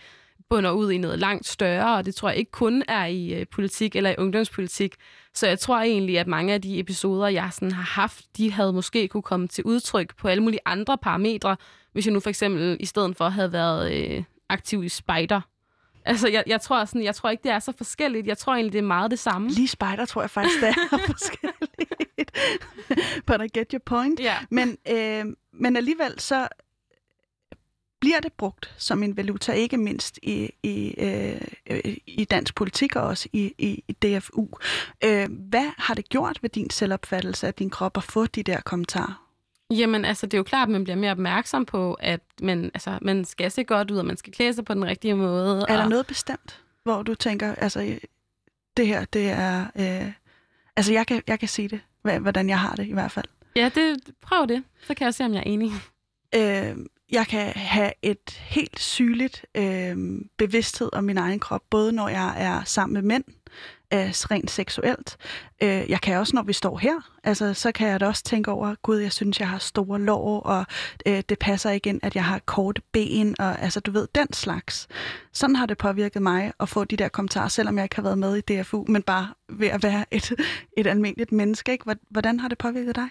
bunder 0.49 0.71
ud 0.71 0.91
i 0.91 0.97
noget 0.97 1.19
langt 1.19 1.47
større, 1.47 1.97
og 1.97 2.05
det 2.05 2.15
tror 2.15 2.29
jeg 2.29 2.37
ikke 2.37 2.51
kun 2.51 2.83
er 2.87 3.05
i 3.05 3.33
øh, 3.33 3.45
politik 3.51 3.95
eller 3.95 4.09
i 4.09 4.15
ungdomspolitik. 4.17 4.95
Så 5.33 5.47
jeg 5.47 5.59
tror 5.59 5.81
egentlig, 5.81 6.19
at 6.19 6.27
mange 6.27 6.53
af 6.53 6.61
de 6.61 6.79
episoder, 6.79 7.27
jeg 7.27 7.49
sådan 7.51 7.71
har 7.71 8.01
haft, 8.01 8.25
de 8.37 8.51
havde 8.51 8.73
måske 8.73 9.07
kunne 9.07 9.23
komme 9.23 9.47
til 9.47 9.63
udtryk 9.63 10.17
på 10.17 10.27
alle 10.27 10.43
mulige 10.43 10.59
andre 10.65 10.97
parametre, 10.97 11.57
hvis 11.93 12.05
jeg 12.05 12.13
nu 12.13 12.19
for 12.19 12.29
eksempel 12.29 12.77
i 12.79 12.85
stedet 12.85 13.17
for 13.17 13.29
havde 13.29 13.53
været 13.53 13.93
øh, 13.93 14.23
aktiv 14.49 14.83
i 14.83 14.89
spider. 14.89 15.41
Altså, 16.05 16.27
jeg, 16.27 16.43
jeg, 16.47 16.61
tror 16.61 16.85
sådan, 16.85 17.03
jeg 17.03 17.15
tror 17.15 17.29
ikke, 17.29 17.43
det 17.43 17.51
er 17.51 17.59
så 17.59 17.73
forskelligt. 17.77 18.27
Jeg 18.27 18.37
tror 18.37 18.53
egentlig, 18.53 18.73
det 18.73 18.79
er 18.79 18.83
meget 18.83 19.11
det 19.11 19.19
samme. 19.19 19.49
Lige 19.49 19.67
spider 19.67 20.05
tror 20.05 20.21
jeg 20.21 20.29
faktisk, 20.29 20.61
det 20.61 20.69
er 20.69 20.97
forskelligt. 21.13 22.31
But 23.25 23.41
I 23.41 23.59
get 23.59 23.71
your 23.71 23.81
point. 23.85 24.19
Ja. 24.19 24.35
Men, 24.49 24.77
øh, 24.89 25.25
men 25.53 25.75
alligevel 25.75 26.19
så 26.19 26.47
bliver 27.99 28.19
det 28.19 28.33
brugt 28.33 28.75
som 28.77 29.03
en 29.03 29.17
valuta, 29.17 29.51
ikke 29.51 29.77
mindst 29.77 30.19
i, 30.23 30.49
i, 30.63 30.95
øh, 30.97 31.41
i 32.07 32.25
dansk 32.25 32.55
politik 32.55 32.95
og 32.95 33.03
også 33.03 33.29
i, 33.33 33.53
i, 33.57 33.83
i 33.87 33.93
DFU. 33.93 34.47
Øh, 35.03 35.27
hvad 35.49 35.71
har 35.77 35.93
det 35.93 36.09
gjort 36.09 36.39
ved 36.41 36.49
din 36.49 36.69
selvopfattelse 36.69 37.47
af 37.47 37.53
din 37.53 37.69
krop 37.69 37.97
at 37.97 38.03
få 38.03 38.25
de 38.25 38.43
der 38.43 38.61
kommentarer? 38.61 39.24
Jamen, 39.71 40.05
altså, 40.05 40.25
det 40.25 40.33
er 40.33 40.37
jo 40.37 40.43
klart, 40.43 40.67
at 40.67 40.71
man 40.71 40.83
bliver 40.83 40.97
mere 40.97 41.11
opmærksom 41.11 41.65
på, 41.65 41.93
at 41.93 42.21
man, 42.41 42.65
altså, 42.73 42.99
man 43.01 43.25
skal 43.25 43.51
se 43.51 43.63
godt 43.63 43.91
ud, 43.91 43.97
og 43.97 44.05
man 44.05 44.17
skal 44.17 44.33
klæde 44.33 44.53
sig 44.53 44.65
på 44.65 44.73
den 44.73 44.85
rigtige 44.85 45.15
måde. 45.15 45.65
Er 45.69 45.75
der 45.75 45.83
og... 45.83 45.89
noget 45.89 46.07
bestemt, 46.07 46.61
hvor 46.83 47.03
du 47.03 47.15
tænker, 47.15 47.55
altså, 47.55 47.99
det 48.77 48.87
her, 48.87 49.05
det 49.05 49.29
er... 49.29 49.65
Øh, 49.75 50.11
altså, 50.75 50.93
jeg 50.93 51.07
kan, 51.07 51.21
jeg 51.27 51.39
kan 51.39 51.47
sige 51.47 51.69
det, 51.69 51.81
hvordan 52.21 52.49
jeg 52.49 52.59
har 52.59 52.75
det 52.75 52.87
i 52.87 52.93
hvert 52.93 53.11
fald. 53.11 53.25
Ja, 53.55 53.69
det, 53.75 54.13
prøv 54.21 54.47
det. 54.47 54.63
Så 54.87 54.93
kan 54.93 55.05
jeg 55.05 55.13
se, 55.13 55.25
om 55.25 55.33
jeg 55.33 55.39
er 55.39 55.43
enig. 55.43 55.71
Øh, 56.35 56.75
jeg 57.11 57.27
kan 57.27 57.53
have 57.55 57.91
et 58.01 58.29
helt 58.29 58.79
sygeligt 58.79 59.45
øh, 59.55 59.97
bevidsthed 60.37 60.89
om 60.93 61.03
min 61.03 61.17
egen 61.17 61.39
krop, 61.39 61.61
både 61.69 61.91
når 61.91 62.07
jeg 62.07 62.33
er 62.37 62.63
sammen 62.63 62.93
med 62.93 63.01
mænd, 63.01 63.23
øh, 63.93 64.09
rent 64.09 64.51
seksuelt. 64.51 65.17
Øh, 65.63 65.89
jeg 65.89 66.01
kan 66.01 66.17
også, 66.17 66.35
når 66.35 66.43
vi 66.43 66.53
står 66.53 66.77
her, 66.77 66.95
altså, 67.23 67.53
så 67.53 67.71
kan 67.71 67.87
jeg 67.87 67.99
da 67.99 68.07
også 68.07 68.23
tænke 68.23 68.51
over, 68.51 68.75
gud, 68.81 68.97
jeg 68.97 69.11
synes, 69.11 69.39
jeg 69.39 69.49
har 69.49 69.57
store 69.57 70.01
lår, 70.01 70.39
og 70.39 70.65
øh, 71.05 71.23
det 71.29 71.39
passer 71.39 71.71
igen, 71.71 71.99
at 72.03 72.15
jeg 72.15 72.25
har 72.25 72.39
korte 72.45 72.81
ben, 72.91 73.35
og 73.39 73.61
altså, 73.61 73.79
du 73.79 73.91
ved, 73.91 74.07
den 74.15 74.33
slags. 74.33 74.87
Sådan 75.33 75.55
har 75.55 75.65
det 75.65 75.77
påvirket 75.77 76.21
mig 76.21 76.51
at 76.59 76.69
få 76.69 76.83
de 76.83 76.97
der 76.97 77.07
kommentarer, 77.07 77.47
selvom 77.47 77.77
jeg 77.77 77.85
ikke 77.85 77.95
har 77.95 78.03
været 78.03 78.17
med 78.17 78.37
i 78.37 78.41
DFU, 78.41 78.85
men 78.87 79.01
bare 79.01 79.27
ved 79.49 79.67
at 79.67 79.83
være 79.83 80.05
et, 80.11 80.33
et 80.77 80.87
almindeligt 80.87 81.31
menneske. 81.31 81.71
Ikke? 81.71 81.95
Hvordan 82.09 82.39
har 82.39 82.47
det 82.47 82.57
påvirket 82.57 82.95
dig? 82.95 83.09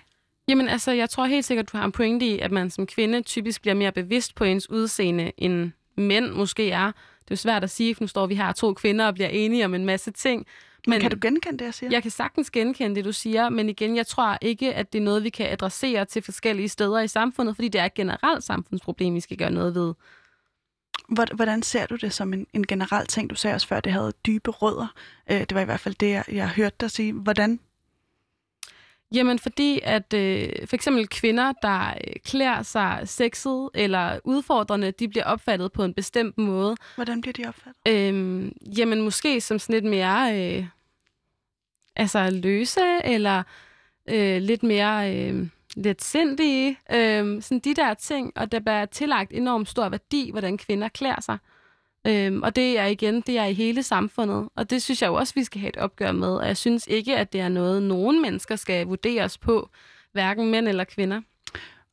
Jamen 0.49 0.69
altså, 0.69 0.93
jeg 0.93 1.11
tror 1.11 1.25
helt 1.25 1.45
sikkert, 1.45 1.73
du 1.73 1.77
har 1.77 1.85
en 1.85 1.93
pointe 1.93 2.27
i, 2.27 2.39
at 2.39 2.53
man 2.53 2.71
som 2.71 2.87
kvinde 2.87 3.23
typisk 3.23 3.63
bliver 3.63 3.75
mere 3.75 3.93
bevidst 3.93 4.35
på 4.35 4.45
ens 4.45 4.71
udseende, 4.71 5.33
end 5.39 5.73
mænd 5.97 6.31
måske 6.31 6.71
er. 6.71 6.93
Det 7.25 7.31
er 7.31 7.35
jo 7.35 7.37
svært 7.37 7.65
at 7.65 7.71
sige, 7.71 7.95
for 7.95 8.03
nu 8.03 8.09
står 8.09 8.27
vi 8.27 8.35
her 8.35 8.53
to 8.53 8.75
kvinder 8.75 9.07
og 9.07 9.15
bliver 9.15 9.29
enige 9.29 9.65
om 9.65 9.75
en 9.75 9.85
masse 9.85 10.11
ting. 10.11 10.47
Men 10.87 11.01
kan 11.01 11.11
du 11.11 11.17
genkende 11.21 11.59
det, 11.59 11.65
jeg 11.65 11.75
siger? 11.75 11.91
Jeg 11.91 12.03
kan 12.03 12.11
sagtens 12.11 12.51
genkende 12.51 12.97
det, 12.97 13.05
du 13.05 13.13
siger, 13.13 13.49
men 13.49 13.69
igen, 13.69 13.97
jeg 13.97 14.07
tror 14.07 14.39
ikke, 14.43 14.75
at 14.75 14.93
det 14.93 14.99
er 14.99 15.03
noget, 15.03 15.25
vi 15.25 15.31
kan 15.31 15.53
adressere 15.53 16.05
til 16.05 16.23
forskellige 16.23 16.69
steder 16.69 17.01
i 17.01 17.09
samfundet, 17.09 17.55
fordi 17.55 17.69
det 17.69 17.81
er 17.81 17.85
et 17.85 17.95
generelt 17.95 18.45
samfundsproblem, 18.45 19.15
vi 19.15 19.21
skal 19.21 19.37
gøre 19.37 19.51
noget 19.51 19.75
ved. 19.75 19.95
Hvordan 21.35 21.63
ser 21.63 21.87
du 21.87 21.97
det 21.97 22.13
som 22.13 22.33
en, 22.33 22.47
en 22.53 22.67
generel 22.67 23.07
ting? 23.07 23.31
Du 23.31 23.35
sagde 23.35 23.55
også 23.55 23.67
før, 23.67 23.77
at 23.77 23.85
det 23.85 23.93
havde 23.93 24.13
dybe 24.27 24.51
rødder. 24.51 24.87
Øh, 25.31 25.41
det 25.41 25.55
var 25.55 25.61
i 25.61 25.65
hvert 25.65 25.81
fald 25.81 25.95
det, 25.95 26.11
jeg, 26.11 26.25
jeg 26.33 26.49
hørte 26.49 26.77
dig 26.81 26.91
sige. 26.91 27.13
Hvordan 27.13 27.61
Jamen 29.15 29.39
fordi, 29.39 29.81
at 29.83 30.15
øh, 30.15 30.49
for 30.67 30.77
eksempel 30.77 31.09
kvinder, 31.09 31.53
der 31.63 31.89
øh, 31.89 32.15
klæder 32.25 32.63
sig 32.63 33.01
sexet 33.05 33.71
eller 33.75 34.19
udfordrende, 34.25 34.91
de 34.91 35.09
bliver 35.09 35.25
opfattet 35.25 35.73
på 35.73 35.85
en 35.85 35.95
bestemt 35.95 36.39
måde. 36.39 36.77
Hvordan 36.95 37.21
bliver 37.21 37.33
de 37.33 37.45
opfattet? 37.49 37.75
Øhm, 37.89 38.53
jamen 38.79 39.03
måske 39.03 39.41
som 39.41 39.59
sådan 39.59 39.75
lidt 39.75 39.91
mere 39.91 40.41
øh, 40.41 40.67
altså 41.97 42.31
løse, 42.31 43.05
eller 43.05 43.43
øh, 44.09 44.43
lidt 44.43 44.63
mere 44.63 45.17
øh, 45.17 45.47
lidt 45.77 46.05
sindige. 46.05 46.79
Øh, 46.93 47.43
sådan 47.43 47.59
de 47.59 47.75
der 47.75 47.95
ting, 47.95 48.33
og 48.37 48.53
der 48.53 48.61
bliver 48.61 48.87
tillagt 48.87 49.33
enormt 49.33 49.69
stor 49.69 49.89
værdi, 49.89 50.31
hvordan 50.31 50.59
kvinder 50.59 50.89
klæder 50.89 51.21
sig. 51.21 51.39
Øhm, 52.07 52.43
og 52.43 52.57
det 52.57 52.79
er 52.79 52.87
igen, 52.87 53.21
det 53.21 53.39
er 53.39 53.45
i 53.45 53.55
hele 53.55 53.83
samfundet, 53.83 54.49
og 54.57 54.71
det 54.71 54.83
synes 54.83 55.03
jeg 55.03 55.09
jo 55.09 55.15
også, 55.15 55.35
vi 55.35 55.45
skal 55.45 55.61
have 55.61 55.69
et 55.69 55.77
opgør 55.77 56.13
med. 56.13 56.29
Og 56.29 56.47
jeg 56.47 56.57
synes 56.57 56.87
ikke, 56.87 57.17
at 57.17 57.33
det 57.33 57.41
er 57.41 57.49
noget, 57.49 57.83
nogen 57.83 58.23
mennesker 58.23 58.57
skal 58.57 58.87
vurderes 58.87 59.39
på, 59.39 59.71
hverken 60.13 60.51
mænd 60.51 60.69
eller 60.69 60.85
kvinder. 60.85 61.21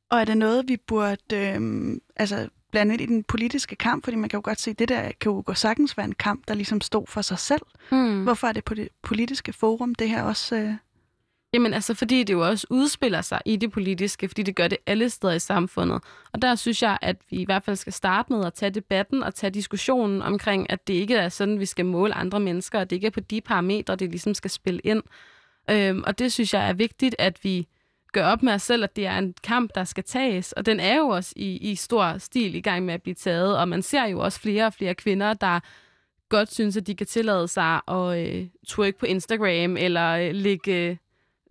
Og 0.10 0.20
er 0.20 0.26
det 0.26 0.38
noget, 0.38 0.68
vi 0.68 0.78
burde 0.78 1.36
øhm, 1.36 2.02
altså, 2.16 2.50
blande 2.72 2.94
ind 2.94 3.02
i 3.02 3.06
den 3.06 3.24
politiske 3.24 3.76
kamp? 3.76 4.04
Fordi 4.04 4.18
man 4.18 4.30
kan 4.30 4.38
jo 4.38 4.42
godt 4.44 4.62
se, 4.62 4.72
at 4.72 4.80
det 4.80 4.90
der 4.90 5.02
kan 5.02 5.32
jo 5.32 5.44
gå 5.46 5.54
sagtens 5.54 5.98
være 5.98 6.06
en 6.06 6.16
kamp, 6.16 6.48
der 6.48 6.54
ligesom 6.54 6.82
stod 6.82 7.08
for 7.08 7.22
sig 7.22 7.40
selv. 7.40 7.62
Hmm. 7.90 8.24
Hvorfor 8.24 8.48
er 8.48 8.52
det 8.52 8.64
på 8.64 8.74
det 8.74 8.90
politiske 9.04 9.54
forum, 9.54 9.96
det 9.96 10.10
her 10.10 10.24
også... 10.24 10.56
Øh 10.56 10.74
Jamen 11.54 11.74
altså, 11.74 11.94
fordi 11.94 12.24
det 12.24 12.34
jo 12.34 12.48
også 12.48 12.68
udspiller 12.70 13.22
sig 13.22 13.42
i 13.46 13.56
det 13.56 13.72
politiske, 13.72 14.28
fordi 14.28 14.44
det 14.44 14.56
gør 14.56 14.68
det 14.68 14.78
alle 14.86 15.10
steder 15.10 15.34
i 15.34 15.40
samfundet. 15.40 16.04
Og 16.34 16.42
der 16.42 16.56
synes 16.56 16.82
jeg, 16.84 16.98
at 17.02 17.18
vi 17.30 17.38
i 17.38 17.46
hvert 17.46 17.64
fald 17.64 17.76
skal 17.76 17.94
starte 17.94 18.34
med 18.34 18.46
at 18.46 18.54
tage 18.54 18.70
debatten 18.70 19.24
og 19.24 19.36
tage 19.36 19.52
diskussionen 19.52 20.22
omkring, 20.22 20.72
at 20.72 20.88
det 20.88 20.94
ikke 20.94 21.16
er 21.16 21.30
sådan, 21.30 21.60
vi 21.60 21.66
skal 21.66 21.86
måle 21.86 22.14
andre 22.14 22.40
mennesker, 22.40 22.80
og 22.80 22.90
det 22.90 22.96
ikke 22.96 23.08
er 23.08 23.12
på 23.12 23.20
de 23.20 23.42
parametre, 23.42 23.96
det 23.96 24.10
ligesom 24.12 24.34
skal 24.34 24.52
spille 24.52 24.82
ind. 24.84 25.04
Øhm, 25.70 26.04
og 26.08 26.20
det 26.20 26.34
synes 26.34 26.54
jeg 26.54 26.70
er 26.70 26.74
vigtigt, 26.74 27.16
at 27.20 27.44
vi 27.44 27.68
gør 28.14 28.26
op 28.26 28.44
med 28.44 28.54
os 28.54 28.62
selv, 28.62 28.84
at 28.84 28.96
det 28.96 29.06
er 29.06 29.18
en 29.18 29.36
kamp, 29.44 29.72
der 29.76 29.84
skal 29.84 30.04
tages. 30.04 30.52
Og 30.52 30.66
den 30.66 30.80
er 30.80 30.98
jo 30.98 31.08
også 31.08 31.34
i, 31.36 31.58
i 31.72 31.76
stor 31.76 32.18
stil 32.18 32.56
i 32.56 32.62
gang 32.62 32.86
med 32.86 32.94
at 32.94 33.02
blive 33.02 33.16
taget, 33.16 33.58
og 33.58 33.68
man 33.68 33.82
ser 33.82 34.06
jo 34.06 34.20
også 34.20 34.40
flere 34.40 34.66
og 34.66 34.74
flere 34.74 34.96
kvinder, 34.96 35.34
der 35.34 35.60
godt 36.30 36.54
synes, 36.54 36.78
at 36.78 36.88
de 36.88 36.96
kan 36.96 37.08
tillade 37.08 37.48
sig 37.48 37.82
at 37.88 38.28
øh, 38.28 38.48
twerk 38.68 38.96
på 38.96 39.06
Instagram 39.06 39.78
eller 39.78 40.12
øh, 40.12 40.36
lægge 40.36 41.00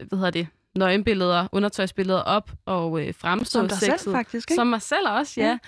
hvad 0.08 0.18
hedder 0.18 0.30
det, 0.30 0.46
nøgenbilleder, 0.74 1.46
undertøjsbilleder 1.52 2.20
op 2.20 2.50
og 2.66 3.06
øh, 3.06 3.14
fremstå 3.14 3.58
Som 3.58 3.68
dig 3.68 3.76
sexet. 3.78 4.00
selv, 4.00 4.14
faktisk, 4.14 4.50
ikke? 4.50 4.54
Som 4.54 4.66
mig 4.66 4.82
selv 4.82 5.08
også, 5.08 5.40
ja. 5.40 5.46
ja. 5.46 5.58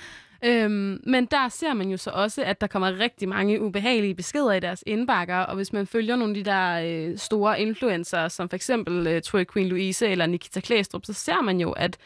Øhm, 0.45 1.01
men 1.07 1.27
der 1.27 1.49
ser 1.49 1.75
man 1.75 1.89
jo 1.89 1.97
så 1.97 2.11
også, 2.11 2.43
at 2.43 2.61
der 2.61 2.67
kommer 2.67 2.99
rigtig 2.99 3.29
mange 3.29 3.63
ubehagelige 3.63 4.15
beskeder 4.15 4.53
i 4.53 4.61
deres 4.61 4.85
indbakker, 4.87 5.37
og 5.37 5.57
hvis 5.57 5.73
man 5.73 5.87
følger 5.87 6.17
nogle 6.17 6.39
af 6.39 6.45
de 6.45 6.51
der 6.51 6.83
øh, 6.85 7.19
store 7.19 7.61
influencer, 7.61 8.29
som 8.29 8.49
for 8.49 8.57
eksempel 8.57 9.07
øh, 9.07 9.23
Troy 9.23 9.45
Queen 9.53 9.69
Louise 9.69 10.09
eller 10.09 10.27
Nikita 10.27 10.61
Klæstrup, 10.61 11.05
så 11.05 11.13
ser 11.13 11.43
man 11.43 11.61
jo, 11.61 11.73
at 11.73 11.99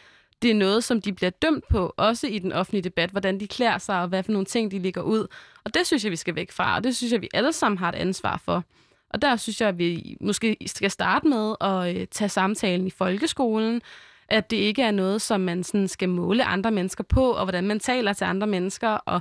det 0.43 0.51
er 0.51 0.55
noget, 0.55 0.85
som 0.85 1.01
de 1.01 1.13
bliver 1.13 1.31
dømt 1.31 1.69
på, 1.69 1.95
også 1.97 2.27
i 2.27 2.39
den 2.39 2.53
offentlige 2.53 2.83
debat, 2.83 3.11
hvordan 3.11 3.41
de 3.41 3.47
klæder 3.47 3.79
sig, 3.79 4.01
og 4.01 4.09
hvad 4.09 4.23
for 4.23 4.33
nogle 4.33 4.47
ting, 4.47 4.71
de 4.71 4.79
ligger 4.79 5.03
ud. 5.03 5.27
Og 5.65 5.75
det 5.75 5.87
synes 5.87 6.05
jeg, 6.05 6.11
vi 6.11 6.17
skal 6.17 6.35
væk 6.35 6.53
fra, 6.53 6.77
og 6.77 6.85
det 6.85 6.97
synes 6.97 7.13
jeg, 7.13 7.23
vi 7.23 7.29
alle 7.35 7.53
sammen 7.53 7.79
har 7.79 7.89
et 7.89 7.95
ansvar 7.95 8.41
for. 8.45 8.65
Og 9.11 9.23
der 9.23 9.37
synes 9.37 9.61
jeg, 9.61 9.69
at 9.69 9.79
vi 9.79 10.17
måske 10.21 10.57
skal 10.67 10.91
starte 10.91 11.29
med 11.29 11.55
at 11.61 11.97
øh, 11.97 12.07
tage 12.11 12.29
samtalen 12.29 12.87
i 12.87 12.91
folkeskolen, 12.91 13.83
at 14.29 14.51
det 14.51 14.57
ikke 14.57 14.83
er 14.83 14.91
noget, 14.91 15.23
som 15.23 15.41
man 15.41 15.65
sådan 15.65 15.89
skal 15.89 16.09
måle 16.09 16.45
andre 16.45 16.71
mennesker 16.71 17.05
på, 17.05 17.31
og 17.31 17.45
hvordan 17.45 17.67
man 17.67 17.81
taler 17.81 18.13
til 18.13 18.25
andre 18.25 18.47
mennesker, 18.47 18.89
og 18.89 19.21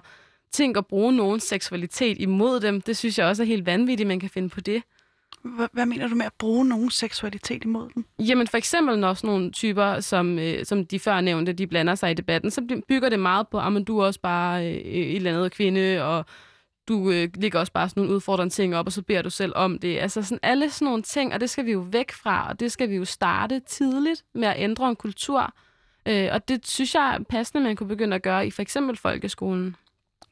tænke 0.51 0.77
at 0.77 0.85
bruge 0.85 1.13
nogen 1.13 1.39
seksualitet 1.39 2.17
imod 2.19 2.59
dem. 2.59 2.81
Det 2.81 2.97
synes 2.97 3.19
jeg 3.19 3.27
også 3.27 3.43
er 3.43 3.47
helt 3.47 3.65
vanvittigt, 3.65 4.07
man 4.07 4.19
kan 4.19 4.29
finde 4.29 4.49
på 4.49 4.61
det. 4.61 4.83
Hvad 5.73 5.85
mener 5.85 6.07
du 6.07 6.15
med 6.15 6.25
at 6.25 6.33
bruge 6.39 6.65
nogen 6.65 6.91
seksualitet 6.91 7.63
imod 7.63 7.89
dem? 7.95 8.05
Jamen 8.19 8.47
for 8.47 8.57
eksempel 8.57 8.99
når 8.99 9.13
sådan 9.13 9.27
nogle 9.27 9.51
typer, 9.51 9.99
som, 9.99 10.39
øh, 10.39 10.65
som 10.65 10.85
de 10.85 10.99
før 10.99 11.21
nævnte, 11.21 11.53
de 11.53 11.67
blander 11.67 11.95
sig 11.95 12.11
i 12.11 12.13
debatten, 12.13 12.51
så 12.51 12.81
bygger 12.87 13.09
det 13.09 13.19
meget 13.19 13.47
på, 13.47 13.59
at 13.59 13.87
du 13.87 13.99
er 13.99 14.05
også 14.05 14.19
bare 14.19 14.65
øh, 14.67 14.73
et 14.73 15.15
eller 15.15 15.33
andet 15.33 15.51
kvinde, 15.51 16.03
og 16.03 16.25
du 16.87 17.11
øh, 17.11 17.29
ligger 17.35 17.59
også 17.59 17.71
bare 17.71 17.89
sådan 17.89 18.01
nogle 18.01 18.15
udfordrende 18.15 18.53
ting 18.53 18.75
op, 18.75 18.85
og 18.85 18.91
så 18.91 19.01
beder 19.01 19.21
du 19.21 19.29
selv 19.29 19.53
om 19.55 19.79
det. 19.79 19.99
Altså 19.99 20.23
sådan 20.23 20.39
alle 20.43 20.69
sådan 20.69 20.85
nogle 20.85 21.03
ting, 21.03 21.33
og 21.33 21.39
det 21.39 21.49
skal 21.49 21.65
vi 21.65 21.71
jo 21.71 21.79
væk 21.79 22.11
fra, 22.11 22.49
og 22.49 22.59
det 22.59 22.71
skal 22.71 22.89
vi 22.89 22.95
jo 22.95 23.05
starte 23.05 23.59
tidligt 23.59 24.23
med 24.33 24.47
at 24.47 24.55
ændre 24.57 24.89
en 24.89 24.95
kultur. 24.95 25.53
Øh, 26.05 26.29
og 26.31 26.47
det 26.47 26.67
synes 26.67 26.95
jeg 26.95 27.15
er 27.15 27.23
passende, 27.23 27.63
man 27.63 27.75
kunne 27.75 27.87
begynde 27.87 28.15
at 28.15 28.21
gøre 28.21 28.47
i 28.47 28.51
for 28.51 28.61
eksempel 28.61 28.97
folkeskolen. 28.97 29.75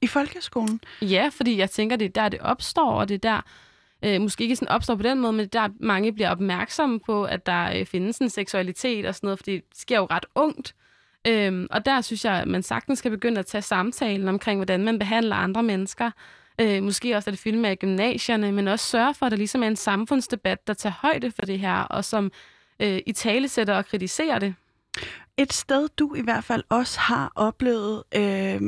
I 0.01 0.07
folkeskolen? 0.07 0.79
Ja, 1.01 1.29
fordi 1.33 1.57
jeg 1.57 1.69
tænker, 1.69 1.95
det 1.95 2.05
er 2.05 2.21
der, 2.21 2.29
det 2.29 2.39
opstår, 2.39 2.91
og 2.91 3.09
det 3.09 3.15
er 3.15 3.29
der, 3.29 3.41
øh, 4.03 4.21
måske 4.21 4.43
ikke 4.43 4.55
sådan 4.55 4.75
opstår 4.75 4.95
på 4.95 5.03
den 5.03 5.19
måde, 5.19 5.33
men 5.33 5.47
der 5.47 5.69
mange 5.79 6.13
bliver 6.13 6.29
opmærksomme 6.29 6.99
på, 6.99 7.23
at 7.23 7.45
der 7.45 7.79
øh, 7.79 7.85
findes 7.85 8.17
en 8.17 8.29
seksualitet 8.29 9.05
og 9.05 9.15
sådan 9.15 9.27
noget, 9.27 9.39
fordi 9.39 9.55
det 9.55 9.63
sker 9.73 9.97
jo 9.97 10.07
ret 10.11 10.25
ungt. 10.35 10.75
Øhm, 11.27 11.67
og 11.71 11.85
der 11.85 12.01
synes 12.01 12.25
jeg, 12.25 12.33
at 12.33 12.47
man 12.47 12.63
sagtens 12.63 12.99
skal 12.99 13.11
begynde 13.11 13.39
at 13.39 13.45
tage 13.45 13.61
samtalen 13.61 14.27
omkring, 14.27 14.57
hvordan 14.57 14.83
man 14.83 14.99
behandler 14.99 15.35
andre 15.35 15.63
mennesker. 15.63 16.11
Øh, 16.61 16.83
måske 16.83 17.15
også 17.15 17.29
at 17.29 17.31
det 17.31 17.39
filme 17.39 17.69
af 17.69 17.79
gymnasierne, 17.79 18.51
men 18.51 18.67
også 18.67 18.85
sørge 18.85 19.13
for, 19.13 19.25
at 19.25 19.31
der 19.31 19.37
ligesom 19.37 19.63
er 19.63 19.67
en 19.67 19.75
samfundsdebat, 19.75 20.67
der 20.67 20.73
tager 20.73 20.93
højde 21.01 21.31
for 21.31 21.41
det 21.41 21.59
her, 21.59 21.75
og 21.75 22.05
som 22.05 22.31
øh, 22.79 23.01
i 23.05 23.11
tale 23.11 23.47
sætter 23.47 23.75
og 23.75 23.85
kritiserer 23.85 24.39
det. 24.39 24.55
Et 25.37 25.53
sted, 25.53 25.87
du 25.97 26.15
i 26.15 26.21
hvert 26.21 26.43
fald 26.43 26.63
også 26.69 26.99
har 26.99 27.31
oplevet 27.35 28.03
øh, 28.15 28.61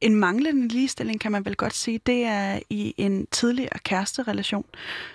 en 0.00 0.16
manglende 0.16 0.68
ligestilling, 0.68 1.20
kan 1.20 1.32
man 1.32 1.44
vel 1.44 1.56
godt 1.56 1.74
sige, 1.74 2.00
det 2.06 2.24
er 2.24 2.58
i 2.70 2.94
en 2.96 3.26
tidligere 3.26 3.78
kæresterelation, 3.78 4.64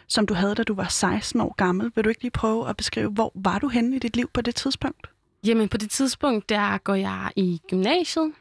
som 0.08 0.26
du 0.26 0.34
havde, 0.34 0.56
da 0.56 0.64
du 0.64 0.74
var 0.74 0.88
16 0.88 1.42
år 1.42 1.56
gammel. 1.58 1.92
Vil 1.96 2.04
du 2.04 2.10
ikke 2.10 2.22
lige 2.22 2.32
prøve 2.32 2.70
at 2.70 2.78
beskrive, 2.78 3.10
hvor 3.10 3.32
var 3.36 3.60
du 3.60 3.68
henne 3.68 3.96
i 3.96 4.00
dit 4.00 4.16
liv 4.16 4.30
på 4.34 4.42
det 4.42 4.56
tidspunkt? 4.56 5.08
Jamen, 5.46 5.70
på 5.70 5.78
det 5.78 5.90
tidspunkt, 5.90 6.50
der 6.50 6.78
går 6.78 6.96
jeg 6.96 7.32
i 7.36 7.62
gymnasiet, 7.70 8.32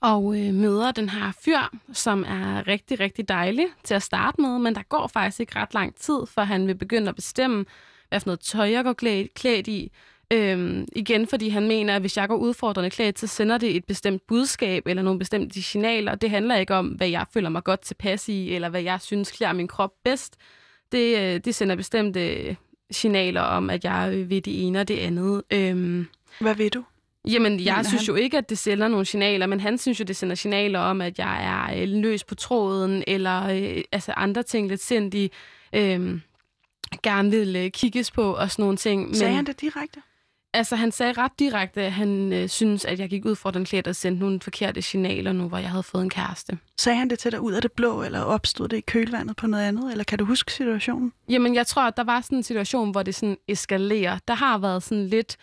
og 0.00 0.38
øh, 0.38 0.54
møder 0.54 0.92
den 0.92 1.08
her 1.08 1.32
fyr, 1.44 1.58
som 1.92 2.24
er 2.28 2.68
rigtig, 2.68 3.00
rigtig 3.00 3.28
dejlig 3.28 3.66
til 3.84 3.94
at 3.94 4.02
starte 4.02 4.40
med, 4.40 4.58
men 4.58 4.74
der 4.74 4.82
går 4.82 5.06
faktisk 5.06 5.40
ikke 5.40 5.56
ret 5.58 5.74
lang 5.74 5.94
tid, 5.94 6.26
for 6.26 6.42
han 6.42 6.66
vil 6.66 6.74
begynde 6.74 7.08
at 7.08 7.14
bestemme, 7.14 7.64
hvad 8.08 8.20
for 8.20 8.26
noget 8.26 8.40
tøj 8.40 8.70
jeg 8.70 8.84
går 8.84 8.92
klædt, 8.92 9.34
klædt 9.34 9.68
i. 9.68 9.92
Øhm, 10.32 10.86
igen, 10.92 11.26
fordi 11.26 11.48
han 11.48 11.68
mener, 11.68 11.94
at 11.94 12.02
hvis 12.02 12.16
jeg 12.16 12.28
går 12.28 12.36
udfordrende 12.36 12.90
klædt, 12.90 13.18
så 13.18 13.26
sender 13.26 13.58
det 13.58 13.76
et 13.76 13.84
bestemt 13.84 14.22
budskab 14.28 14.86
eller 14.86 15.02
nogle 15.02 15.18
bestemte 15.18 15.62
signaler. 15.62 16.14
Det 16.14 16.30
handler 16.30 16.56
ikke 16.56 16.74
om, 16.74 16.86
hvad 16.86 17.08
jeg 17.08 17.26
føler 17.34 17.48
mig 17.48 17.64
godt 17.64 17.80
tilpas 17.80 18.28
i, 18.28 18.54
eller 18.54 18.68
hvad 18.68 18.82
jeg 18.82 19.00
synes 19.00 19.32
klæder 19.32 19.52
min 19.52 19.68
krop 19.68 19.90
bedst. 20.04 20.36
Det, 20.92 21.18
øh, 21.18 21.40
det 21.44 21.54
sender 21.54 21.76
bestemte 21.76 22.56
signaler 22.90 23.40
om, 23.40 23.70
at 23.70 23.84
jeg 23.84 24.10
øh, 24.14 24.30
vil 24.30 24.44
det 24.44 24.66
ene 24.66 24.80
og 24.80 24.88
det 24.88 24.98
andet. 24.98 25.42
Øhm, 25.50 26.06
hvad 26.40 26.54
vil 26.54 26.72
du? 26.72 26.84
Jamen, 27.26 27.60
jeg 27.60 27.74
Mener 27.74 27.88
synes 27.88 28.06
han? 28.06 28.16
jo 28.16 28.22
ikke, 28.22 28.38
at 28.38 28.48
det 28.50 28.58
sender 28.58 28.88
nogle 28.88 29.06
signaler, 29.06 29.46
men 29.46 29.60
han 29.60 29.78
synes 29.78 30.00
jo, 30.00 30.04
det 30.04 30.16
sender 30.16 30.34
signaler 30.34 30.78
om, 30.78 31.00
at 31.00 31.18
jeg 31.18 31.44
er 31.44 31.82
øh, 31.82 31.88
løs 31.88 32.24
på 32.24 32.34
tråden, 32.34 33.04
eller 33.06 33.48
øh, 33.48 33.82
altså 33.92 34.12
andre 34.12 34.42
ting 34.42 34.68
lidt 34.68 34.82
sindig, 34.82 35.30
øh, 35.72 36.20
gerne 37.02 37.30
vil 37.30 37.56
øh, 37.56 37.70
kigges 37.70 38.10
på 38.10 38.32
og 38.34 38.50
sådan 38.50 38.62
nogle 38.62 38.76
ting. 38.76 39.16
Sagde 39.16 39.30
men, 39.30 39.36
han 39.36 39.46
det 39.46 39.60
direkte? 39.60 40.00
Altså, 40.54 40.76
han 40.76 40.92
sagde 40.92 41.12
ret 41.12 41.32
direkte, 41.38 41.82
at 41.82 41.92
han 41.92 42.32
øh, 42.32 42.48
synes, 42.48 42.84
at 42.84 43.00
jeg 43.00 43.08
gik 43.08 43.24
ud 43.24 43.34
for 43.34 43.50
den 43.50 43.64
klædt 43.64 43.86
og 43.86 43.96
sendte 43.96 44.20
nogle 44.20 44.40
forkerte 44.40 44.82
signaler 44.82 45.32
nu, 45.32 45.48
hvor 45.48 45.58
jeg 45.58 45.70
havde 45.70 45.82
fået 45.82 46.02
en 46.02 46.10
kæreste. 46.10 46.58
Sagde 46.78 46.98
han 46.98 47.10
det 47.10 47.18
til 47.18 47.32
dig 47.32 47.40
ud 47.40 47.52
af 47.52 47.62
det 47.62 47.72
blå, 47.72 48.02
eller 48.02 48.20
opstod 48.20 48.68
det 48.68 48.76
i 48.76 48.80
kølvandet 48.80 49.36
på 49.36 49.46
noget 49.46 49.64
andet? 49.64 49.90
Eller 49.90 50.04
kan 50.04 50.18
du 50.18 50.24
huske 50.24 50.52
situationen? 50.52 51.12
Jamen, 51.28 51.54
jeg 51.54 51.66
tror, 51.66 51.82
at 51.82 51.96
der 51.96 52.04
var 52.04 52.20
sådan 52.20 52.38
en 52.38 52.42
situation, 52.42 52.90
hvor 52.90 53.02
det 53.02 53.14
sådan 53.14 53.36
eskalerer. 53.48 54.18
Der 54.28 54.34
har 54.34 54.58
været 54.58 54.82
sådan 54.82 55.06
lidt 55.06 55.36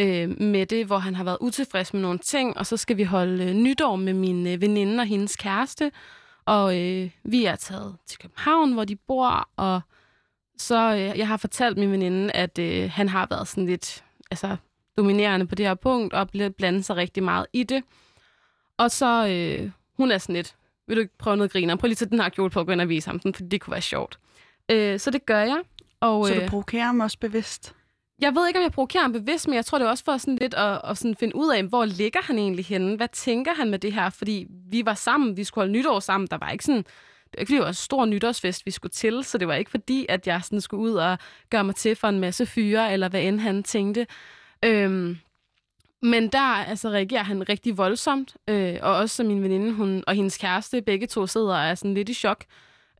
øh, 0.00 0.40
med 0.42 0.66
det, 0.66 0.86
hvor 0.86 0.98
han 0.98 1.14
har 1.14 1.24
været 1.24 1.38
utilfreds 1.40 1.92
med 1.92 2.02
nogle 2.02 2.18
ting, 2.18 2.58
og 2.58 2.66
så 2.66 2.76
skal 2.76 2.96
vi 2.96 3.02
holde 3.02 3.44
øh, 3.44 3.52
nytår 3.54 3.96
med 3.96 4.14
min 4.14 4.46
øh, 4.46 4.60
veninde 4.60 5.00
og 5.00 5.06
hendes 5.06 5.36
kæreste, 5.36 5.92
og 6.44 6.80
øh, 6.80 7.10
vi 7.22 7.44
er 7.44 7.56
taget 7.56 7.96
til 8.06 8.18
København, 8.18 8.72
hvor 8.72 8.84
de 8.84 8.96
bor, 8.96 9.48
og 9.56 9.80
så 10.58 10.92
øh, 10.94 11.18
jeg 11.18 11.28
har 11.28 11.36
fortalt 11.36 11.78
min 11.78 11.92
veninde, 11.92 12.32
at 12.32 12.58
øh, 12.58 12.90
han 12.90 13.08
har 13.08 13.26
været 13.30 13.48
sådan 13.48 13.66
lidt 13.66 14.04
altså, 14.30 14.56
dominerende 14.96 15.46
på 15.46 15.54
det 15.54 15.66
her 15.66 15.74
punkt, 15.74 16.14
og 16.14 16.28
bl- 16.36 16.48
blandet 16.48 16.84
sig 16.84 16.96
rigtig 16.96 17.22
meget 17.22 17.46
i 17.52 17.62
det. 17.62 17.84
Og 18.78 18.90
så, 18.90 19.26
øh, 19.28 19.70
hun 19.96 20.10
er 20.10 20.18
sådan 20.18 20.34
lidt, 20.34 20.54
vil 20.86 20.96
du 20.96 21.00
ikke 21.00 21.18
prøve 21.18 21.36
noget 21.36 21.52
griner? 21.52 21.76
Prøv 21.76 21.86
lige 21.86 21.94
at 21.94 21.98
tage 21.98 22.10
den 22.10 22.20
her 22.20 22.28
kjole 22.28 22.50
på 22.50 22.60
og 22.60 22.66
gå 22.66 22.72
ind 22.72 22.80
og 22.80 22.88
vise 22.88 23.08
ham 23.10 23.18
den, 23.18 23.34
for 23.34 23.42
det 23.42 23.60
kunne 23.60 23.72
være 23.72 23.80
sjovt. 23.80 24.18
Øh, 24.70 24.98
så 25.00 25.10
det 25.10 25.26
gør 25.26 25.40
jeg. 25.40 25.60
Og, 26.00 26.26
Så 26.26 26.34
du 26.34 26.40
øh, 26.40 26.48
provokerer 26.48 26.84
ham 26.84 27.00
også 27.00 27.18
bevidst? 27.18 27.74
Jeg 28.20 28.34
ved 28.34 28.48
ikke, 28.48 28.58
om 28.58 28.62
jeg 28.62 28.72
provokerer 28.72 29.02
ham 29.02 29.12
bevidst, 29.12 29.48
men 29.48 29.54
jeg 29.54 29.66
tror, 29.66 29.78
det 29.78 29.84
er 29.84 29.90
også 29.90 30.04
for 30.04 30.16
sådan 30.16 30.36
lidt 30.36 30.54
at, 30.54 30.80
at 30.84 30.98
sådan 30.98 31.16
finde 31.16 31.36
ud 31.36 31.52
af, 31.52 31.62
hvor 31.62 31.84
ligger 31.84 32.20
han 32.22 32.38
egentlig 32.38 32.64
henne? 32.64 32.96
Hvad 32.96 33.08
tænker 33.08 33.54
han 33.54 33.70
med 33.70 33.78
det 33.78 33.92
her? 33.92 34.10
Fordi 34.10 34.46
vi 34.70 34.84
var 34.84 34.94
sammen, 34.94 35.36
vi 35.36 35.44
skulle 35.44 35.62
holde 35.62 35.72
nytår 35.72 36.00
sammen. 36.00 36.28
Der 36.30 36.38
var 36.38 36.50
ikke 36.50 36.64
sådan... 36.64 36.82
Det 36.82 37.38
var 37.38 37.40
ikke, 37.40 37.48
fordi 37.48 37.56
det 37.56 37.62
var 37.62 37.68
en 37.68 37.74
stor 37.74 38.04
nytårsfest, 38.04 38.66
vi 38.66 38.70
skulle 38.70 38.90
til, 38.90 39.24
så 39.24 39.38
det 39.38 39.48
var 39.48 39.54
ikke 39.54 39.70
fordi, 39.70 40.06
at 40.08 40.26
jeg 40.26 40.40
sådan 40.44 40.60
skulle 40.60 40.82
ud 40.82 40.94
og 40.94 41.18
gøre 41.50 41.64
mig 41.64 41.74
til 41.74 41.96
for 41.96 42.08
en 42.08 42.20
masse 42.20 42.46
fyre, 42.46 42.92
eller 42.92 43.08
hvad 43.08 43.22
end 43.22 43.40
han 43.40 43.62
tænkte. 43.62 44.06
Øhm, 44.64 45.16
men 46.02 46.28
der 46.28 46.38
altså, 46.40 46.88
reagerer 46.88 47.22
han 47.22 47.48
rigtig 47.48 47.78
voldsomt, 47.78 48.36
øh, 48.48 48.76
og 48.82 48.96
også 48.96 49.16
som 49.16 49.26
min 49.26 49.42
veninde 49.42 49.72
hun, 49.72 50.04
og 50.06 50.14
hendes 50.14 50.38
kæreste, 50.38 50.82
begge 50.82 51.06
to 51.06 51.26
sidder 51.26 51.54
og 51.54 51.64
er 51.64 51.74
sådan 51.74 51.94
lidt 51.94 52.08
i 52.08 52.14
chok 52.14 52.44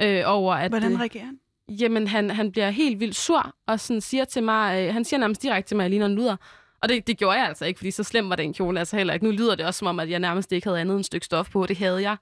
øh, 0.03 0.23
over, 0.27 0.55
at... 0.55 0.71
Hvordan 0.71 1.01
reagerer 1.01 1.25
han? 1.25 1.39
Jamen, 1.71 2.07
han, 2.07 2.31
han 2.31 2.53
bliver 2.53 2.71
helt 2.71 3.01
vildt 3.01 3.17
sur, 3.17 3.55
og 3.67 3.81
sådan 3.81 4.01
siger 4.01 4.25
til 4.25 4.43
mig, 4.43 4.87
øh, 4.89 4.93
han 4.93 5.05
siger 5.05 5.21
nærmest 5.21 5.43
direkte 5.43 5.69
til 5.69 5.77
mig, 5.77 5.85
at 5.85 5.85
jeg 5.85 5.91
ligner 5.91 6.07
en 6.07 6.15
luder. 6.15 6.37
Og 6.83 6.89
det, 6.89 7.07
det 7.07 7.19
gjorde 7.19 7.39
jeg 7.39 7.49
altså 7.49 7.65
ikke, 7.65 7.79
fordi 7.79 7.91
så 7.91 8.05
slem 8.05 8.31
var 8.31 8.37
den 8.37 8.55
kjole 8.55 8.79
altså 8.79 8.97
heller 8.97 9.15
ikke. 9.15 9.27
Nu 9.27 9.33
lyder 9.33 9.55
det 9.55 9.67
også 9.67 9.79
som 9.79 9.89
om, 9.89 10.01
at 10.01 10.11
jeg 10.11 10.19
nærmest 10.19 10.53
ikke 10.53 10.67
havde 10.67 10.81
andet 10.81 10.95
end 10.95 11.01
et 11.01 11.07
stykke 11.07 11.27
stof 11.27 11.51
på, 11.51 11.67
det 11.67 11.77
havde 11.77 12.03
jeg. 12.03 12.17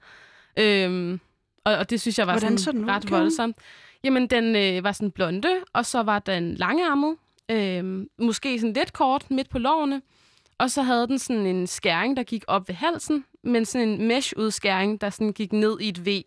Øhm, 0.59 1.19
og, 1.65 1.75
og 1.75 1.89
det 1.89 2.01
synes 2.01 2.19
jeg 2.19 2.27
var 2.27 2.33
Hvordan 2.33 2.57
så 2.57 2.63
sådan 2.63 2.81
den 2.81 2.89
ud, 2.89 2.93
ret 2.93 3.11
voldsomt. 3.11 3.57
Jamen, 4.03 4.27
den 4.27 4.55
øh, 4.55 4.83
var 4.83 4.91
sådan 4.91 5.11
blonde, 5.11 5.49
og 5.73 5.85
så 5.85 6.03
var 6.03 6.19
den 6.19 6.55
langærmet. 6.55 7.15
Øh, 7.51 8.05
måske 8.19 8.59
sådan 8.59 8.73
lidt 8.73 8.93
kort 8.93 9.31
midt 9.31 9.49
på 9.49 9.59
lårene. 9.59 10.01
Og 10.57 10.71
så 10.71 10.81
havde 10.81 11.07
den 11.07 11.19
sådan 11.19 11.45
en 11.45 11.67
skæring, 11.67 12.17
der 12.17 12.23
gik 12.23 12.43
op 12.47 12.67
ved 12.67 12.75
halsen, 12.75 13.25
men 13.43 13.65
sådan 13.65 13.89
en 13.89 14.07
mesh-udskæring, 14.07 15.01
der 15.01 15.09
sådan 15.09 15.33
gik 15.33 15.53
ned 15.53 15.79
i 15.79 15.89
et 15.89 16.05
V. 16.05 16.21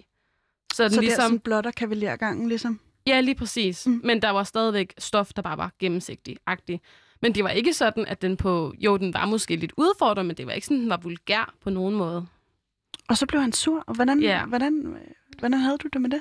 Så 0.74 0.82
den 0.82 0.90
Så 0.90 0.96
det 0.96 0.96
er 0.96 1.00
ligesom... 1.00 1.22
sådan 1.22 1.38
blotter 1.38 1.70
kavalergangen, 1.70 2.48
ligesom? 2.48 2.80
Ja, 3.06 3.20
lige 3.20 3.34
præcis. 3.34 3.86
Mm. 3.86 4.00
Men 4.04 4.22
der 4.22 4.30
var 4.30 4.44
stadigvæk 4.44 4.94
stof, 4.98 5.32
der 5.36 5.42
bare 5.42 5.58
var 5.58 5.72
gennemsigtig-agtig. 5.78 6.80
Men 7.22 7.34
det 7.34 7.44
var 7.44 7.50
ikke 7.50 7.72
sådan, 7.74 8.06
at 8.06 8.22
den 8.22 8.36
på... 8.36 8.74
Jo, 8.78 8.96
den 8.96 9.14
var 9.14 9.24
måske 9.26 9.56
lidt 9.56 9.72
udfordret, 9.76 10.26
men 10.26 10.36
det 10.36 10.46
var 10.46 10.52
ikke 10.52 10.66
sådan, 10.66 10.80
den 10.80 10.90
var 10.90 10.96
vulgær 10.96 11.54
på 11.60 11.70
nogen 11.70 11.94
måde. 11.94 12.26
Og 13.08 13.16
så 13.16 13.26
blev 13.26 13.40
han 13.40 13.52
sur. 13.52 13.84
Og 13.86 13.94
hvordan, 13.94 14.20
Ja. 14.20 14.44
hvordan, 14.44 14.96
hvordan 15.38 15.58
havde 15.60 15.78
du 15.78 15.88
det 15.92 16.00
med 16.00 16.10
det? 16.10 16.20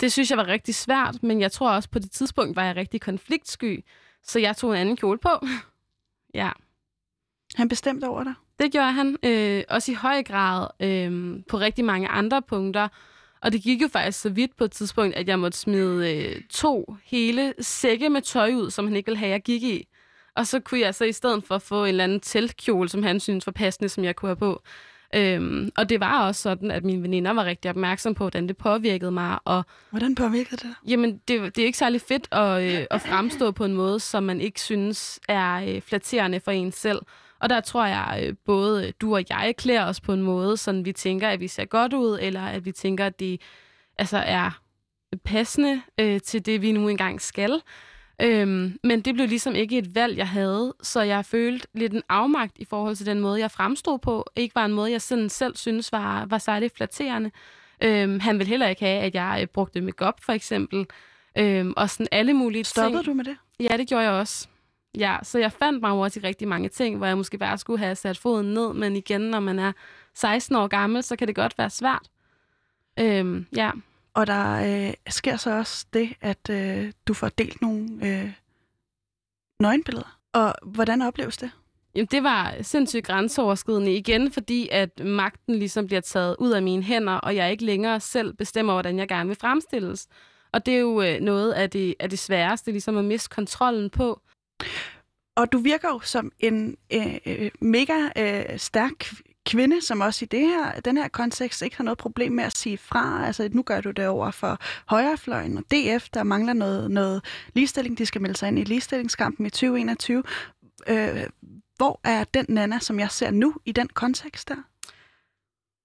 Det 0.00 0.12
synes 0.12 0.30
jeg 0.30 0.38
var 0.38 0.46
rigtig 0.46 0.74
svært, 0.74 1.22
men 1.22 1.40
jeg 1.40 1.52
tror 1.52 1.70
også 1.70 1.88
på 1.90 1.98
det 1.98 2.10
tidspunkt 2.10 2.56
var 2.56 2.64
jeg 2.64 2.76
rigtig 2.76 3.00
konfliktsky, 3.00 3.84
så 4.22 4.38
jeg 4.38 4.56
tog 4.56 4.70
en 4.70 4.76
anden 4.76 4.96
kjole 4.96 5.18
på. 5.18 5.28
ja, 6.34 6.50
Han 7.54 7.68
bestemte 7.68 8.04
over 8.04 8.24
dig. 8.24 8.34
det 8.58 8.72
gjorde 8.72 8.92
han. 8.92 9.16
Øh, 9.22 9.64
også 9.68 9.92
i 9.92 9.94
høj 9.94 10.22
grad 10.22 10.66
øh, 10.80 11.40
på 11.48 11.58
rigtig 11.58 11.84
mange 11.84 12.08
andre 12.08 12.42
punkter. 12.42 12.88
Og 13.42 13.52
det 13.52 13.62
gik 13.62 13.82
jo 13.82 13.88
faktisk 13.88 14.20
så 14.20 14.28
vidt 14.28 14.56
på 14.56 14.64
et 14.64 14.70
tidspunkt, 14.70 15.16
at 15.16 15.28
jeg 15.28 15.38
måtte 15.38 15.58
smide 15.58 16.16
øh, 16.16 16.42
to 16.50 16.96
hele 17.04 17.54
sække 17.60 18.10
med 18.10 18.22
tøj 18.22 18.52
ud, 18.52 18.70
som 18.70 18.86
han 18.86 18.96
ikke 18.96 19.06
ville 19.06 19.18
have, 19.18 19.30
jeg 19.30 19.42
gik 19.42 19.62
i. 19.62 19.86
Og 20.36 20.46
så 20.46 20.60
kunne 20.60 20.80
jeg 20.80 20.94
så 20.94 21.04
i 21.04 21.12
stedet 21.12 21.44
for 21.44 21.58
få 21.58 21.84
en 21.84 21.88
eller 21.88 22.04
anden 22.04 22.20
teltkjole, 22.20 22.88
som 22.88 23.02
han 23.02 23.20
synes 23.20 23.46
var 23.46 23.52
passende, 23.52 23.88
som 23.88 24.04
jeg 24.04 24.16
kunne 24.16 24.28
have 24.28 24.36
på. 24.36 24.62
Øhm, 25.14 25.70
og 25.76 25.88
det 25.88 26.00
var 26.00 26.26
også 26.26 26.42
sådan, 26.42 26.70
at 26.70 26.84
mine 26.84 27.02
veninder 27.02 27.30
var 27.30 27.44
rigtig 27.44 27.70
opmærksom 27.70 28.14
på, 28.14 28.24
hvordan 28.24 28.48
det 28.48 28.56
påvirkede 28.56 29.10
mig. 29.10 29.38
Og 29.44 29.64
Hvordan 29.90 30.14
påvirkede 30.14 30.56
det 30.56 30.74
jamen, 30.86 31.20
det, 31.28 31.56
det 31.56 31.62
er 31.62 31.66
ikke 31.66 31.78
særlig 31.78 32.00
fedt 32.00 32.28
at, 32.32 32.62
øh, 32.62 32.86
at 32.90 33.00
fremstå 33.00 33.50
på 33.50 33.64
en 33.64 33.74
måde, 33.74 34.00
som 34.00 34.22
man 34.22 34.40
ikke 34.40 34.60
synes 34.60 35.20
er 35.28 35.74
øh, 35.74 35.80
flatterende 35.82 36.40
for 36.40 36.50
en 36.50 36.72
selv. 36.72 36.98
Og 37.40 37.50
der 37.50 37.60
tror 37.60 37.86
jeg, 37.86 38.22
øh, 38.26 38.34
både 38.44 38.92
du 39.00 39.14
og 39.14 39.22
jeg 39.30 39.54
klæder 39.58 39.84
os 39.84 40.00
på 40.00 40.12
en 40.12 40.22
måde, 40.22 40.56
så 40.56 40.82
vi 40.84 40.92
tænker, 40.92 41.28
at 41.28 41.40
vi 41.40 41.48
ser 41.48 41.64
godt 41.64 41.92
ud, 41.92 42.18
eller 42.20 42.42
at 42.42 42.64
vi 42.64 42.72
tænker, 42.72 43.06
at 43.06 43.20
det 43.20 43.40
altså, 43.98 44.18
er 44.18 44.60
passende 45.24 45.82
øh, 46.00 46.20
til 46.20 46.46
det, 46.46 46.62
vi 46.62 46.72
nu 46.72 46.88
engang 46.88 47.20
skal. 47.20 47.62
Øhm, 48.22 48.78
men 48.84 49.00
det 49.00 49.14
blev 49.14 49.28
ligesom 49.28 49.54
ikke 49.54 49.78
et 49.78 49.94
valg, 49.94 50.18
jeg 50.18 50.28
havde, 50.28 50.74
så 50.82 51.00
jeg 51.02 51.24
følte 51.24 51.66
lidt 51.74 51.92
en 51.92 52.02
afmagt 52.08 52.58
i 52.58 52.64
forhold 52.64 52.96
til 52.96 53.06
den 53.06 53.20
måde, 53.20 53.40
jeg 53.40 53.50
fremstod 53.50 53.98
på. 53.98 54.26
Ikke 54.36 54.54
var 54.54 54.64
en 54.64 54.72
måde, 54.72 54.90
jeg 54.90 55.02
sådan 55.02 55.28
selv 55.28 55.56
synes 55.56 55.92
var, 55.92 56.26
var 56.26 56.38
særligt 56.38 56.76
flatterende. 56.76 57.30
Øhm, 57.82 58.20
han 58.20 58.38
ville 58.38 58.48
heller 58.48 58.68
ikke 58.68 58.84
have, 58.84 59.00
at 59.00 59.14
jeg 59.14 59.38
øh, 59.42 59.46
brugte 59.46 59.80
makeup 59.80 60.20
for 60.22 60.32
eksempel. 60.32 60.86
Øhm, 61.38 61.74
og 61.76 61.90
sådan 61.90 62.08
alle 62.12 62.34
mulige 62.34 62.64
Stoppede 62.64 63.02
ting. 63.02 63.06
du 63.06 63.14
med 63.14 63.24
det? 63.24 63.36
Ja, 63.60 63.76
det 63.76 63.88
gjorde 63.88 64.04
jeg 64.04 64.12
også. 64.12 64.48
Ja, 64.98 65.16
så 65.22 65.38
jeg 65.38 65.52
fandt 65.52 65.80
mig 65.80 65.92
også 65.92 66.20
i 66.20 66.26
rigtig 66.26 66.48
mange 66.48 66.68
ting, 66.68 66.96
hvor 66.96 67.06
jeg 67.06 67.16
måske 67.16 67.38
bare 67.38 67.58
skulle 67.58 67.78
have 67.78 67.94
sat 67.94 68.18
foden 68.18 68.54
ned, 68.54 68.72
men 68.72 68.96
igen, 68.96 69.20
når 69.20 69.40
man 69.40 69.58
er 69.58 69.72
16 70.14 70.56
år 70.56 70.66
gammel, 70.66 71.02
så 71.02 71.16
kan 71.16 71.28
det 71.28 71.36
godt 71.36 71.58
være 71.58 71.70
svært. 71.70 72.10
Øhm, 72.98 73.46
ja. 73.56 73.70
Og 74.14 74.26
der 74.26 74.86
øh, 74.88 74.94
sker 75.08 75.36
så 75.36 75.50
også 75.50 75.86
det, 75.92 76.12
at 76.20 76.50
øh, 76.50 76.92
du 77.08 77.14
får 77.14 77.28
delt 77.28 77.62
nogle 77.62 77.88
øh, 78.02 78.32
nøgenbilleder. 79.60 80.18
Og 80.32 80.54
hvordan 80.62 81.02
opleves 81.02 81.36
det? 81.36 81.50
Jamen, 81.94 82.08
det 82.10 82.22
var 82.22 82.54
sindssygt 82.62 83.06
grænseoverskridende 83.06 83.96
igen, 83.96 84.32
fordi 84.32 84.68
at 84.72 85.00
magten 85.04 85.54
ligesom 85.54 85.86
bliver 85.86 86.00
taget 86.00 86.36
ud 86.38 86.50
af 86.50 86.62
mine 86.62 86.82
hænder, 86.82 87.12
og 87.12 87.36
jeg 87.36 87.50
ikke 87.50 87.64
længere 87.64 88.00
selv 88.00 88.34
bestemmer, 88.34 88.72
hvordan 88.72 88.98
jeg 88.98 89.08
gerne 89.08 89.28
vil 89.28 89.36
fremstilles. 89.40 90.08
Og 90.52 90.66
det 90.66 90.74
er 90.74 90.78
jo 90.78 91.02
øh, 91.02 91.20
noget 91.20 91.52
af 91.52 91.70
det, 91.70 91.94
af 92.00 92.10
det 92.10 92.18
sværeste, 92.18 92.70
ligesom 92.70 92.96
at 92.96 93.04
miste 93.04 93.28
kontrollen 93.28 93.90
på. 93.90 94.20
Og 95.36 95.52
du 95.52 95.58
virker 95.58 95.88
jo 95.88 96.00
som 96.00 96.32
en 96.38 96.76
øh, 96.92 97.18
øh, 97.26 97.50
mega 97.60 98.08
øh, 98.16 98.58
stærk 98.58 99.12
kvinde, 99.46 99.86
som 99.86 100.00
også 100.00 100.24
i 100.24 100.28
det 100.28 100.40
her, 100.40 100.80
den 100.80 100.96
her 100.96 101.08
kontekst 101.08 101.62
ikke 101.62 101.76
har 101.76 101.84
noget 101.84 101.98
problem 101.98 102.32
med 102.32 102.44
at 102.44 102.56
sige 102.56 102.78
fra. 102.78 103.26
Altså, 103.26 103.48
nu 103.52 103.62
gør 103.62 103.80
du 103.80 103.90
det 103.90 104.08
over 104.08 104.30
for 104.30 104.58
højrefløjen 104.86 105.58
og 105.58 105.64
DF, 105.70 106.08
der 106.14 106.22
mangler 106.22 106.52
noget, 106.52 106.90
noget 106.90 107.24
ligestilling. 107.54 107.98
De 107.98 108.06
skal 108.06 108.20
melde 108.20 108.36
sig 108.36 108.48
ind 108.48 108.58
i 108.58 108.64
ligestillingskampen 108.64 109.46
i 109.46 109.50
2021. 109.50 110.22
Øh, 110.88 111.26
hvor 111.76 112.00
er 112.04 112.24
den 112.24 112.46
Nana, 112.48 112.78
som 112.78 113.00
jeg 113.00 113.10
ser 113.10 113.30
nu 113.30 113.54
i 113.64 113.72
den 113.72 113.88
kontekst 113.88 114.48
der? 114.48 114.56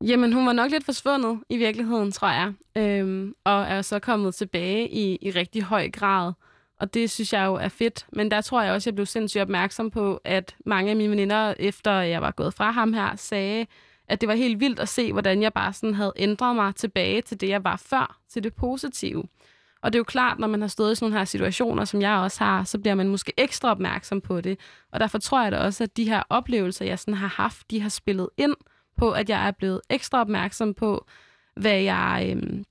Jamen, 0.04 0.34
hun 0.34 0.46
var 0.46 0.54
nok 0.54 0.72
lidt 0.72 0.86
forsvundet 0.86 1.40
i 1.50 1.58
virkeligheden, 1.58 2.12
tror 2.12 2.30
jeg. 2.30 2.54
Øhm, 2.78 3.34
og 3.44 3.64
er 3.64 3.82
så 3.82 4.00
kommet 4.00 4.36
tilbage 4.36 4.90
i, 4.90 5.18
i 5.22 5.32
rigtig 5.32 5.64
høj 5.64 5.90
grad. 5.90 6.34
Og 6.86 6.94
det 6.94 7.12
synes 7.12 7.34
jeg 7.34 7.46
jo 7.46 7.56
er 7.56 7.68
fedt. 7.68 8.06
Men 8.14 8.32
der 8.32 8.42
tror 8.42 8.62
jeg 8.62 8.74
også, 8.74 8.90
jeg 8.90 8.96
blev 8.96 9.06
sindssygt 9.06 9.42
opmærksom 9.42 9.92
på, 9.92 10.22
at 10.24 10.56
mange 10.66 10.90
af 10.90 10.96
mine 10.96 11.10
veninder, 11.10 11.54
efter 11.60 11.92
jeg 11.92 12.22
var 12.22 12.32
gået 12.32 12.54
fra 12.54 12.72
ham 12.72 12.94
her, 12.94 13.16
sagde, 13.16 13.66
at 14.08 14.22
det 14.22 14.30
var 14.30 14.36
helt 14.36 14.60
vildt 14.60 14.80
at 14.80 14.90
se, 14.90 15.12
hvordan 15.12 15.42
jeg 15.42 15.54
bare 15.54 15.74
sådan 15.74 15.94
havde 15.94 16.14
ændret 16.16 16.56
mig 16.56 16.76
tilbage 16.76 17.22
til 17.22 17.42
det, 17.42 17.50
jeg 17.50 17.64
var 17.64 17.76
før, 17.86 18.20
til 18.30 18.44
det 18.44 18.54
positive. 18.54 19.24
Og 19.82 19.94
det 19.94 19.98
er 19.98 20.00
jo 20.00 20.04
klart, 20.04 20.40
når 20.40 20.48
man 20.48 20.62
har 20.62 20.68
stået 20.68 20.92
i 20.92 20.96
sådan 20.96 21.06
nogle 21.06 21.18
her 21.18 21.26
situationer, 21.26 21.86
som 21.86 22.02
jeg 22.02 22.14
også 22.14 22.44
har, 22.44 22.64
så 22.64 22.80
bliver 22.80 22.96
man 22.96 23.08
måske 23.08 23.34
ekstra 23.38 23.72
opmærksom 23.72 24.22
på 24.22 24.42
det. 24.42 24.60
Og 24.92 25.00
derfor 25.00 25.18
tror 25.18 25.44
jeg 25.44 25.52
da 25.52 25.58
også, 25.58 25.84
at 25.84 25.98
de 25.98 26.10
her 26.10 26.24
oplevelser, 26.30 26.86
jeg 26.86 27.00
sådan 27.00 27.14
har 27.14 27.28
haft, 27.28 27.72
de 27.72 27.82
har 27.82 27.90
spillet 27.90 28.30
ind 28.38 28.56
på, 28.98 29.12
at 29.12 29.30
jeg 29.30 29.48
er 29.48 29.52
blevet 29.52 29.82
ekstra 29.90 30.22
opmærksom 30.22 30.74
på, 30.74 31.06
hvad 31.56 31.80
jeg, 31.80 32.28
øhm, 32.30 32.64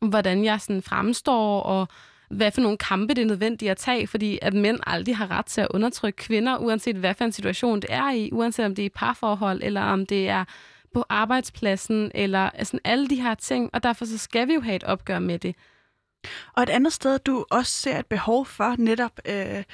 hvordan 0.00 0.44
jeg 0.44 0.60
sådan 0.60 0.82
fremstår, 0.82 1.60
og 1.60 1.88
hvad 2.32 2.50
for 2.50 2.60
nogle 2.60 2.78
kampe 2.78 3.14
det 3.14 3.22
er 3.22 3.26
nødvendigt 3.26 3.70
at 3.70 3.76
tage, 3.76 4.06
fordi 4.06 4.38
at 4.42 4.54
mænd 4.54 4.78
aldrig 4.86 5.16
har 5.16 5.30
ret 5.30 5.46
til 5.46 5.60
at 5.60 5.68
undertrykke 5.70 6.16
kvinder, 6.16 6.58
uanset 6.58 6.96
hvad 6.96 7.14
for 7.14 7.24
en 7.24 7.32
situation 7.32 7.80
det 7.80 7.92
er 7.92 8.10
i, 8.10 8.30
uanset 8.32 8.64
om 8.66 8.74
det 8.74 8.82
er 8.82 8.86
i 8.86 8.88
parforhold, 8.94 9.60
eller 9.62 9.82
om 9.82 10.06
det 10.06 10.28
er 10.28 10.44
på 10.94 11.04
arbejdspladsen, 11.08 12.10
eller 12.14 12.50
altså 12.50 12.78
alle 12.84 13.08
de 13.08 13.22
her 13.22 13.34
ting, 13.34 13.70
og 13.72 13.82
derfor 13.82 14.04
så 14.04 14.18
skal 14.18 14.48
vi 14.48 14.54
jo 14.54 14.60
have 14.60 14.76
et 14.76 14.84
opgør 14.84 15.18
med 15.18 15.38
det. 15.38 15.54
Og 16.52 16.62
et 16.62 16.70
andet 16.70 16.92
sted, 16.92 17.18
du 17.18 17.46
også 17.50 17.72
ser 17.72 17.98
et 17.98 18.06
behov 18.06 18.46
for 18.46 18.74
netop 18.78 19.20
øh, 19.24 19.64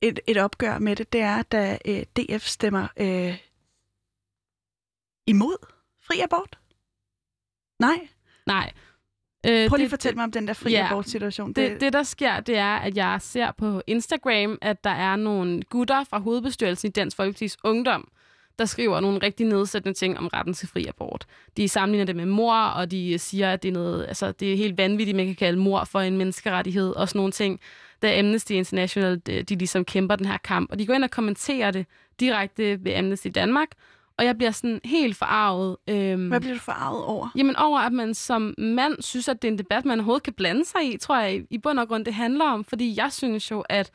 et, 0.00 0.20
et 0.26 0.36
opgør 0.36 0.78
med 0.78 0.96
det, 0.96 1.12
det 1.12 1.20
er, 1.20 1.42
da 1.42 1.78
øh, 1.86 2.02
DF 2.16 2.46
stemmer 2.46 2.88
øh, 2.96 3.38
imod 5.26 5.66
fri 6.02 6.20
abort. 6.20 6.58
Nej. 7.78 8.08
Nej. 8.46 8.72
Øh, 9.48 9.68
Prøv 9.68 9.76
lige 9.76 9.84
at 9.84 9.90
fortælle 9.90 10.16
mig 10.16 10.24
om 10.24 10.32
den 10.32 10.46
der 10.46 10.52
fri 10.52 10.70
ja, 10.70 10.86
abort-situation. 10.90 11.48
Det, 11.48 11.70
det, 11.70 11.80
det, 11.80 11.92
der 11.92 12.02
sker, 12.02 12.40
det 12.40 12.56
er, 12.56 12.74
at 12.76 12.96
jeg 12.96 13.18
ser 13.20 13.52
på 13.58 13.82
Instagram, 13.86 14.58
at 14.62 14.84
der 14.84 14.90
er 14.90 15.16
nogle 15.16 15.62
gutter 15.62 16.04
fra 16.04 16.18
hovedbestyrelsen 16.18 16.88
i 16.88 16.90
Dansk 16.90 17.20
Folkeparti's 17.20 17.56
Ungdom, 17.64 18.08
der 18.58 18.64
skriver 18.64 19.00
nogle 19.00 19.18
rigtig 19.22 19.46
nedsættende 19.46 19.98
ting 19.98 20.18
om 20.18 20.26
retten 20.26 20.54
til 20.54 20.68
fri 20.68 20.86
abort. 20.86 21.26
De 21.56 21.68
sammenligner 21.68 22.06
det 22.06 22.16
med 22.16 22.26
mor, 22.26 22.54
og 22.54 22.90
de 22.90 23.18
siger, 23.18 23.52
at 23.52 23.62
det 23.62 23.68
er, 23.68 23.72
noget, 23.72 24.06
altså, 24.06 24.32
det 24.32 24.52
er 24.52 24.56
helt 24.56 24.78
vanvittigt, 24.78 25.16
man 25.16 25.26
kan 25.26 25.34
kalde 25.34 25.58
mor 25.58 25.84
for 25.84 26.00
en 26.00 26.18
menneskerettighed, 26.18 26.90
og 26.90 27.08
sådan 27.08 27.18
nogle 27.18 27.32
ting. 27.32 27.60
Da 28.02 28.18
Amnesty 28.18 28.52
International, 28.52 29.20
de, 29.26 29.42
de 29.42 29.54
ligesom 29.54 29.84
kæmper 29.84 30.16
den 30.16 30.26
her 30.26 30.38
kamp, 30.38 30.70
og 30.70 30.78
de 30.78 30.86
går 30.86 30.94
ind 30.94 31.04
og 31.04 31.10
kommenterer 31.10 31.70
det 31.70 31.86
direkte 32.20 32.84
ved 32.84 32.94
Amnesty 32.94 33.28
Danmark, 33.34 33.68
og 34.18 34.24
jeg 34.24 34.36
bliver 34.36 34.50
sådan 34.50 34.80
helt 34.84 35.16
forarvet. 35.16 35.76
Øhm, 35.88 36.28
Hvad 36.28 36.40
bliver 36.40 36.54
du 36.54 36.60
forarvet 36.60 37.04
over? 37.04 37.28
Jamen 37.36 37.56
over, 37.56 37.78
at 37.78 37.92
man 37.92 38.14
som 38.14 38.54
mand 38.58 39.02
synes, 39.02 39.28
at 39.28 39.42
det 39.42 39.48
er 39.48 39.52
en 39.52 39.58
debat, 39.58 39.84
man 39.84 39.98
overhovedet 39.98 40.22
kan 40.22 40.32
blande 40.32 40.64
sig 40.64 40.94
i, 40.94 40.96
tror 40.96 41.18
jeg 41.18 41.44
i 41.50 41.58
bund 41.58 41.78
og 41.78 41.88
grund, 41.88 42.04
det 42.04 42.14
handler 42.14 42.44
om. 42.44 42.64
Fordi 42.64 42.94
jeg 42.96 43.12
synes 43.12 43.50
jo, 43.50 43.60
at 43.60 43.90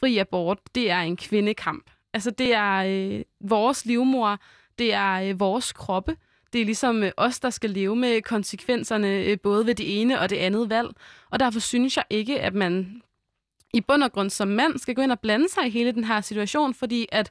fri 0.00 0.18
abort, 0.18 0.58
det 0.74 0.90
er 0.90 0.98
en 1.00 1.16
kvindekamp. 1.16 1.90
Altså 2.14 2.30
det 2.30 2.54
er 2.54 2.84
øh, 2.86 3.22
vores 3.40 3.86
livmor, 3.86 4.38
det 4.78 4.94
er 4.94 5.12
øh, 5.12 5.40
vores 5.40 5.72
kroppe. 5.72 6.16
Det 6.52 6.60
er 6.60 6.64
ligesom 6.64 7.02
øh, 7.02 7.10
os, 7.16 7.40
der 7.40 7.50
skal 7.50 7.70
leve 7.70 7.96
med 7.96 8.22
konsekvenserne 8.22 9.08
øh, 9.08 9.38
både 9.42 9.66
ved 9.66 9.74
det 9.74 10.00
ene 10.00 10.20
og 10.20 10.30
det 10.30 10.36
andet 10.36 10.70
valg. 10.70 10.88
Og 11.30 11.40
derfor 11.40 11.60
synes 11.60 11.96
jeg 11.96 12.04
ikke, 12.10 12.40
at 12.40 12.54
man 12.54 13.02
i 13.74 13.80
bund 13.80 14.02
og 14.02 14.12
grund 14.12 14.30
som 14.30 14.48
mand 14.48 14.78
skal 14.78 14.94
gå 14.94 15.02
ind 15.02 15.12
og 15.12 15.20
blande 15.20 15.48
sig 15.48 15.66
i 15.66 15.70
hele 15.70 15.92
den 15.92 16.04
her 16.04 16.20
situation, 16.20 16.74
fordi 16.74 17.06
at 17.12 17.30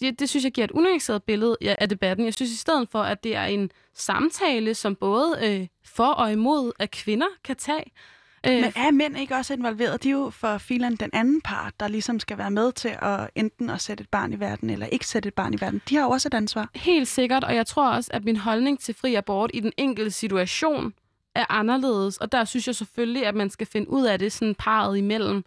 det, 0.00 0.20
det 0.20 0.28
synes 0.28 0.44
jeg 0.44 0.52
giver 0.52 0.64
et 0.64 0.70
unuanceret 0.70 1.22
billede 1.22 1.56
af 1.60 1.88
debatten. 1.88 2.24
Jeg 2.24 2.34
synes 2.34 2.52
i 2.52 2.56
stedet 2.56 2.88
for, 2.92 3.02
at 3.02 3.24
det 3.24 3.36
er 3.36 3.44
en 3.44 3.70
samtale, 3.94 4.74
som 4.74 4.94
både 4.94 5.38
øh, 5.42 5.66
for 5.84 6.06
og 6.06 6.32
imod 6.32 6.72
at 6.78 6.90
kvinder 6.90 7.26
kan 7.44 7.56
tage. 7.56 7.92
Øh, 8.46 8.54
Men 8.54 8.72
er 8.76 8.90
mænd 8.90 9.18
ikke 9.18 9.34
også 9.34 9.54
involveret? 9.54 10.02
De 10.02 10.08
er 10.08 10.12
jo 10.12 10.30
for 10.30 10.58
filen 10.58 10.96
den 10.96 11.10
anden 11.12 11.40
part, 11.40 11.72
der 11.80 11.88
ligesom 11.88 12.20
skal 12.20 12.38
være 12.38 12.50
med 12.50 12.72
til 12.72 12.96
at 13.02 13.30
enten 13.34 13.70
at 13.70 13.80
sætte 13.80 14.02
et 14.02 14.08
barn 14.08 14.32
i 14.32 14.40
verden, 14.40 14.70
eller 14.70 14.86
ikke 14.86 15.06
sætte 15.06 15.26
et 15.26 15.34
barn 15.34 15.54
i 15.54 15.60
verden. 15.60 15.82
De 15.88 15.96
har 15.96 16.02
jo 16.02 16.10
også 16.10 16.28
et 16.28 16.34
ansvar. 16.34 16.70
Helt 16.74 17.08
sikkert, 17.08 17.44
og 17.44 17.54
jeg 17.54 17.66
tror 17.66 17.90
også, 17.90 18.10
at 18.14 18.24
min 18.24 18.36
holdning 18.36 18.80
til 18.80 18.94
fri 18.94 19.14
abort 19.14 19.50
i 19.54 19.60
den 19.60 19.72
enkelte 19.76 20.10
situation 20.10 20.94
er 21.34 21.44
anderledes. 21.48 22.16
Og 22.16 22.32
der 22.32 22.44
synes 22.44 22.66
jeg 22.66 22.74
selvfølgelig, 22.74 23.26
at 23.26 23.34
man 23.34 23.50
skal 23.50 23.66
finde 23.66 23.90
ud 23.90 24.06
af 24.06 24.18
det 24.18 24.32
sådan 24.32 24.54
parret 24.54 24.98
imellem, 24.98 25.44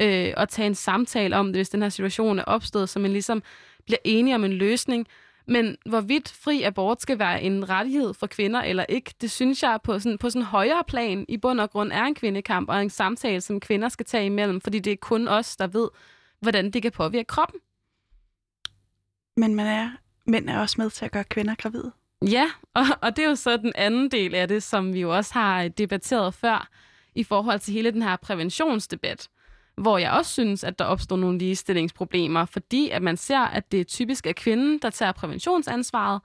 øh, 0.00 0.32
og 0.36 0.48
tage 0.48 0.66
en 0.66 0.74
samtale 0.74 1.36
om 1.36 1.46
det, 1.46 1.56
hvis 1.56 1.68
den 1.68 1.82
her 1.82 1.88
situation 1.88 2.38
er 2.38 2.44
opstået, 2.44 2.88
så 2.88 2.98
man 2.98 3.12
ligesom 3.12 3.42
bliver 3.88 3.98
enige 4.04 4.34
om 4.34 4.44
en 4.44 4.52
løsning. 4.52 5.06
Men 5.46 5.76
hvorvidt 5.86 6.28
fri 6.28 6.62
abort 6.62 7.02
skal 7.02 7.18
være 7.18 7.42
en 7.42 7.68
rettighed 7.68 8.14
for 8.14 8.26
kvinder 8.26 8.60
eller 8.60 8.84
ikke, 8.88 9.14
det 9.20 9.30
synes 9.30 9.62
jeg 9.62 9.78
på 9.84 9.98
sådan, 9.98 10.18
på 10.18 10.30
sådan 10.30 10.46
højere 10.46 10.84
plan 10.86 11.24
i 11.28 11.36
bund 11.36 11.60
og 11.60 11.70
grund 11.70 11.92
er 11.92 12.04
en 12.04 12.14
kvindekamp 12.14 12.68
og 12.68 12.82
en 12.82 12.90
samtale, 12.90 13.40
som 13.40 13.60
kvinder 13.60 13.88
skal 13.88 14.06
tage 14.06 14.26
imellem, 14.26 14.60
fordi 14.60 14.78
det 14.78 14.92
er 14.92 14.96
kun 14.96 15.28
os, 15.28 15.56
der 15.56 15.66
ved, 15.66 15.88
hvordan 16.40 16.70
det 16.70 16.82
kan 16.82 16.92
påvirke 16.92 17.26
kroppen. 17.26 17.60
Men 19.36 19.54
man 19.54 19.66
er, 19.66 19.90
mænd 20.26 20.48
er 20.48 20.58
også 20.58 20.74
med 20.78 20.90
til 20.90 21.04
at 21.04 21.12
gøre 21.12 21.24
kvinder 21.24 21.54
gravide. 21.54 21.92
Ja, 22.22 22.50
og, 22.74 22.84
og 23.02 23.16
det 23.16 23.24
er 23.24 23.28
jo 23.28 23.34
så 23.34 23.56
den 23.56 23.72
anden 23.74 24.10
del 24.10 24.34
af 24.34 24.48
det, 24.48 24.62
som 24.62 24.94
vi 24.94 25.00
jo 25.00 25.16
også 25.16 25.34
har 25.34 25.68
debatteret 25.68 26.34
før, 26.34 26.68
i 27.14 27.24
forhold 27.24 27.60
til 27.60 27.74
hele 27.74 27.90
den 27.90 28.02
her 28.02 28.16
præventionsdebat 28.16 29.28
hvor 29.78 29.98
jeg 29.98 30.10
også 30.10 30.32
synes, 30.32 30.64
at 30.64 30.78
der 30.78 30.84
opstår 30.84 31.16
nogle 31.16 31.38
ligestillingsproblemer, 31.38 32.44
fordi 32.44 32.90
at 32.90 33.02
man 33.02 33.16
ser, 33.16 33.40
at 33.40 33.72
det 33.72 33.80
er 33.80 33.84
typisk 33.84 34.26
er 34.26 34.32
kvinden, 34.32 34.78
der 34.82 34.90
tager 34.90 35.12
præventionsansvaret, 35.12 36.20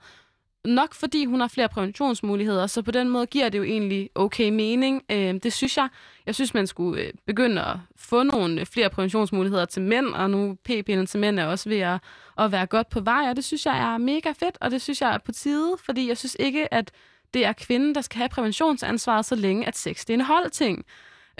nok 0.64 0.94
fordi 0.94 1.24
hun 1.24 1.40
har 1.40 1.48
flere 1.48 1.68
præventionsmuligheder, 1.68 2.66
så 2.66 2.82
på 2.82 2.90
den 2.90 3.08
måde 3.08 3.26
giver 3.26 3.48
det 3.48 3.58
jo 3.58 3.62
egentlig 3.62 4.10
okay 4.14 4.50
mening. 4.50 5.02
Øh, 5.10 5.34
det 5.34 5.52
synes 5.52 5.76
jeg. 5.76 5.88
Jeg 6.26 6.34
synes, 6.34 6.54
man 6.54 6.66
skulle 6.66 7.02
øh, 7.02 7.12
begynde 7.26 7.62
at 7.62 7.76
få 7.96 8.22
nogle 8.22 8.66
flere 8.66 8.90
præventionsmuligheder 8.90 9.64
til 9.64 9.82
mænd, 9.82 10.06
og 10.06 10.30
nu 10.30 10.56
p-pillen 10.68 11.06
til 11.06 11.20
mænd 11.20 11.40
er 11.40 11.44
også 11.44 11.68
ved 11.68 11.78
at, 11.78 12.00
at 12.38 12.52
være 12.52 12.66
godt 12.66 12.88
på 12.88 13.00
vej, 13.00 13.26
og 13.30 13.36
det 13.36 13.44
synes 13.44 13.66
jeg 13.66 13.78
er 13.78 13.98
mega 13.98 14.32
fedt, 14.38 14.58
og 14.60 14.70
det 14.70 14.82
synes 14.82 15.00
jeg 15.00 15.14
er 15.14 15.18
på 15.18 15.32
tide, 15.32 15.74
fordi 15.84 16.08
jeg 16.08 16.18
synes 16.18 16.36
ikke, 16.40 16.74
at 16.74 16.90
det 17.34 17.44
er 17.44 17.52
kvinden, 17.52 17.94
der 17.94 18.00
skal 18.00 18.18
have 18.18 18.28
præventionsansvaret, 18.28 19.24
så 19.24 19.34
længe 19.34 19.66
at 19.66 19.76
sex 19.76 20.00
det 20.00 20.10
er 20.10 20.14
en 20.14 20.20
holdting 20.20 20.84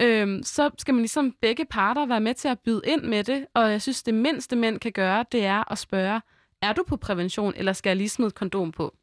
øhm, 0.00 0.42
så 0.42 0.70
skal 0.78 0.94
man 0.94 1.02
ligesom 1.02 1.34
begge 1.40 1.64
parter 1.64 2.06
være 2.06 2.20
med 2.20 2.34
til 2.34 2.48
at 2.48 2.58
byde 2.60 2.82
ind 2.84 3.02
med 3.02 3.24
det. 3.24 3.46
Og 3.54 3.70
jeg 3.70 3.82
synes, 3.82 4.02
det 4.02 4.14
mindste 4.14 4.56
mænd 4.56 4.80
kan 4.80 4.92
gøre, 4.92 5.24
det 5.32 5.44
er 5.44 5.72
at 5.72 5.78
spørge, 5.78 6.20
er 6.62 6.72
du 6.72 6.84
på 6.86 6.96
prævention, 6.96 7.52
eller 7.56 7.72
skal 7.72 7.90
jeg 7.90 7.96
lige 7.96 8.08
smide 8.08 8.30
kondom 8.30 8.72
på? 8.72 8.94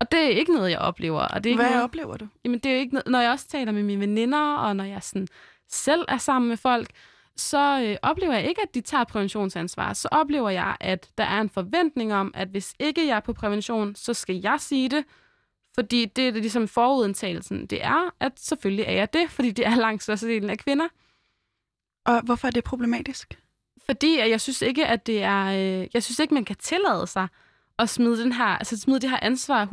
Og 0.00 0.12
det 0.12 0.20
er 0.20 0.28
ikke 0.28 0.52
noget, 0.52 0.70
jeg 0.70 0.78
oplever. 0.78 1.20
Og 1.20 1.44
det 1.44 1.50
er 1.50 1.52
ikke 1.52 1.62
Hvad 1.62 1.70
noget, 1.70 1.84
oplever 1.84 2.16
du? 2.16 2.26
Jamen, 2.44 2.58
det 2.58 2.70
er 2.70 2.74
jo 2.74 2.80
ikke 2.80 2.94
noget, 2.94 3.06
når 3.06 3.20
jeg 3.20 3.30
også 3.30 3.48
taler 3.48 3.72
med 3.72 3.82
mine 3.82 4.00
veninder, 4.00 4.54
og 4.54 4.76
når 4.76 4.84
jeg 4.84 5.02
sådan 5.02 5.28
selv 5.68 6.04
er 6.08 6.18
sammen 6.18 6.48
med 6.48 6.56
folk, 6.56 6.88
så 7.36 7.82
øh, 7.82 7.96
oplever 8.02 8.32
jeg 8.34 8.48
ikke, 8.48 8.62
at 8.62 8.74
de 8.74 8.80
tager 8.80 9.04
præventionsansvar. 9.04 9.92
Så 9.92 10.08
oplever 10.12 10.50
jeg, 10.50 10.76
at 10.80 11.10
der 11.18 11.24
er 11.24 11.40
en 11.40 11.50
forventning 11.50 12.14
om, 12.14 12.32
at 12.34 12.48
hvis 12.48 12.74
ikke 12.78 13.06
jeg 13.06 13.16
er 13.16 13.20
på 13.20 13.32
prævention, 13.32 13.94
så 13.94 14.14
skal 14.14 14.36
jeg 14.36 14.56
sige 14.58 14.88
det, 14.88 15.04
fordi 15.74 16.04
det 16.04 16.28
er 16.28 16.32
ligesom 16.32 16.68
forudindtagelsen. 16.68 17.66
Det 17.66 17.84
er, 17.84 18.14
at 18.20 18.32
selvfølgelig 18.36 18.84
er 18.84 18.92
jeg 18.92 19.12
det, 19.12 19.30
fordi 19.30 19.50
det 19.50 19.66
er 19.66 19.74
langt 19.76 20.02
størstedelen 20.02 20.50
af 20.50 20.58
kvinder. 20.58 20.88
Og 22.06 22.20
hvorfor 22.20 22.46
er 22.46 22.50
det 22.52 22.64
problematisk? 22.64 23.38
Fordi 23.86 24.18
jeg 24.18 24.40
synes 24.40 24.62
ikke, 24.62 24.86
at 24.86 25.06
det 25.06 25.22
er... 25.22 25.44
Øh, 25.46 25.88
jeg 25.94 26.02
synes 26.02 26.18
ikke, 26.18 26.34
man 26.34 26.44
kan 26.44 26.56
tillade 26.56 27.06
sig 27.06 27.28
at 27.78 27.88
smide, 27.88 28.22
den 28.22 28.32
her, 28.32 28.44
altså 28.44 28.76
smide 28.76 29.00
det 29.00 29.10
her 29.10 29.18
ansvar 29.22 29.66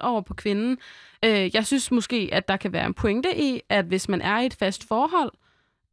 100% 0.00 0.06
over 0.06 0.20
på 0.20 0.34
kvinden. 0.34 0.78
Øh, 1.24 1.54
jeg 1.54 1.66
synes 1.66 1.90
måske, 1.90 2.28
at 2.32 2.48
der 2.48 2.56
kan 2.56 2.72
være 2.72 2.86
en 2.86 2.94
pointe 2.94 3.38
i, 3.38 3.60
at 3.68 3.84
hvis 3.84 4.08
man 4.08 4.20
er 4.20 4.38
i 4.38 4.46
et 4.46 4.54
fast 4.54 4.88
forhold, 4.88 5.32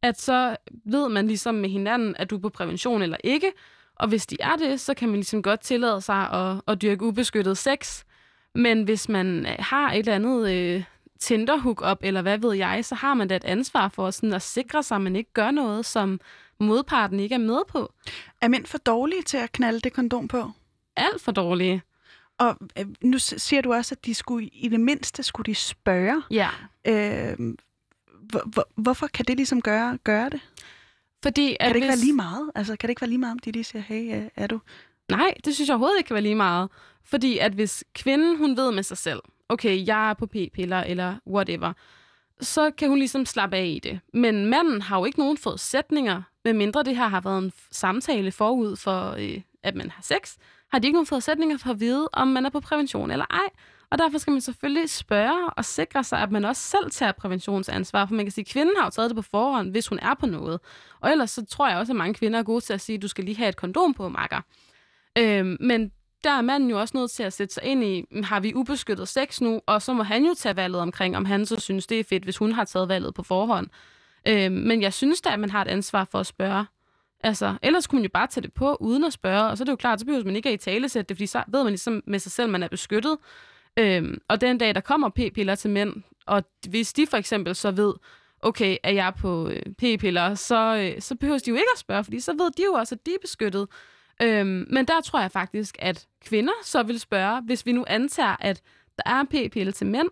at 0.02 0.20
så 0.20 0.56
ved 0.84 1.08
man 1.08 1.26
ligesom 1.26 1.54
med 1.54 1.68
hinanden, 1.68 2.16
at 2.18 2.30
du 2.30 2.36
er 2.36 2.40
på 2.40 2.48
prævention 2.48 3.02
eller 3.02 3.16
ikke. 3.24 3.52
Og 3.96 4.08
hvis 4.08 4.26
de 4.26 4.36
er 4.40 4.56
det, 4.56 4.80
så 4.80 4.94
kan 4.94 5.08
man 5.08 5.16
ligesom 5.16 5.42
godt 5.42 5.60
tillade 5.60 6.00
sig 6.00 6.30
at, 6.30 6.60
at 6.68 6.82
dyrke 6.82 7.04
ubeskyttet 7.04 7.58
sex. 7.58 8.04
Men 8.56 8.82
hvis 8.82 9.08
man 9.08 9.46
øh, 9.46 9.56
har 9.58 9.92
et 9.92 9.98
eller 9.98 10.14
andet 10.14 10.50
øh, 10.50 10.84
Tinder-hook-up, 11.20 11.98
eller 12.00 12.22
hvad 12.22 12.38
ved 12.38 12.54
jeg, 12.54 12.84
så 12.84 12.94
har 12.94 13.14
man 13.14 13.28
da 13.28 13.36
et 13.36 13.44
ansvar 13.44 13.88
for 13.88 14.10
sådan 14.10 14.32
at 14.32 14.42
sikre 14.42 14.82
sig, 14.82 14.94
at 14.94 15.00
man 15.00 15.16
ikke 15.16 15.32
gør 15.32 15.50
noget, 15.50 15.86
som 15.86 16.20
modparten 16.60 17.20
ikke 17.20 17.34
er 17.34 17.38
med 17.38 17.60
på. 17.68 17.92
Er 18.40 18.48
mænd 18.48 18.66
for 18.66 18.78
dårlige 18.78 19.22
til 19.22 19.36
at 19.36 19.52
knalde 19.52 19.80
det 19.80 19.92
kondom 19.92 20.28
på? 20.28 20.50
Alt 20.96 21.22
for 21.22 21.32
dårlige. 21.32 21.82
Og 22.38 22.56
øh, 22.78 22.86
nu 23.00 23.18
siger 23.18 23.62
du 23.62 23.72
også, 23.72 23.94
at 23.94 24.04
de 24.06 24.14
skulle 24.14 24.48
i 24.48 24.68
det 24.68 24.80
mindste 24.80 25.22
skulle 25.22 25.46
de 25.46 25.54
spørge. 25.54 26.22
Ja. 26.30 26.48
Øh, 26.84 27.36
hvor, 28.20 28.42
hvor, 28.46 28.68
hvorfor 28.74 29.06
kan 29.06 29.24
det 29.24 29.36
ligesom 29.36 29.62
gøre, 29.62 29.98
gøre 30.04 30.30
det? 30.30 30.40
Fordi, 31.22 31.56
at 31.60 31.66
kan 31.66 31.68
det 31.68 31.76
ikke 31.76 31.86
hvis... 31.86 31.96
være 31.96 32.04
lige 32.04 32.12
meget? 32.12 32.50
Altså, 32.54 32.76
kan 32.76 32.88
det 32.88 32.90
ikke 32.90 33.00
være 33.00 33.10
lige 33.10 33.18
meget, 33.18 33.32
om 33.32 33.38
de 33.38 33.50
lige 33.52 33.64
siger, 33.64 33.82
hey, 33.82 34.16
øh, 34.16 34.28
er 34.36 34.46
du... 34.46 34.60
Nej, 35.10 35.34
det 35.44 35.54
synes 35.54 35.68
jeg 35.68 35.74
overhovedet 35.74 35.98
ikke 35.98 36.08
kan 36.08 36.14
være 36.14 36.22
lige 36.22 36.34
meget. 36.34 36.70
Fordi 37.04 37.38
at 37.38 37.52
hvis 37.52 37.84
kvinden, 37.94 38.38
hun 38.38 38.56
ved 38.56 38.72
med 38.72 38.82
sig 38.82 38.98
selv, 38.98 39.20
okay, 39.48 39.86
jeg 39.86 40.10
er 40.10 40.14
på 40.14 40.26
p-piller 40.26 40.80
eller 40.80 41.14
whatever, 41.26 41.72
så 42.40 42.70
kan 42.70 42.88
hun 42.88 42.98
ligesom 42.98 43.26
slappe 43.26 43.56
af 43.56 43.66
i 43.66 43.78
det. 43.78 44.00
Men 44.12 44.46
manden 44.46 44.82
har 44.82 44.98
jo 44.98 45.04
ikke 45.04 45.18
nogen 45.18 45.38
forudsætninger, 45.38 46.22
medmindre 46.44 46.82
det 46.82 46.96
her 46.96 47.08
har 47.08 47.20
været 47.20 47.38
en 47.38 47.52
samtale 47.70 48.32
forud 48.32 48.76
for, 48.76 49.10
øh, 49.18 49.40
at 49.62 49.74
man 49.74 49.90
har 49.90 50.02
sex, 50.02 50.36
har 50.72 50.78
de 50.78 50.86
ikke 50.86 50.96
nogen 50.96 51.06
forudsætninger 51.06 51.58
for 51.58 51.70
at 51.70 51.80
vide, 51.80 52.08
om 52.12 52.28
man 52.28 52.46
er 52.46 52.50
på 52.50 52.60
prævention 52.60 53.10
eller 53.10 53.26
ej. 53.30 53.48
Og 53.90 53.98
derfor 53.98 54.18
skal 54.18 54.30
man 54.30 54.40
selvfølgelig 54.40 54.90
spørge 54.90 55.50
og 55.50 55.64
sikre 55.64 56.04
sig, 56.04 56.18
at 56.18 56.30
man 56.30 56.44
også 56.44 56.62
selv 56.62 56.90
tager 56.90 57.12
præventionsansvar. 57.12 58.06
For 58.06 58.14
man 58.14 58.24
kan 58.24 58.32
sige, 58.32 58.42
at 58.42 58.48
kvinden 58.48 58.74
har 58.78 58.84
jo 58.84 58.90
taget 58.90 59.10
det 59.10 59.16
på 59.16 59.22
forhånd, 59.22 59.70
hvis 59.70 59.88
hun 59.88 59.98
er 60.02 60.14
på 60.14 60.26
noget. 60.26 60.60
Og 61.00 61.10
ellers 61.10 61.30
så 61.30 61.44
tror 61.44 61.68
jeg 61.68 61.78
også, 61.78 61.92
at 61.92 61.96
mange 61.96 62.14
kvinder 62.14 62.38
er 62.38 62.42
gode 62.42 62.60
til 62.60 62.72
at 62.72 62.80
sige, 62.80 62.96
at 62.96 63.02
du 63.02 63.08
skal 63.08 63.24
lige 63.24 63.36
have 63.36 63.48
et 63.48 63.56
kondom 63.56 63.94
på, 63.94 64.08
makker. 64.08 64.40
Øhm, 65.18 65.56
men 65.60 65.92
der 66.24 66.30
er 66.30 66.42
manden 66.42 66.70
jo 66.70 66.80
også 66.80 66.96
nødt 66.96 67.10
til 67.10 67.22
at 67.22 67.32
sætte 67.32 67.54
sig 67.54 67.64
ind 67.64 67.84
i, 67.84 68.04
har 68.24 68.40
vi 68.40 68.54
ubeskyttet 68.54 69.08
sex 69.08 69.40
nu? 69.40 69.60
Og 69.66 69.82
så 69.82 69.92
må 69.92 70.02
han 70.02 70.24
jo 70.24 70.34
tage 70.34 70.56
valget 70.56 70.80
omkring, 70.80 71.16
om 71.16 71.24
han 71.24 71.46
så 71.46 71.60
synes, 71.60 71.86
det 71.86 72.00
er 72.00 72.04
fedt, 72.04 72.24
hvis 72.24 72.36
hun 72.36 72.52
har 72.52 72.64
taget 72.64 72.88
valget 72.88 73.14
på 73.14 73.22
forhånd. 73.22 73.66
Øh, 74.28 74.52
men 74.52 74.82
jeg 74.82 74.92
synes 74.92 75.20
da, 75.20 75.30
at 75.30 75.40
man 75.40 75.50
har 75.50 75.62
et 75.62 75.68
ansvar 75.68 76.08
for 76.10 76.20
at 76.20 76.26
spørge. 76.26 76.66
Altså, 77.24 77.56
ellers 77.62 77.86
kunne 77.86 77.96
man 77.96 78.04
jo 78.04 78.10
bare 78.14 78.26
tage 78.26 78.42
det 78.42 78.52
på, 78.52 78.76
uden 78.80 79.04
at 79.04 79.12
spørge, 79.12 79.44
og 79.44 79.58
så 79.58 79.62
er 79.62 79.64
det 79.64 79.72
jo 79.72 79.76
klart, 79.76 80.00
så 80.00 80.06
behøver 80.06 80.24
man 80.24 80.36
ikke 80.36 80.48
at 80.48 80.54
i 80.54 80.56
tale 80.56 80.88
sætte 80.88 81.08
det, 81.08 81.16
fordi 81.16 81.26
så 81.26 81.42
ved 81.48 81.62
man 81.62 81.70
ligesom 81.70 82.02
med 82.06 82.18
sig 82.18 82.32
selv, 82.32 82.44
at 82.44 82.50
man 82.50 82.62
er 82.62 82.68
beskyttet. 82.68 83.18
Øhm, 83.78 84.18
og 84.28 84.40
den 84.40 84.58
dag, 84.58 84.74
der 84.74 84.80
kommer 84.80 85.08
p-piller 85.08 85.54
til 85.54 85.70
mænd, 85.70 85.94
og 86.26 86.42
hvis 86.68 86.92
de 86.92 87.06
for 87.06 87.16
eksempel 87.16 87.54
så 87.54 87.70
ved, 87.70 87.94
okay, 88.42 88.76
er 88.82 88.92
jeg 88.92 89.12
på 89.20 89.48
øh, 89.48 89.62
p-piller, 89.78 90.34
så, 90.34 90.76
øh, 90.76 91.02
så 91.02 91.14
behøver 91.14 91.38
de 91.38 91.50
jo 91.50 91.56
ikke 91.56 91.68
at 91.74 91.78
spørge, 91.78 92.04
fordi 92.04 92.20
så 92.20 92.32
ved 92.32 92.50
de 92.56 92.62
jo 92.64 92.72
også, 92.72 92.94
at 92.94 93.06
de 93.06 93.10
er 93.10 93.18
beskyttet. 93.22 93.68
Øhm, 94.22 94.66
men 94.70 94.84
der 94.84 95.00
tror 95.00 95.20
jeg 95.20 95.30
faktisk, 95.30 95.76
at 95.78 96.06
kvinder 96.24 96.52
så 96.62 96.82
vil 96.82 97.00
spørge, 97.00 97.42
hvis 97.42 97.66
vi 97.66 97.72
nu 97.72 97.84
antager, 97.88 98.36
at 98.40 98.62
der 98.96 99.02
er 99.06 99.20
en 99.20 99.26
p-pille 99.26 99.72
til 99.72 99.86
mænd, 99.86 100.08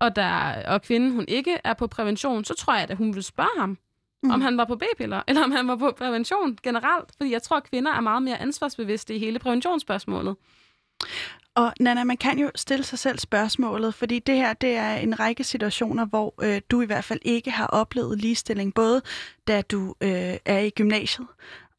og, 0.00 0.16
der, 0.16 0.62
og 0.66 0.82
kvinden 0.82 1.12
hun 1.12 1.24
ikke 1.28 1.58
er 1.64 1.74
på 1.74 1.86
prævention, 1.86 2.44
så 2.44 2.54
tror 2.54 2.74
jeg, 2.74 2.90
at 2.90 2.96
hun 2.96 3.14
vil 3.14 3.22
spørge 3.22 3.60
ham. 3.60 3.78
mm. 4.22 4.30
om 4.30 4.40
han 4.40 4.56
var 4.56 4.64
på 4.64 4.76
b-piller, 4.76 5.22
eller 5.28 5.44
om 5.44 5.52
han 5.52 5.68
var 5.68 5.76
på 5.76 5.92
prævention 5.98 6.58
generelt. 6.62 7.10
Fordi 7.16 7.30
jeg 7.32 7.42
tror, 7.42 7.56
at 7.56 7.70
kvinder 7.70 7.92
er 7.92 8.00
meget 8.00 8.22
mere 8.22 8.40
ansvarsbevidste 8.40 9.14
i 9.14 9.18
hele 9.18 9.38
præventionsspørgsmålet. 9.38 10.36
Og 11.54 11.72
Nana, 11.80 12.04
man 12.04 12.16
kan 12.16 12.38
jo 12.38 12.50
stille 12.54 12.84
sig 12.84 12.98
selv 12.98 13.18
spørgsmålet, 13.18 13.94
fordi 13.94 14.18
det 14.18 14.36
her 14.36 14.52
det 14.52 14.76
er 14.76 14.94
en 14.94 15.20
række 15.20 15.44
situationer, 15.44 16.06
hvor 16.06 16.34
øh, 16.42 16.60
du 16.70 16.80
i 16.82 16.86
hvert 16.86 17.04
fald 17.04 17.20
ikke 17.22 17.50
har 17.50 17.66
oplevet 17.66 18.20
ligestilling, 18.20 18.74
både 18.74 19.02
da 19.48 19.62
du 19.62 19.94
øh, 20.00 20.36
er 20.44 20.58
i 20.58 20.70
gymnasiet 20.70 21.26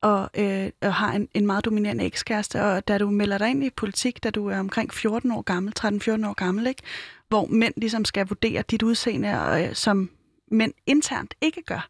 og, 0.05 0.29
øh, 0.37 0.69
og 0.81 0.93
har 0.93 1.13
en, 1.13 1.27
en 1.33 1.45
meget 1.45 1.65
dominerende 1.65 2.05
ekskæreste, 2.05 2.63
og 2.63 2.87
da 2.87 2.97
du 2.97 3.09
melder 3.09 3.37
dig 3.37 3.49
ind 3.49 3.63
i 3.63 3.69
politik, 3.69 4.23
da 4.23 4.29
du 4.29 4.47
er 4.47 4.59
omkring 4.59 4.93
14 4.93 5.31
år 5.31 5.41
gammel, 5.41 5.73
13-14 5.79 6.27
år 6.27 6.33
gammel, 6.33 6.67
ikke? 6.67 6.81
hvor 7.29 7.45
mænd 7.45 7.73
ligesom 7.77 8.05
skal 8.05 8.27
vurdere 8.27 8.61
dit 8.61 8.83
udseende, 8.83 9.29
øh, 9.29 9.75
som 9.75 10.09
mænd 10.51 10.73
internt 10.85 11.33
ikke 11.41 11.61
gør. 11.61 11.87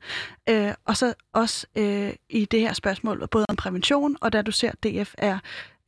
Øh, 0.49 0.73
og 0.85 0.97
så 0.97 1.13
også 1.33 1.67
øh, 1.75 2.13
i 2.29 2.45
det 2.45 2.59
her 2.59 2.73
spørgsmål, 2.73 3.27
både 3.31 3.45
om 3.49 3.55
prævention, 3.55 4.17
og 4.21 4.33
da 4.33 4.41
du 4.41 4.51
ser, 4.51 4.71
at 4.71 4.83
DF 4.83 5.13
er 5.17 5.39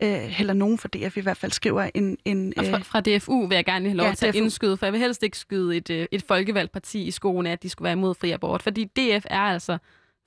øh, 0.03 0.39
eller 0.39 0.53
nogen 0.53 0.77
for 0.77 0.87
DF 0.87 1.17
i 1.17 1.21
hvert 1.21 1.37
fald 1.37 1.51
skriver 1.51 1.89
en... 1.93 2.17
en 2.25 2.53
og 2.57 2.65
fra, 2.65 2.77
øh, 2.77 2.85
fra 2.85 3.01
DFU 3.01 3.47
vil 3.47 3.55
jeg 3.55 3.65
gerne 3.65 3.85
have 3.85 3.97
lov 3.97 4.07
Ja, 4.07 4.13
til 4.13 4.25
at 4.25 4.35
indskyde, 4.35 4.77
for 4.77 4.85
jeg 4.85 4.93
vil 4.93 5.01
helst 5.01 5.23
ikke 5.23 5.37
skyde 5.37 5.77
et, 5.77 5.89
øh, 5.89 6.05
et 6.11 6.23
folkevalgt 6.27 6.71
parti 6.71 7.03
i 7.03 7.11
skoene, 7.11 7.51
at 7.51 7.63
de 7.63 7.69
skulle 7.69 7.83
være 7.83 7.93
imod 7.93 8.15
fri 8.15 8.31
abort, 8.31 8.63
fordi 8.63 8.83
DF 8.83 9.25
er 9.29 9.39
altså 9.39 9.77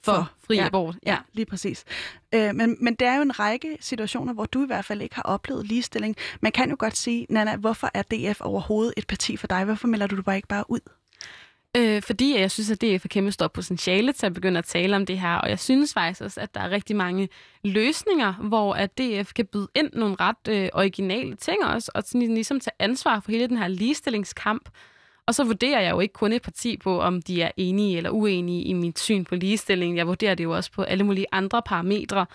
for, 0.04 0.30
fri 0.46 0.56
ja, 0.56 0.66
abort. 0.66 0.96
Ja, 1.06 1.16
lige 1.32 1.46
præcis. 1.46 1.84
Øh, 2.34 2.54
men, 2.54 2.76
men 2.80 2.94
det 2.94 3.08
er 3.08 3.16
jo 3.16 3.22
en 3.22 3.38
række 3.38 3.76
situationer, 3.80 4.32
hvor 4.32 4.44
du 4.44 4.62
i 4.62 4.66
hvert 4.66 4.84
fald 4.84 5.02
ikke 5.02 5.14
har 5.14 5.22
oplevet 5.22 5.66
ligestilling. 5.66 6.16
Man 6.40 6.52
kan 6.52 6.70
jo 6.70 6.76
godt 6.78 6.96
sige, 6.96 7.26
Nana, 7.30 7.56
hvorfor 7.56 7.90
er 7.94 8.02
DF 8.02 8.40
overhovedet 8.40 8.94
et 8.96 9.06
parti 9.06 9.36
for 9.36 9.46
dig? 9.46 9.64
Hvorfor 9.64 9.88
melder 9.88 10.06
du 10.06 10.16
det 10.16 10.24
bare 10.24 10.36
ikke 10.36 10.48
bare 10.48 10.64
ud? 10.68 10.80
Øh, 11.76 12.02
fordi 12.02 12.38
jeg 12.38 12.50
synes, 12.50 12.70
at 12.70 12.82
DF 12.82 13.02
har 13.02 13.08
kæmpe 13.08 13.32
stort 13.32 13.52
potentiale 13.52 14.12
til 14.12 14.26
at 14.26 14.34
begynde 14.34 14.58
at 14.58 14.64
tale 14.64 14.96
om 14.96 15.06
det 15.06 15.18
her, 15.18 15.34
og 15.34 15.50
jeg 15.50 15.58
synes 15.58 15.92
faktisk 15.92 16.20
også, 16.20 16.40
at 16.40 16.54
der 16.54 16.60
er 16.60 16.70
rigtig 16.70 16.96
mange 16.96 17.28
løsninger, 17.64 18.32
hvor 18.32 18.74
at 18.74 18.98
DF 18.98 19.32
kan 19.32 19.46
byde 19.46 19.68
ind 19.74 19.90
nogle 19.92 20.16
ret 20.20 20.48
øh, 20.48 20.68
originale 20.72 21.36
ting 21.36 21.64
også, 21.64 21.90
og 21.94 22.02
sådan 22.06 22.34
ligesom 22.34 22.60
tage 22.60 22.74
ansvar 22.78 23.20
for 23.20 23.32
hele 23.32 23.46
den 23.46 23.56
her 23.56 23.68
ligestillingskamp. 23.68 24.68
Og 25.30 25.34
så 25.34 25.44
vurderer 25.44 25.80
jeg 25.80 25.90
jo 25.90 26.00
ikke 26.00 26.12
kun 26.12 26.32
et 26.32 26.42
parti 26.42 26.76
på, 26.76 27.00
om 27.00 27.22
de 27.22 27.42
er 27.42 27.50
enige 27.56 27.96
eller 27.96 28.10
uenige 28.10 28.62
i 28.62 28.72
mit 28.72 28.98
syn 28.98 29.24
på 29.24 29.34
ligestilling. 29.34 29.96
Jeg 29.96 30.06
vurderer 30.06 30.34
det 30.34 30.44
jo 30.44 30.56
også 30.56 30.72
på 30.72 30.82
alle 30.82 31.04
mulige 31.04 31.26
andre 31.32 31.62
parametre. 31.62 32.26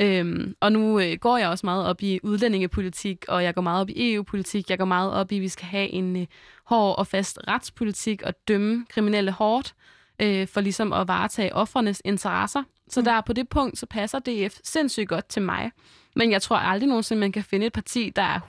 Øhm, 0.00 0.54
og 0.60 0.72
nu 0.72 1.00
øh, 1.00 1.16
går 1.20 1.38
jeg 1.38 1.48
også 1.48 1.66
meget 1.66 1.86
op 1.86 2.02
i 2.02 2.20
udlændingepolitik, 2.22 3.24
og 3.28 3.44
jeg 3.44 3.54
går 3.54 3.62
meget 3.62 3.80
op 3.80 3.88
i 3.88 4.14
EU-politik. 4.14 4.70
Jeg 4.70 4.78
går 4.78 4.84
meget 4.84 5.12
op 5.12 5.32
i, 5.32 5.36
at 5.36 5.42
vi 5.42 5.48
skal 5.48 5.66
have 5.66 5.88
en 5.88 6.16
øh, 6.16 6.26
hård 6.64 6.98
og 6.98 7.06
fast 7.06 7.38
retspolitik 7.48 8.22
og 8.22 8.34
dømme 8.48 8.86
kriminelle 8.88 9.30
hårdt, 9.30 9.74
øh, 10.22 10.48
for 10.48 10.60
ligesom 10.60 10.92
at 10.92 11.08
varetage 11.08 11.54
offrenes 11.54 12.02
interesser. 12.04 12.62
Så 12.88 13.02
der 13.02 13.20
på 13.20 13.32
det 13.32 13.48
punkt, 13.48 13.78
så 13.78 13.86
passer 13.86 14.18
DF 14.18 14.58
sindssygt 14.64 15.08
godt 15.08 15.28
til 15.28 15.42
mig. 15.42 15.70
Men 16.16 16.30
jeg 16.30 16.42
tror 16.42 16.56
aldrig 16.56 16.88
nogensinde, 16.88 17.20
man 17.20 17.32
kan 17.32 17.44
finde 17.44 17.66
et 17.66 17.72
parti, 17.72 18.12
der 18.16 18.22
er 18.22 18.40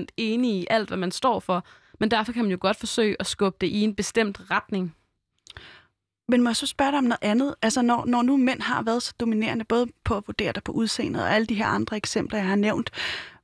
100% 0.00 0.06
enige 0.16 0.62
i 0.62 0.66
alt, 0.70 0.88
hvad 0.88 0.98
man 0.98 1.10
står 1.10 1.40
for. 1.40 1.66
Men 2.00 2.10
derfor 2.10 2.32
kan 2.32 2.44
man 2.44 2.50
jo 2.50 2.58
godt 2.60 2.76
forsøge 2.76 3.16
at 3.20 3.26
skubbe 3.26 3.56
det 3.60 3.66
i 3.66 3.80
en 3.80 3.94
bestemt 3.94 4.40
retning. 4.50 4.94
Men 6.28 6.42
må 6.42 6.48
jeg 6.48 6.56
så 6.56 6.66
spørge 6.66 6.90
dig 6.90 6.98
om 6.98 7.04
noget 7.04 7.18
andet? 7.22 7.54
Altså, 7.62 7.82
når, 7.82 8.04
når 8.06 8.22
nu 8.22 8.36
mænd 8.36 8.60
har 8.60 8.82
været 8.82 9.02
så 9.02 9.14
dominerende, 9.20 9.64
både 9.64 9.86
på 10.04 10.16
at 10.16 10.22
vurdere 10.26 10.52
dig 10.52 10.62
på 10.62 10.72
udseendet 10.72 11.22
og 11.22 11.34
alle 11.34 11.46
de 11.46 11.54
her 11.54 11.66
andre 11.66 11.96
eksempler, 11.96 12.38
jeg 12.38 12.48
har 12.48 12.56
nævnt, 12.56 12.90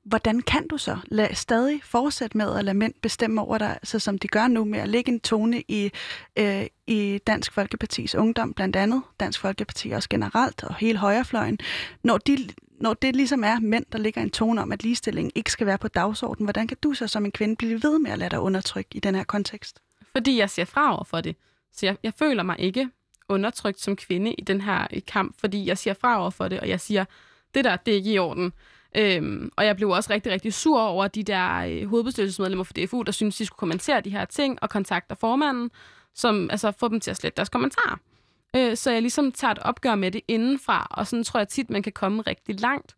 hvordan 0.04 0.40
kan 0.40 0.68
du 0.68 0.78
så 0.78 0.98
lade, 1.04 1.34
stadig 1.34 1.80
fortsætte 1.84 2.36
med 2.36 2.56
at 2.56 2.64
lade 2.64 2.76
mænd 2.76 2.94
bestemme 3.02 3.40
over 3.40 3.58
dig, 3.58 3.78
så 3.82 3.98
som 3.98 4.18
de 4.18 4.28
gør 4.28 4.48
nu 4.48 4.64
med 4.64 4.78
at 4.78 4.88
lægge 4.88 5.12
en 5.12 5.20
tone 5.20 5.62
i, 5.68 5.90
øh, 6.38 6.66
i 6.86 7.18
Dansk 7.26 7.52
Folkepartis 7.52 8.14
ungdom, 8.14 8.54
blandt 8.54 8.76
andet 8.76 9.02
Dansk 9.20 9.40
Folkeparti 9.40 9.90
også 9.90 10.08
generelt, 10.08 10.64
og 10.64 10.74
hele 10.74 10.98
højrefløjen, 10.98 11.58
når, 12.04 12.18
de, 12.18 12.48
når 12.82 12.94
det 12.94 13.16
ligesom 13.16 13.44
er 13.44 13.60
mænd, 13.60 13.84
der 13.92 13.98
ligger 13.98 14.22
en 14.22 14.30
tone 14.30 14.62
om, 14.62 14.72
at 14.72 14.82
ligestilling 14.82 15.32
ikke 15.34 15.52
skal 15.52 15.66
være 15.66 15.78
på 15.78 15.88
dagsordenen, 15.88 16.46
hvordan 16.46 16.66
kan 16.66 16.76
du 16.82 16.94
så 16.94 17.06
som 17.06 17.24
en 17.24 17.32
kvinde 17.32 17.56
blive 17.56 17.82
ved 17.82 17.98
med 17.98 18.10
at 18.10 18.18
lade 18.18 18.30
dig 18.30 18.40
undertrykke 18.40 18.90
i 18.94 19.00
den 19.00 19.14
her 19.14 19.24
kontekst? 19.24 19.80
Fordi 20.12 20.38
jeg 20.38 20.50
ser 20.50 20.64
fra 20.64 20.94
over 20.94 21.04
for 21.04 21.20
det. 21.20 21.36
Så 21.72 21.86
jeg, 21.86 21.96
jeg 22.02 22.12
føler 22.18 22.42
mig 22.42 22.56
ikke 22.58 22.90
undertrykt 23.28 23.80
som 23.80 23.96
kvinde 23.96 24.32
i 24.32 24.40
den 24.40 24.60
her 24.60 24.86
øh, 24.92 25.00
kamp, 25.06 25.40
fordi 25.40 25.66
jeg 25.66 25.78
siger 25.78 25.94
fra 25.94 26.20
over 26.20 26.30
for 26.30 26.48
det, 26.48 26.60
og 26.60 26.68
jeg 26.68 26.80
siger, 26.80 27.04
det 27.54 27.64
der, 27.64 27.76
det 27.76 27.92
er 27.92 27.96
ikke 27.96 28.12
i 28.12 28.18
orden. 28.18 28.52
Øhm, 28.96 29.52
og 29.56 29.66
jeg 29.66 29.76
blev 29.76 29.88
også 29.88 30.12
rigtig, 30.12 30.32
rigtig 30.32 30.54
sur 30.54 30.80
over 30.80 31.08
de 31.08 31.22
der 31.22 31.56
øh, 31.56 31.88
hovedbestyrelsesmedlemmer 31.88 32.64
for 32.64 32.72
DFU, 32.72 33.02
der 33.02 33.12
synes 33.12 33.36
de 33.36 33.46
skulle 33.46 33.58
kommentere 33.58 34.00
de 34.00 34.10
her 34.10 34.24
ting, 34.24 34.58
og 34.62 34.70
kontakter 34.70 35.14
formanden, 35.14 35.70
som 36.14 36.50
altså 36.50 36.72
får 36.72 36.88
dem 36.88 37.00
til 37.00 37.10
at 37.10 37.16
slette 37.16 37.36
deres 37.36 37.48
kommentarer. 37.48 37.98
Øh, 38.56 38.76
så 38.76 38.90
jeg 38.90 39.02
ligesom 39.02 39.32
tager 39.32 39.52
et 39.52 39.58
opgør 39.58 39.94
med 39.94 40.10
det 40.10 40.20
indenfra, 40.28 40.86
og 40.90 41.06
sådan 41.06 41.24
tror 41.24 41.40
jeg 41.40 41.48
tit, 41.48 41.70
man 41.70 41.82
kan 41.82 41.92
komme 41.92 42.22
rigtig 42.22 42.60
langt. 42.60 42.96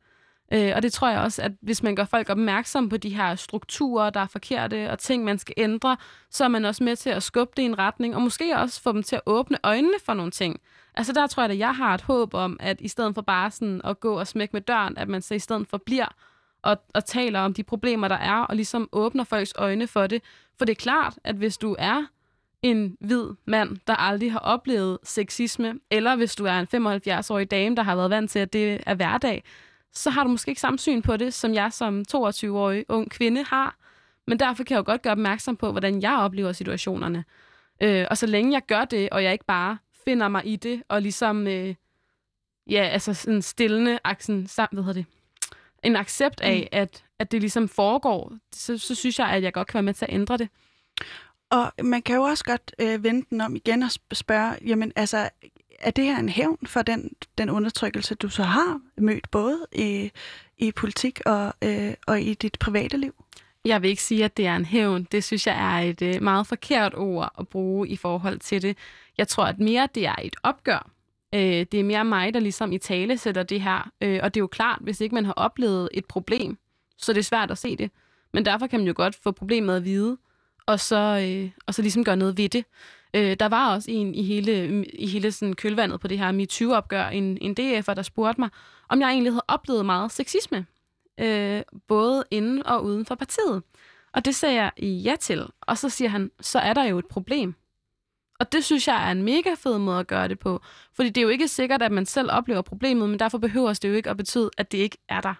Øh, 0.52 0.72
og 0.76 0.82
det 0.82 0.92
tror 0.92 1.08
jeg 1.08 1.20
også, 1.20 1.42
at 1.42 1.52
hvis 1.60 1.82
man 1.82 1.96
gør 1.96 2.04
folk 2.04 2.30
opmærksom 2.30 2.88
på 2.88 2.96
de 2.96 3.08
her 3.08 3.34
strukturer, 3.34 4.10
der 4.10 4.20
er 4.20 4.26
forkerte, 4.26 4.90
og 4.90 4.98
ting, 4.98 5.24
man 5.24 5.38
skal 5.38 5.54
ændre, 5.56 5.96
så 6.30 6.44
er 6.44 6.48
man 6.48 6.64
også 6.64 6.84
med 6.84 6.96
til 6.96 7.10
at 7.10 7.22
skubbe 7.22 7.52
det 7.56 7.62
i 7.62 7.66
en 7.66 7.78
retning, 7.78 8.14
og 8.14 8.22
måske 8.22 8.56
også 8.56 8.82
få 8.82 8.92
dem 8.92 9.02
til 9.02 9.16
at 9.16 9.22
åbne 9.26 9.58
øjnene 9.62 9.98
for 10.04 10.14
nogle 10.14 10.30
ting. 10.30 10.60
Altså 10.94 11.12
der 11.12 11.26
tror 11.26 11.42
jeg, 11.42 11.50
at 11.50 11.58
jeg 11.58 11.76
har 11.76 11.94
et 11.94 12.02
håb 12.02 12.34
om, 12.34 12.56
at 12.60 12.80
i 12.80 12.88
stedet 12.88 13.14
for 13.14 13.22
bare 13.22 13.50
sådan 13.50 13.80
at 13.84 14.00
gå 14.00 14.18
og 14.18 14.26
smække 14.26 14.52
med 14.52 14.60
døren, 14.60 14.98
at 14.98 15.08
man 15.08 15.22
så 15.22 15.34
i 15.34 15.38
stedet 15.38 15.68
for 15.68 15.78
bliver 15.78 16.08
og, 16.62 16.76
og 16.94 17.04
taler 17.04 17.40
om 17.40 17.54
de 17.54 17.62
problemer, 17.62 18.08
der 18.08 18.16
er, 18.16 18.36
og 18.36 18.56
ligesom 18.56 18.88
åbner 18.92 19.24
folks 19.24 19.52
øjne 19.56 19.86
for 19.86 20.06
det. 20.06 20.22
For 20.58 20.64
det 20.64 20.72
er 20.72 20.82
klart, 20.82 21.18
at 21.24 21.34
hvis 21.36 21.58
du 21.58 21.76
er 21.78 22.06
en 22.64 22.96
hvid 23.00 23.26
mand, 23.46 23.76
der 23.86 23.94
aldrig 23.94 24.32
har 24.32 24.38
oplevet 24.38 24.98
sexisme, 25.02 25.74
eller 25.90 26.16
hvis 26.16 26.36
du 26.36 26.44
er 26.44 26.58
en 26.58 26.66
75-årig 26.74 27.50
dame, 27.50 27.76
der 27.76 27.82
har 27.82 27.96
været 27.96 28.10
vant 28.10 28.30
til, 28.30 28.38
at 28.38 28.52
det 28.52 28.80
er 28.86 28.94
hverdag, 28.94 29.44
så 29.92 30.10
har 30.10 30.24
du 30.24 30.30
måske 30.30 30.48
ikke 30.48 30.60
samme 30.60 30.78
syn 30.78 31.02
på 31.02 31.16
det, 31.16 31.34
som 31.34 31.54
jeg 31.54 31.72
som 31.72 32.04
22-årig 32.14 32.84
ung 32.88 33.10
kvinde 33.10 33.44
har. 33.44 33.76
Men 34.26 34.38
derfor 34.38 34.64
kan 34.64 34.74
jeg 34.74 34.78
jo 34.78 34.90
godt 34.90 35.02
gøre 35.02 35.12
opmærksom 35.12 35.56
på, 35.56 35.70
hvordan 35.70 36.02
jeg 36.02 36.16
oplever 36.16 36.52
situationerne. 36.52 37.24
Øh, 37.82 38.06
og 38.10 38.18
så 38.18 38.26
længe 38.26 38.52
jeg 38.52 38.62
gør 38.66 38.84
det, 38.84 39.10
og 39.10 39.24
jeg 39.24 39.32
ikke 39.32 39.44
bare 39.44 39.78
finder 40.04 40.28
mig 40.28 40.46
i 40.46 40.56
det, 40.56 40.82
og 40.88 41.02
ligesom, 41.02 41.46
øh, 41.46 41.74
ja, 42.70 42.82
altså 42.82 43.14
sådan 43.14 43.42
stillende, 43.42 43.98
aksen, 44.04 44.48
hvad 44.56 44.82
hedder 44.82 44.92
det, 44.92 45.06
en 45.82 45.96
accept 45.96 46.40
af, 46.40 46.68
mm. 46.72 46.78
at, 46.78 47.04
at 47.18 47.32
det 47.32 47.40
ligesom 47.40 47.68
foregår, 47.68 48.32
så, 48.52 48.78
så 48.78 48.94
synes 48.94 49.18
jeg, 49.18 49.28
at 49.28 49.42
jeg 49.42 49.52
godt 49.52 49.68
kan 49.68 49.74
være 49.74 49.82
med 49.82 49.94
til 49.94 50.04
at 50.04 50.12
ændre 50.14 50.36
det. 50.36 50.48
Og 51.54 51.72
man 51.84 52.02
kan 52.02 52.16
jo 52.16 52.22
også 52.22 52.44
godt 52.44 52.74
øh, 52.78 53.04
vende 53.04 53.26
den 53.30 53.40
om 53.40 53.56
igen 53.56 53.82
og 53.82 53.90
spørge, 54.12 54.56
jamen 54.66 54.92
altså, 54.96 55.30
er 55.78 55.90
det 55.90 56.04
her 56.04 56.18
en 56.18 56.28
hævn 56.28 56.66
for 56.66 56.82
den, 56.82 57.12
den 57.38 57.50
undertrykkelse, 57.50 58.14
du 58.14 58.28
så 58.28 58.42
har 58.42 58.80
mødt 58.96 59.30
både 59.30 59.66
i, 59.72 60.10
i 60.58 60.72
politik 60.72 61.20
og, 61.26 61.54
øh, 61.62 61.94
og 62.06 62.20
i 62.20 62.34
dit 62.34 62.58
private 62.60 62.96
liv? 62.96 63.24
Jeg 63.64 63.82
vil 63.82 63.90
ikke 63.90 64.02
sige, 64.02 64.24
at 64.24 64.36
det 64.36 64.46
er 64.46 64.56
en 64.56 64.64
hævn. 64.64 65.04
Det 65.12 65.24
synes 65.24 65.46
jeg 65.46 65.56
er 65.74 65.90
et 65.90 66.02
øh, 66.02 66.22
meget 66.22 66.46
forkert 66.46 66.94
ord 66.94 67.32
at 67.38 67.48
bruge 67.48 67.88
i 67.88 67.96
forhold 67.96 68.38
til 68.38 68.62
det. 68.62 68.78
Jeg 69.18 69.28
tror, 69.28 69.44
at 69.44 69.58
mere 69.58 69.88
det 69.94 70.06
er 70.06 70.16
et 70.22 70.36
opgør. 70.42 70.90
Øh, 71.34 71.40
det 71.40 71.74
er 71.74 71.84
mere 71.84 72.04
mig, 72.04 72.34
der 72.34 72.40
ligesom 72.40 72.72
i 72.72 72.78
tale 72.78 73.18
sætter 73.18 73.42
det 73.42 73.60
her. 73.60 73.90
Øh, 74.00 74.20
og 74.22 74.34
det 74.34 74.40
er 74.40 74.42
jo 74.42 74.46
klart, 74.46 74.78
hvis 74.80 75.00
ikke 75.00 75.14
man 75.14 75.24
har 75.24 75.32
oplevet 75.32 75.88
et 75.92 76.04
problem, 76.04 76.58
så 76.98 77.12
det 77.12 77.16
er 77.16 77.20
det 77.20 77.26
svært 77.26 77.50
at 77.50 77.58
se 77.58 77.76
det. 77.76 77.90
Men 78.32 78.44
derfor 78.44 78.66
kan 78.66 78.80
man 78.80 78.86
jo 78.86 78.94
godt 78.96 79.16
få 79.22 79.30
problemet 79.30 79.76
at 79.76 79.84
vide, 79.84 80.16
og 80.66 80.80
så, 80.80 81.26
øh, 81.28 81.50
og 81.66 81.74
så 81.74 81.82
ligesom 81.82 82.04
gøre 82.04 82.16
noget 82.16 82.38
ved 82.38 82.48
det. 82.48 82.64
Øh, 83.14 83.36
der 83.40 83.48
var 83.48 83.74
også 83.74 83.90
en 83.90 84.14
i 84.14 84.22
hele, 84.22 84.86
i 84.86 85.06
hele 85.06 85.32
sådan 85.32 85.54
kølvandet 85.54 86.00
på 86.00 86.08
det 86.08 86.18
her 86.18 86.32
MeToo-opgør, 86.32 87.06
en, 87.06 87.38
en 87.40 87.56
DF'er, 87.60 87.94
der 87.94 88.02
spurgte 88.02 88.40
mig, 88.40 88.50
om 88.88 89.00
jeg 89.00 89.10
egentlig 89.10 89.32
havde 89.32 89.44
oplevet 89.48 89.86
meget 89.86 90.12
sexisme, 90.12 90.66
øh, 91.20 91.62
både 91.88 92.24
inden 92.30 92.66
og 92.66 92.84
uden 92.84 93.06
for 93.06 93.14
partiet. 93.14 93.62
Og 94.12 94.24
det 94.24 94.34
sagde 94.34 94.54
jeg 94.54 94.72
ja 94.82 95.16
til. 95.20 95.46
Og 95.60 95.78
så 95.78 95.88
siger 95.88 96.08
han, 96.08 96.30
så 96.40 96.58
er 96.58 96.74
der 96.74 96.84
jo 96.84 96.98
et 96.98 97.06
problem. 97.06 97.54
Og 98.40 98.52
det 98.52 98.64
synes 98.64 98.88
jeg 98.88 99.08
er 99.08 99.12
en 99.12 99.22
mega 99.22 99.54
fed 99.58 99.78
måde 99.78 100.00
at 100.00 100.06
gøre 100.06 100.28
det 100.28 100.38
på. 100.38 100.60
Fordi 100.92 101.08
det 101.08 101.18
er 101.18 101.22
jo 101.22 101.28
ikke 101.28 101.48
sikkert, 101.48 101.82
at 101.82 101.92
man 101.92 102.06
selv 102.06 102.28
oplever 102.32 102.62
problemet, 102.62 103.08
men 103.08 103.18
derfor 103.18 103.38
behøver 103.38 103.72
det 103.72 103.88
jo 103.88 103.94
ikke 103.94 104.10
at 104.10 104.16
betyde, 104.16 104.50
at 104.58 104.72
det 104.72 104.78
ikke 104.78 104.98
er 105.08 105.20
der. 105.20 105.34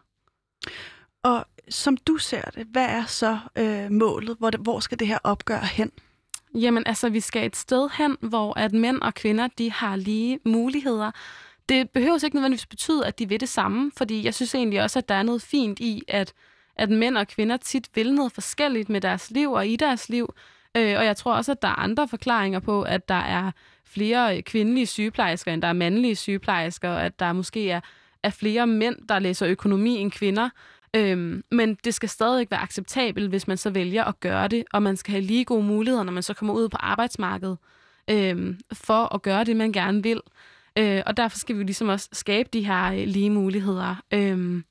Og 1.25 1.47
som 1.69 1.97
du 1.97 2.17
ser 2.17 2.43
det, 2.43 2.67
hvad 2.67 2.87
er 2.87 3.05
så 3.05 3.39
øh, 3.59 3.91
målet? 3.91 4.37
Hvor, 4.39 4.51
hvor 4.59 4.81
skal 4.81 4.99
det 4.99 5.07
her 5.07 5.19
opgør 5.25 5.61
hen? 5.61 5.93
Jamen 6.55 6.83
altså, 6.87 7.09
vi 7.09 7.21
skal 7.21 7.47
et 7.47 7.57
sted 7.57 7.89
hen, 7.99 8.17
hvor 8.21 8.59
at 8.59 8.73
mænd 8.73 9.01
og 9.01 9.15
kvinder, 9.15 9.49
de 9.59 9.73
har 9.73 9.97
lige 9.97 10.39
muligheder. 10.45 11.11
Det 11.69 11.91
behøver 11.91 12.25
ikke 12.25 12.37
nødvendigvis 12.37 12.67
betyde, 12.67 13.07
at 13.07 13.19
de 13.19 13.29
vil 13.29 13.41
det 13.41 13.49
samme, 13.49 13.93
fordi 13.97 14.25
jeg 14.25 14.35
synes 14.35 14.55
egentlig 14.55 14.83
også, 14.83 14.99
at 14.99 15.09
der 15.09 15.15
er 15.15 15.23
noget 15.23 15.43
fint 15.43 15.81
i, 15.81 16.03
at, 16.09 16.33
at 16.77 16.91
mænd 16.91 17.19
og 17.19 17.29
kvinder 17.29 17.57
tit 17.57 17.89
vil 17.95 18.15
noget 18.15 18.33
forskelligt 18.33 18.89
med 18.89 19.01
deres 19.01 19.31
liv 19.31 19.53
og 19.53 19.67
i 19.67 19.77
deres 19.77 20.09
liv. 20.09 20.35
Øh, 20.77 20.99
og 20.99 21.05
jeg 21.05 21.17
tror 21.17 21.35
også, 21.35 21.53
at 21.53 21.63
der 21.63 21.69
er 21.69 21.79
andre 21.79 22.09
forklaringer 22.09 22.61
på, 22.61 22.83
at 22.83 23.09
der 23.09 23.15
er 23.15 23.51
flere 23.85 24.43
kvindelige 24.43 24.87
sygeplejersker, 24.87 25.53
end 25.53 25.63
der 25.63 25.69
er 25.69 25.73
mandlige 25.73 26.17
sygeplejersker, 26.17 26.91
og 26.91 27.05
at 27.05 27.21
der 27.21 27.33
måske 27.33 27.71
er, 27.71 27.81
er 28.23 28.31
flere 28.31 28.67
mænd, 28.67 28.97
der 29.09 29.19
læser 29.19 29.49
økonomi 29.49 29.97
end 29.97 30.11
kvinder. 30.11 30.49
Øhm, 30.97 31.45
men 31.51 31.79
det 31.85 31.95
skal 31.95 32.09
stadig 32.09 32.47
være 32.51 32.61
acceptabelt, 32.61 33.29
hvis 33.29 33.49
man 33.49 33.57
så 33.57 33.71
vælger 33.71 34.05
at 34.05 34.21
gøre 34.21 34.49
det, 34.49 34.65
og 34.73 34.83
man 34.83 34.97
skal 34.97 35.13
have 35.13 35.25
lige 35.25 35.45
gode 35.45 35.63
muligheder, 35.63 36.05
når 36.05 36.13
man 36.13 36.23
så 36.23 36.35
kommer 36.35 36.55
ud 36.55 36.69
på 36.69 36.77
arbejdsmarkedet, 36.81 37.59
øhm, 38.11 38.61
for 38.73 39.15
at 39.15 39.23
gøre 39.23 39.45
det, 39.45 39.57
man 39.57 39.73
gerne 39.73 40.03
vil. 40.03 40.21
Øh, 40.79 41.03
og 41.07 41.17
derfor 41.17 41.39
skal 41.39 41.55
vi 41.55 41.61
jo 41.61 41.67
ligesom 41.67 41.89
også 41.89 42.09
skabe 42.13 42.49
de 42.53 42.67
her 42.67 42.93
øh, 42.93 43.07
lige 43.07 43.31
muligheder. 43.31 44.03
Øhm, 44.13 44.65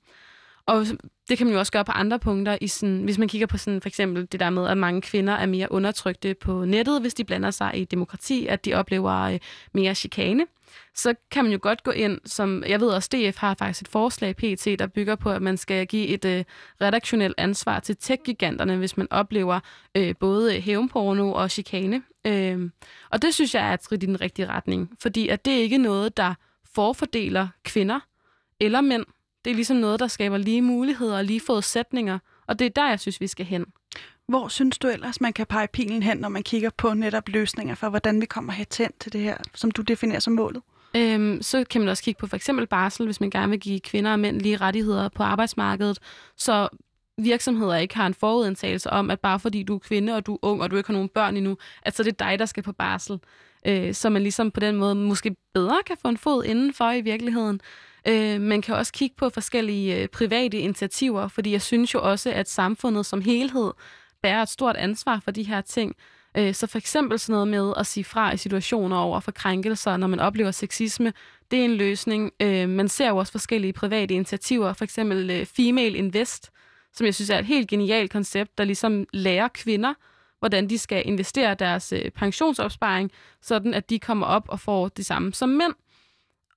og 0.66 0.86
det 1.30 1.38
kan 1.38 1.48
man 1.48 1.54
jo 1.54 1.60
også 1.60 1.72
gøre 1.72 1.86
på 1.86 1.92
andre 1.92 2.20
punkter. 2.20 2.58
I 2.62 2.68
sådan, 2.68 3.04
hvis 3.04 3.18
man 3.18 3.28
kigger 3.28 3.48
på 3.48 3.58
sådan, 3.58 3.82
for 3.82 3.90
eksempel 3.90 4.28
det 4.32 4.40
der 4.40 4.50
med, 4.50 4.68
at 4.68 4.78
mange 4.78 5.02
kvinder 5.02 5.34
er 5.34 5.46
mere 5.46 5.72
undertrykte 5.72 6.34
på 6.34 6.66
nettet, 6.66 7.02
hvis 7.02 7.14
de 7.14 7.24
blander 7.24 7.52
sig 7.52 7.72
i 7.76 7.86
demokrati, 7.86 8.48
at 8.48 8.66
de 8.66 8.74
oplever 8.74 9.22
øh, 9.22 9.40
mere 9.74 9.96
chikane, 9.96 10.46
så 10.96 11.16
kan 11.32 11.44
man 11.44 11.54
jo 11.54 11.60
godt 11.62 11.84
gå 11.84 11.92
ind, 11.92 12.20
som 12.26 12.64
jeg 12.68 12.80
ved 12.80 12.88
også, 12.88 13.10
DF 13.14 13.38
har 13.38 13.54
faktisk 13.54 13.82
et 13.82 13.88
forslag 13.88 14.36
PT, 14.36 14.66
der 14.80 14.88
bygger 14.88 15.16
på, 15.16 15.32
at 15.32 15.42
man 15.42 15.58
skal 15.58 15.88
give 15.88 16.08
et 16.08 16.26
øh, 16.26 16.44
redaktionelt 16.82 17.36
ansvar 17.38 17.80
til 17.80 17.98
tech-giganterne, 17.98 18.78
hvis 18.78 18.98
man 18.98 19.08
oplever 19.12 19.60
øh, 19.96 20.16
både 20.20 20.62
hævnporno 20.62 21.34
og 21.34 21.52
chikane. 21.52 22.04
Øh, 22.26 22.70
og 23.10 23.22
det 23.22 23.34
synes 23.34 23.56
jeg 23.56 23.70
er 23.70 23.74
et 23.74 23.84
skridt 23.84 24.04
i 24.04 24.06
den 24.06 24.22
rigtige 24.22 24.48
retning, 24.48 24.92
fordi 25.00 25.28
at 25.28 25.46
det 25.46 25.54
er 25.54 25.62
ikke 25.62 25.78
noget, 25.78 26.18
der 26.18 26.34
forfordeler 26.74 27.48
kvinder 27.64 28.00
eller 28.60 28.82
mænd. 28.82 29.06
Det 29.46 29.52
er 29.52 29.56
ligesom 29.56 29.78
noget, 29.78 30.00
der 30.00 30.08
skaber 30.08 30.38
lige 30.38 30.62
muligheder 30.62 31.18
og 31.18 31.24
lige 31.24 31.42
forudsætninger, 31.42 32.20
og 32.48 32.60
det 32.60 32.66
er 32.66 32.70
der, 32.70 32.90
jeg 32.90 33.00
synes, 33.00 33.22
vi 33.22 33.28
skal 33.28 33.46
hen. 33.46 33.66
Hvor 34.28 34.48
synes 34.48 34.78
du 34.78 34.88
ellers, 34.88 35.22
man 35.22 35.34
kan 35.34 35.46
pege 35.46 35.68
pilen 35.68 36.04
hen, 36.04 36.18
når 36.18 36.30
man 36.30 36.44
kigger 36.44 36.70
på 36.78 36.94
netop 36.94 37.30
løsninger 37.30 37.76
for, 37.76 37.90
hvordan 37.90 38.22
vi 38.22 38.26
kommer 38.26 38.54
hen 38.54 38.66
til 39.00 39.14
det 39.14 39.22
her, 39.22 39.38
som 39.56 39.72
du 39.72 39.82
definerer 39.82 40.20
som 40.20 40.34
målet? 40.34 40.62
Øhm, 40.96 41.42
så 41.42 41.64
kan 41.70 41.82
man 41.82 41.90
også 41.90 42.04
kigge 42.04 42.20
på 42.20 42.28
for 42.28 42.36
eksempel 42.36 42.68
barsel, 42.68 43.06
hvis 43.06 43.22
man 43.22 43.30
gerne 43.30 43.50
vil 43.50 43.60
give 43.60 43.80
kvinder 43.80 44.12
og 44.12 44.20
mænd 44.20 44.42
lige 44.42 44.58
rettigheder 44.58 45.10
på 45.10 45.24
arbejdsmarkedet, 45.24 46.00
så 46.38 46.70
virksomheder 47.18 47.76
ikke 47.76 47.96
har 47.96 48.08
en 48.08 48.14
forudindtagelse 48.14 48.90
om, 48.90 49.12
at 49.12 49.20
bare 49.20 49.40
fordi 49.40 49.64
du 49.64 49.76
er 49.76 49.80
kvinde, 49.80 50.16
og 50.16 50.26
du 50.26 50.34
er 50.34 50.40
ung, 50.42 50.62
og 50.62 50.72
du 50.72 50.76
ikke 50.78 50.88
har 50.88 50.94
nogen 50.94 51.10
børn 51.10 51.38
endnu, 51.38 51.58
at 51.82 51.96
så 51.96 52.04
er 52.04 52.06
det 52.06 52.20
dig, 52.20 52.40
der 52.40 52.46
skal 52.46 52.64
på 52.64 52.72
barsel. 52.72 53.20
Øh, 53.68 53.94
så 53.94 54.10
man 54.10 54.22
ligesom 54.22 54.52
på 54.52 54.60
den 54.60 54.76
måde 54.76 54.96
måske 54.96 55.36
bedre 55.54 55.78
kan 55.86 55.98
få 56.02 56.08
en 56.08 56.18
fod 56.18 56.44
indenfor 56.44 56.92
i 56.92 57.02
virkeligheden. 57.02 57.62
Øh, 58.08 58.42
man 58.42 58.62
kan 58.62 58.76
også 58.76 58.94
kigge 58.94 59.16
på 59.16 59.30
forskellige 59.30 60.02
øh, 60.02 60.08
private 60.08 60.58
initiativer, 60.58 61.28
fordi 61.28 61.52
jeg 61.52 61.62
synes 61.62 61.94
jo 61.94 62.02
også, 62.02 62.32
at 62.32 62.50
samfundet 62.50 63.06
som 63.06 63.22
helhed 63.22 63.72
bærer 64.22 64.42
et 64.42 64.50
stort 64.50 64.76
ansvar 64.76 65.20
for 65.24 65.32
de 65.32 65.44
her 65.44 65.62
ting. 65.62 65.96
Øh, 66.38 66.54
så 66.54 66.68
for 66.68 66.78
eksempel 66.78 67.20
sådan 67.20 67.34
noget 67.34 67.48
med 67.48 67.74
at 67.78 67.88
sige 67.88 68.04
fra 68.04 68.34
i 68.34 68.38
situationer 68.38 68.98
over 68.98 69.20
for 69.20 69.32
krænkelser, 69.32 69.98
når 69.98 70.08
man 70.08 70.20
oplever 70.20 70.52
sexisme, 70.52 71.14
det 71.52 71.60
er 71.60 71.66
en 71.66 71.76
løsning. 71.76 72.32
Øh, 72.40 72.70
man 72.70 72.88
ser 72.88 73.10
jo 73.10 73.18
også 73.18 73.32
forskellige 73.32 73.74
private 73.74 74.14
initiativer, 74.14 74.74
for 74.74 74.84
eksempel 74.84 75.30
øh, 75.30 75.46
Female 75.46 75.98
Invest, 75.98 76.52
som 76.94 77.06
jeg 77.06 77.16
synes 77.16 77.30
er 77.30 77.40
et 77.40 77.46
helt 77.46 77.68
genialt 77.68 78.12
koncept, 78.12 78.58
der 78.58 78.64
ligesom 78.64 79.06
lærer 79.14 79.48
kvinder, 79.48 79.94
hvordan 80.40 80.70
de 80.70 80.78
skal 80.78 81.04
investere 81.06 81.56
deres 81.56 81.94
øh, 81.94 82.12
pensionsopsparing, 82.12 83.12
sådan 83.42 83.74
at 83.74 83.90
de 83.90 84.00
kommer 84.00 84.26
op 84.26 84.50
og 84.50 84.60
får 84.60 84.88
det 84.88 85.06
samme 85.06 85.34
som 85.34 85.50
mænd. 85.50 85.74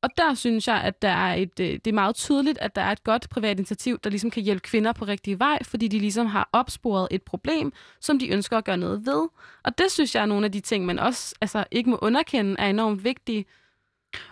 Og 0.03 0.11
der 0.17 0.35
synes 0.35 0.69
jeg, 0.69 0.81
at 0.81 1.03
der 1.03 1.09
er 1.09 1.35
et, 1.35 1.61
øh, 1.61 1.67
det 1.67 1.87
er 1.87 1.93
meget 1.93 2.15
tydeligt, 2.15 2.59
at 2.59 2.77
der 2.77 2.83
er 2.83 2.93
et 2.93 3.05
godt 3.05 3.29
privat 3.31 3.59
initiativ, 3.59 3.99
der 4.05 4.11
ligesom 4.11 4.31
kan 4.31 4.43
hjælpe 4.43 4.61
kvinder 4.61 4.93
på 4.93 5.05
rigtig 5.05 5.39
vej, 5.39 5.59
fordi 5.63 5.89
de 5.89 5.99
ligesom 5.99 6.27
har 6.27 6.49
opsporet 6.53 7.09
et 7.11 7.23
problem, 7.23 7.73
som 8.01 8.19
de 8.19 8.29
ønsker 8.29 8.59
at 8.59 8.65
gøre 8.65 8.77
noget 8.77 9.07
ved. 9.07 9.29
Og 9.65 9.79
det 9.79 9.91
synes 9.91 10.15
jeg 10.15 10.23
er 10.23 10.27
nogle 10.27 10.45
af 10.47 10.53
de 10.53 10.61
ting, 10.61 10.87
man 10.87 10.99
også 10.99 11.35
altså, 11.41 11.65
ikke 11.71 11.91
må 11.91 11.99
underkende, 12.03 12.57
er 12.59 12.67
enormt 12.67 13.05
vigtige. 13.05 13.45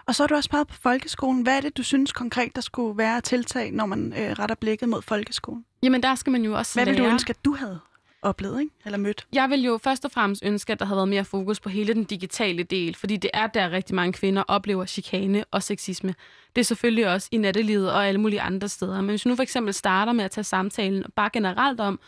Og 0.06 0.14
så 0.14 0.22
har 0.22 0.28
du 0.28 0.34
også 0.34 0.50
peget 0.50 0.66
på 0.66 0.74
folkeskolen. 0.74 1.42
Hvad 1.42 1.56
er 1.56 1.60
det, 1.60 1.76
du 1.76 1.82
synes 1.82 2.12
konkret, 2.12 2.54
der 2.54 2.60
skulle 2.60 2.98
være 2.98 3.20
tiltag, 3.20 3.72
når 3.72 3.86
man 3.86 4.12
øh, 4.18 4.30
retter 4.30 4.54
blikket 4.54 4.88
mod 4.88 5.02
folkeskolen? 5.02 5.64
Jamen, 5.82 6.02
der 6.02 6.14
skal 6.14 6.30
man 6.30 6.42
jo 6.42 6.56
også 6.58 6.74
Hvad 6.74 6.86
lære... 6.86 6.96
vil 6.96 7.04
du 7.04 7.10
ønske, 7.10 7.30
at 7.30 7.44
du 7.44 7.54
havde? 7.54 7.80
Oplevet, 8.24 8.60
ikke? 8.60 8.72
eller 8.84 8.98
mødt? 8.98 9.26
Jeg 9.32 9.50
vil 9.50 9.62
jo 9.64 9.78
først 9.78 10.04
og 10.04 10.10
fremmest 10.10 10.42
ønske, 10.44 10.72
at 10.72 10.78
der 10.78 10.86
havde 10.86 10.96
været 10.96 11.08
mere 11.08 11.24
fokus 11.24 11.60
på 11.60 11.68
hele 11.68 11.94
den 11.94 12.04
digitale 12.04 12.62
del, 12.62 12.94
fordi 12.94 13.16
det 13.16 13.30
er 13.34 13.46
der 13.46 13.70
rigtig 13.70 13.94
mange 13.94 14.12
kvinder 14.12 14.42
oplever 14.48 14.86
chikane 14.86 15.44
og 15.50 15.62
sexisme. 15.62 16.14
Det 16.56 16.60
er 16.60 16.64
selvfølgelig 16.64 17.08
også 17.08 17.28
i 17.32 17.36
nattelivet 17.36 17.92
og 17.92 18.06
alle 18.08 18.20
mulige 18.20 18.40
andre 18.40 18.68
steder. 18.68 19.00
Men 19.00 19.08
hvis 19.08 19.24
vi 19.24 19.28
nu 19.28 19.36
for 19.36 19.42
eksempel 19.42 19.74
starter 19.74 20.12
med 20.12 20.24
at 20.24 20.30
tage 20.30 20.44
samtalen 20.44 21.04
bare 21.16 21.30
generelt 21.32 21.80
om, 21.80 22.00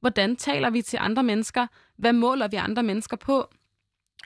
hvordan 0.00 0.36
taler 0.36 0.70
vi 0.70 0.82
til 0.82 0.98
andre 1.00 1.22
mennesker? 1.22 1.66
Hvad 1.96 2.12
måler 2.12 2.48
vi 2.48 2.56
andre 2.56 2.82
mennesker 2.82 3.16
på? 3.16 3.48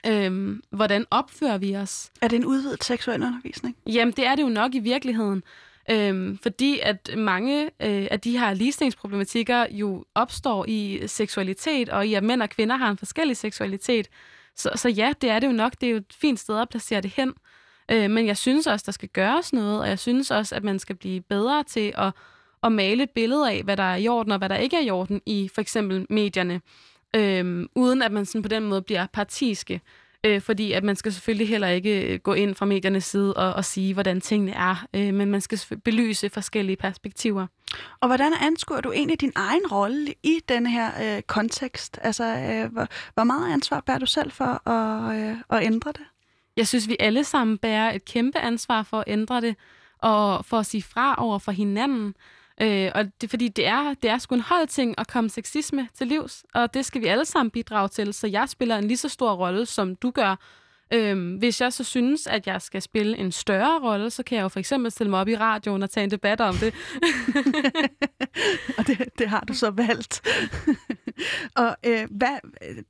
Øhm, 0.07 0.61
hvordan 0.71 1.05
opfører 1.11 1.57
vi 1.57 1.75
os? 1.75 2.11
Er 2.21 2.27
det 2.27 2.35
en 2.35 2.45
udvidet 2.45 2.83
seksuel 2.83 3.23
undervisning? 3.23 3.75
Jamen, 3.87 4.13
det 4.13 4.25
er 4.25 4.35
det 4.35 4.43
jo 4.43 4.49
nok 4.49 4.75
i 4.75 4.79
virkeligheden. 4.79 5.43
Øhm, 5.91 6.37
fordi 6.37 6.79
at 6.83 7.09
mange 7.17 7.63
øh, 7.63 8.07
af 8.11 8.19
de 8.19 8.39
her 8.39 8.53
ligestillingsproblematikker 8.53 9.65
jo 9.71 10.05
opstår 10.15 10.65
i 10.67 11.01
seksualitet, 11.07 11.89
og 11.89 12.07
i 12.07 12.13
at 12.13 12.23
mænd 12.23 12.41
og 12.41 12.49
kvinder 12.49 12.75
har 12.75 12.89
en 12.89 12.97
forskellig 12.97 13.37
seksualitet. 13.37 14.09
Så, 14.55 14.71
så 14.75 14.89
ja, 14.89 15.13
det 15.21 15.29
er 15.29 15.39
det 15.39 15.47
jo 15.47 15.51
nok. 15.51 15.73
Det 15.81 15.87
er 15.87 15.91
jo 15.91 15.97
et 15.97 16.13
fint 16.13 16.39
sted 16.39 16.59
at 16.59 16.69
placere 16.69 17.01
det 17.01 17.11
hen. 17.15 17.33
Øh, 17.91 18.11
men 18.11 18.27
jeg 18.27 18.37
synes 18.37 18.67
også, 18.67 18.83
der 18.85 18.91
skal 18.91 19.09
gøres 19.09 19.53
noget, 19.53 19.81
og 19.81 19.89
jeg 19.89 19.99
synes 19.99 20.31
også, 20.31 20.55
at 20.55 20.63
man 20.63 20.79
skal 20.79 20.95
blive 20.95 21.21
bedre 21.21 21.63
til 21.63 21.93
at, 21.97 22.13
at 22.63 22.71
male 22.71 23.03
et 23.03 23.09
billede 23.09 23.51
af, 23.51 23.63
hvad 23.63 23.77
der 23.77 23.83
er 23.83 23.95
i 23.95 24.07
orden, 24.07 24.31
og 24.31 24.37
hvad 24.37 24.49
der 24.49 24.55
ikke 24.55 24.75
er 24.77 24.81
i 24.81 24.89
orden 24.89 25.21
i 25.25 25.49
for 25.53 25.61
eksempel 25.61 26.05
medierne, 26.09 26.61
øh, 27.15 27.65
uden 27.75 28.01
at 28.01 28.11
man 28.11 28.25
sådan 28.25 28.41
på 28.41 28.47
den 28.47 28.63
måde 28.63 28.81
bliver 28.81 29.07
partiske. 29.13 29.81
Øh, 30.25 30.41
fordi 30.41 30.71
at 30.71 30.83
man 30.83 30.95
skal 30.95 31.13
selvfølgelig 31.13 31.49
heller 31.49 31.67
ikke 31.67 32.13
øh, 32.13 32.19
gå 32.19 32.33
ind 32.33 32.55
fra 32.55 32.65
mediernes 32.65 33.05
side 33.05 33.33
og, 33.33 33.53
og 33.53 33.65
sige, 33.65 33.93
hvordan 33.93 34.21
tingene 34.21 34.51
er, 34.51 34.87
øh, 34.93 35.13
men 35.13 35.31
man 35.31 35.41
skal 35.41 35.59
belyse 35.83 36.29
forskellige 36.29 36.75
perspektiver. 36.75 37.47
Og 38.01 38.07
hvordan 38.07 38.33
anskuer 38.41 38.81
du 38.81 38.91
egentlig 38.91 39.21
din 39.21 39.31
egen 39.35 39.67
rolle 39.71 40.13
i 40.23 40.39
den 40.49 40.65
her 40.65 41.15
øh, 41.17 41.21
kontekst? 41.21 41.99
Altså, 42.01 42.23
øh, 42.23 42.71
hvor, 42.71 42.87
hvor 43.13 43.23
meget 43.23 43.53
ansvar 43.53 43.79
bærer 43.79 43.99
du 43.99 44.05
selv 44.05 44.31
for 44.31 44.69
at, 44.69 45.15
øh, 45.19 45.37
at 45.49 45.65
ændre 45.65 45.91
det? 45.91 46.05
Jeg 46.57 46.67
synes, 46.67 46.87
vi 46.87 46.95
alle 46.99 47.23
sammen 47.23 47.57
bærer 47.57 47.91
et 47.91 48.05
kæmpe 48.05 48.39
ansvar 48.39 48.83
for 48.83 48.97
at 48.97 49.03
ændre 49.07 49.41
det, 49.41 49.55
og 49.97 50.45
for 50.45 50.57
at 50.57 50.65
sige 50.65 50.83
fra 50.83 51.15
over 51.17 51.39
for 51.39 51.51
hinanden. 51.51 52.13
Øh, 52.61 52.91
og 52.95 53.05
det, 53.21 53.29
fordi 53.29 53.47
det 53.47 53.67
er, 53.67 53.93
det 53.93 54.09
er 54.09 54.17
sgu 54.17 54.35
en 54.35 54.41
hold 54.41 54.67
ting 54.67 54.95
at 54.97 55.07
komme 55.07 55.29
sexisme 55.29 55.87
til 55.93 56.07
livs, 56.07 56.43
og 56.53 56.73
det 56.73 56.85
skal 56.85 57.01
vi 57.01 57.07
alle 57.07 57.25
sammen 57.25 57.51
bidrage 57.51 57.87
til, 57.87 58.13
så 58.13 58.27
jeg 58.27 58.49
spiller 58.49 58.77
en 58.77 58.87
lige 58.87 58.97
så 58.97 59.09
stor 59.09 59.33
rolle, 59.33 59.65
som 59.65 59.95
du 59.95 60.11
gør. 60.11 60.35
Øhm, 60.93 61.35
hvis 61.35 61.61
jeg 61.61 61.73
så 61.73 61.83
synes, 61.83 62.27
at 62.27 62.47
jeg 62.47 62.61
skal 62.61 62.81
spille 62.81 63.17
en 63.17 63.31
større 63.31 63.79
rolle, 63.79 64.09
så 64.09 64.23
kan 64.23 64.35
jeg 64.35 64.43
jo 64.43 64.47
for 64.47 64.59
eksempel 64.59 64.91
stille 64.91 65.09
mig 65.09 65.19
op 65.19 65.27
i 65.27 65.35
radioen 65.35 65.83
og 65.83 65.89
tage 65.89 66.03
en 66.03 66.11
debat 66.11 66.41
om 66.41 66.55
det. 66.55 66.73
og 68.77 68.87
det, 68.87 69.05
det 69.19 69.29
har 69.29 69.39
du 69.39 69.53
så 69.53 69.69
valgt. 69.69 70.21
og 71.63 71.77
øh, 71.85 72.07
hvad, 72.09 72.37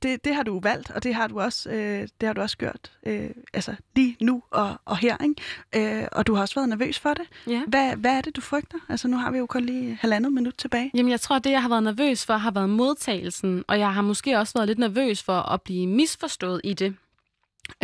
det, 0.02 0.24
det 0.24 0.34
har 0.34 0.42
du 0.42 0.60
valgt, 0.60 0.90
og 0.90 1.02
det 1.02 1.14
har 1.14 1.26
du 1.26 1.40
også, 1.40 1.70
øh, 1.70 2.08
det 2.20 2.26
har 2.26 2.32
du 2.32 2.40
også 2.40 2.56
gjort 2.56 2.92
øh, 3.06 3.30
altså 3.52 3.74
lige 3.96 4.16
nu 4.20 4.42
og, 4.50 4.80
og 4.84 4.96
her. 4.96 5.16
Ikke? 5.24 6.00
Øh, 6.00 6.08
og 6.12 6.26
du 6.26 6.34
har 6.34 6.42
også 6.42 6.54
været 6.54 6.68
nervøs 6.68 6.98
for 6.98 7.14
det. 7.14 7.24
Ja. 7.46 7.62
Hvad, 7.66 7.96
hvad 7.96 8.16
er 8.16 8.20
det, 8.20 8.36
du 8.36 8.40
frygter? 8.40 8.78
Altså 8.88 9.08
nu 9.08 9.16
har 9.16 9.30
vi 9.30 9.38
jo 9.38 9.46
kun 9.46 9.64
lige 9.64 9.98
halvandet 10.00 10.32
minut 10.32 10.54
tilbage. 10.58 10.90
Jamen 10.94 11.10
jeg 11.10 11.20
tror, 11.20 11.38
det 11.38 11.50
jeg 11.50 11.62
har 11.62 11.68
været 11.68 11.82
nervøs 11.82 12.26
for, 12.26 12.34
har 12.34 12.50
været 12.50 12.70
modtagelsen, 12.70 13.64
og 13.68 13.78
jeg 13.78 13.94
har 13.94 14.02
måske 14.02 14.38
også 14.38 14.54
været 14.54 14.68
lidt 14.68 14.78
nervøs 14.78 15.22
for 15.22 15.52
at 15.52 15.62
blive 15.62 15.86
misforstået 15.86 16.60
i 16.64 16.74
det. 16.74 16.94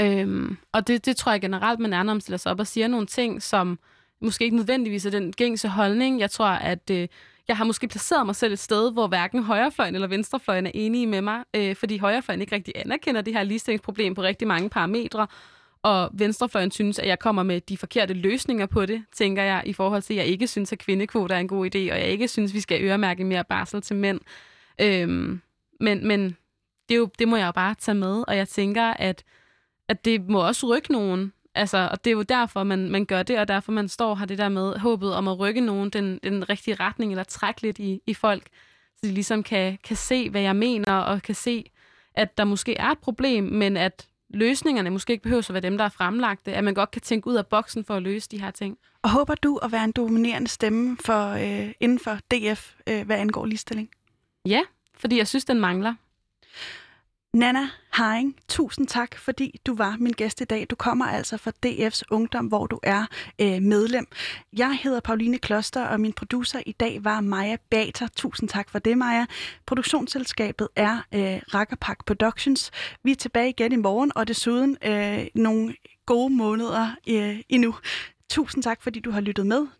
Øhm, 0.00 0.56
og 0.72 0.86
det, 0.86 1.06
det 1.06 1.16
tror 1.16 1.32
jeg 1.32 1.40
generelt, 1.40 1.80
man 1.80 1.92
er, 1.92 2.02
når 2.02 2.14
man 2.14 2.20
stiller 2.20 2.38
sig 2.38 2.52
op 2.52 2.60
og 2.60 2.66
siger 2.66 2.88
nogle 2.88 3.06
ting, 3.06 3.42
som 3.42 3.78
måske 4.20 4.44
ikke 4.44 4.56
nødvendigvis 4.56 5.06
er 5.06 5.10
den 5.10 5.32
gængse 5.32 5.68
holdning. 5.68 6.20
Jeg 6.20 6.30
tror, 6.30 6.46
at 6.46 6.90
øh, 6.90 7.08
jeg 7.48 7.56
har 7.56 7.64
måske 7.64 7.88
placeret 7.88 8.26
mig 8.26 8.36
selv 8.36 8.52
et 8.52 8.58
sted, 8.58 8.92
hvor 8.92 9.06
hverken 9.06 9.42
højrefløjen 9.42 9.94
eller 9.94 10.08
venstrefløjen 10.08 10.66
er 10.66 10.70
enige 10.74 11.06
med 11.06 11.20
mig, 11.20 11.44
øh, 11.54 11.76
fordi 11.76 11.98
højrefløjen 11.98 12.40
ikke 12.40 12.54
rigtig 12.54 12.74
anerkender 12.76 13.20
det 13.20 13.34
her 13.34 13.42
ligestillingsproblem 13.42 14.14
på 14.14 14.22
rigtig 14.22 14.48
mange 14.48 14.68
parametre, 14.68 15.26
og 15.82 16.10
venstrefløjen 16.12 16.70
synes, 16.70 16.98
at 16.98 17.08
jeg 17.08 17.18
kommer 17.18 17.42
med 17.42 17.60
de 17.60 17.76
forkerte 17.76 18.14
løsninger 18.14 18.66
på 18.66 18.86
det, 18.86 19.04
tænker 19.12 19.42
jeg, 19.42 19.62
i 19.66 19.72
forhold 19.72 20.02
til, 20.02 20.14
at 20.14 20.18
jeg 20.18 20.26
ikke 20.26 20.46
synes, 20.46 20.72
at 20.72 20.78
kvindekvoter 20.78 21.34
er 21.34 21.40
en 21.40 21.48
god 21.48 21.66
idé, 21.66 21.78
og 21.78 22.00
jeg 22.00 22.08
ikke 22.08 22.28
synes, 22.28 22.50
at 22.50 22.54
vi 22.54 22.60
skal 22.60 22.82
øremærke 22.82 23.24
mere 23.24 23.44
barsel 23.44 23.82
til 23.82 23.96
mænd. 23.96 24.20
Øhm, 24.80 25.40
men 25.80 26.06
men 26.06 26.36
det, 26.88 26.94
er 26.94 26.98
jo, 26.98 27.08
det 27.18 27.28
må 27.28 27.36
jeg 27.36 27.46
jo 27.46 27.52
bare 27.52 27.74
tage 27.74 27.94
med, 27.94 28.24
og 28.28 28.36
jeg 28.36 28.48
tænker, 28.48 28.84
at 28.84 29.24
at 29.88 30.04
det 30.04 30.28
må 30.28 30.46
også 30.46 30.66
rykke 30.66 30.92
nogen. 30.92 31.32
Altså, 31.56 31.88
og 31.92 32.04
det 32.04 32.10
er 32.10 32.14
jo 32.14 32.22
derfor, 32.22 32.64
man, 32.64 32.90
man 32.90 33.04
gør 33.04 33.22
det, 33.22 33.38
og 33.38 33.48
derfor 33.48 33.72
man 33.72 33.88
står 33.88 34.14
har 34.14 34.26
det 34.26 34.38
der 34.38 34.48
med 34.48 34.78
håbet 34.78 35.14
om 35.14 35.28
at 35.28 35.38
rykke 35.38 35.60
nogen 35.60 35.90
den, 35.90 36.20
den 36.22 36.50
rigtige 36.50 36.74
retning, 36.74 37.12
eller 37.12 37.24
trække 37.24 37.62
lidt 37.62 37.78
i, 37.78 38.00
i 38.06 38.14
folk, 38.14 38.42
så 38.96 39.00
de 39.06 39.12
ligesom 39.12 39.42
kan, 39.42 39.78
kan 39.84 39.96
se, 39.96 40.30
hvad 40.30 40.40
jeg 40.40 40.56
mener, 40.56 40.92
og 40.92 41.22
kan 41.22 41.34
se, 41.34 41.70
at 42.14 42.38
der 42.38 42.44
måske 42.44 42.74
er 42.76 42.90
et 42.90 42.98
problem, 42.98 43.44
men 43.44 43.76
at 43.76 44.08
løsningerne 44.30 44.90
måske 44.90 45.12
ikke 45.12 45.22
behøver 45.22 45.46
at 45.48 45.52
være 45.52 45.60
dem, 45.60 45.78
der 45.78 45.84
er 45.84 45.88
fremlagte, 45.88 46.52
at 46.52 46.64
man 46.64 46.74
godt 46.74 46.90
kan 46.90 47.02
tænke 47.02 47.26
ud 47.26 47.34
af 47.34 47.46
boksen 47.46 47.84
for 47.84 47.94
at 47.94 48.02
løse 48.02 48.28
de 48.30 48.40
her 48.40 48.50
ting. 48.50 48.78
Og 49.02 49.10
håber 49.10 49.34
du 49.34 49.56
at 49.56 49.72
være 49.72 49.84
en 49.84 49.92
dominerende 49.92 50.48
stemme 50.48 50.96
for, 51.04 51.30
øh, 51.30 51.72
inden 51.80 51.98
for 51.98 52.18
DF, 52.30 52.74
øh, 52.86 53.06
hvad 53.06 53.16
angår 53.16 53.46
ligestilling? 53.46 53.88
Ja, 54.46 54.60
fordi 54.94 55.18
jeg 55.18 55.28
synes, 55.28 55.44
den 55.44 55.60
mangler. 55.60 55.94
Nana 57.36 57.68
Haring, 57.90 58.36
tusind 58.48 58.86
tak, 58.86 59.18
fordi 59.18 59.60
du 59.66 59.74
var 59.74 59.96
min 60.00 60.12
gæst 60.12 60.40
i 60.40 60.44
dag. 60.44 60.66
Du 60.70 60.76
kommer 60.76 61.06
altså 61.06 61.36
fra 61.36 61.52
DF's 61.66 62.02
Ungdom, 62.10 62.46
hvor 62.46 62.66
du 62.66 62.80
er 62.82 63.06
øh, 63.38 63.62
medlem. 63.62 64.06
Jeg 64.52 64.78
hedder 64.82 65.00
Pauline 65.00 65.38
Kloster, 65.38 65.84
og 65.84 66.00
min 66.00 66.12
producer 66.12 66.60
i 66.66 66.72
dag 66.72 67.04
var 67.04 67.20
Maja 67.20 67.56
Bater. 67.70 68.08
Tusind 68.16 68.48
tak 68.48 68.70
for 68.70 68.78
det, 68.78 68.98
Maja. 68.98 69.26
Produktionsselskabet 69.66 70.68
er 70.76 70.96
øh, 71.14 71.40
Rakkerpak 71.54 72.04
Productions. 72.06 72.70
Vi 73.02 73.10
er 73.10 73.16
tilbage 73.16 73.48
igen 73.48 73.72
i 73.72 73.76
morgen, 73.76 74.12
og 74.14 74.28
desuden 74.28 74.76
øh, 74.84 75.26
nogle 75.34 75.74
gode 76.06 76.34
måneder 76.34 76.90
øh, 77.08 77.40
endnu. 77.48 77.74
Tusind 78.30 78.62
tak, 78.62 78.82
fordi 78.82 79.00
du 79.00 79.10
har 79.10 79.20
lyttet 79.20 79.46
med. 79.46 79.66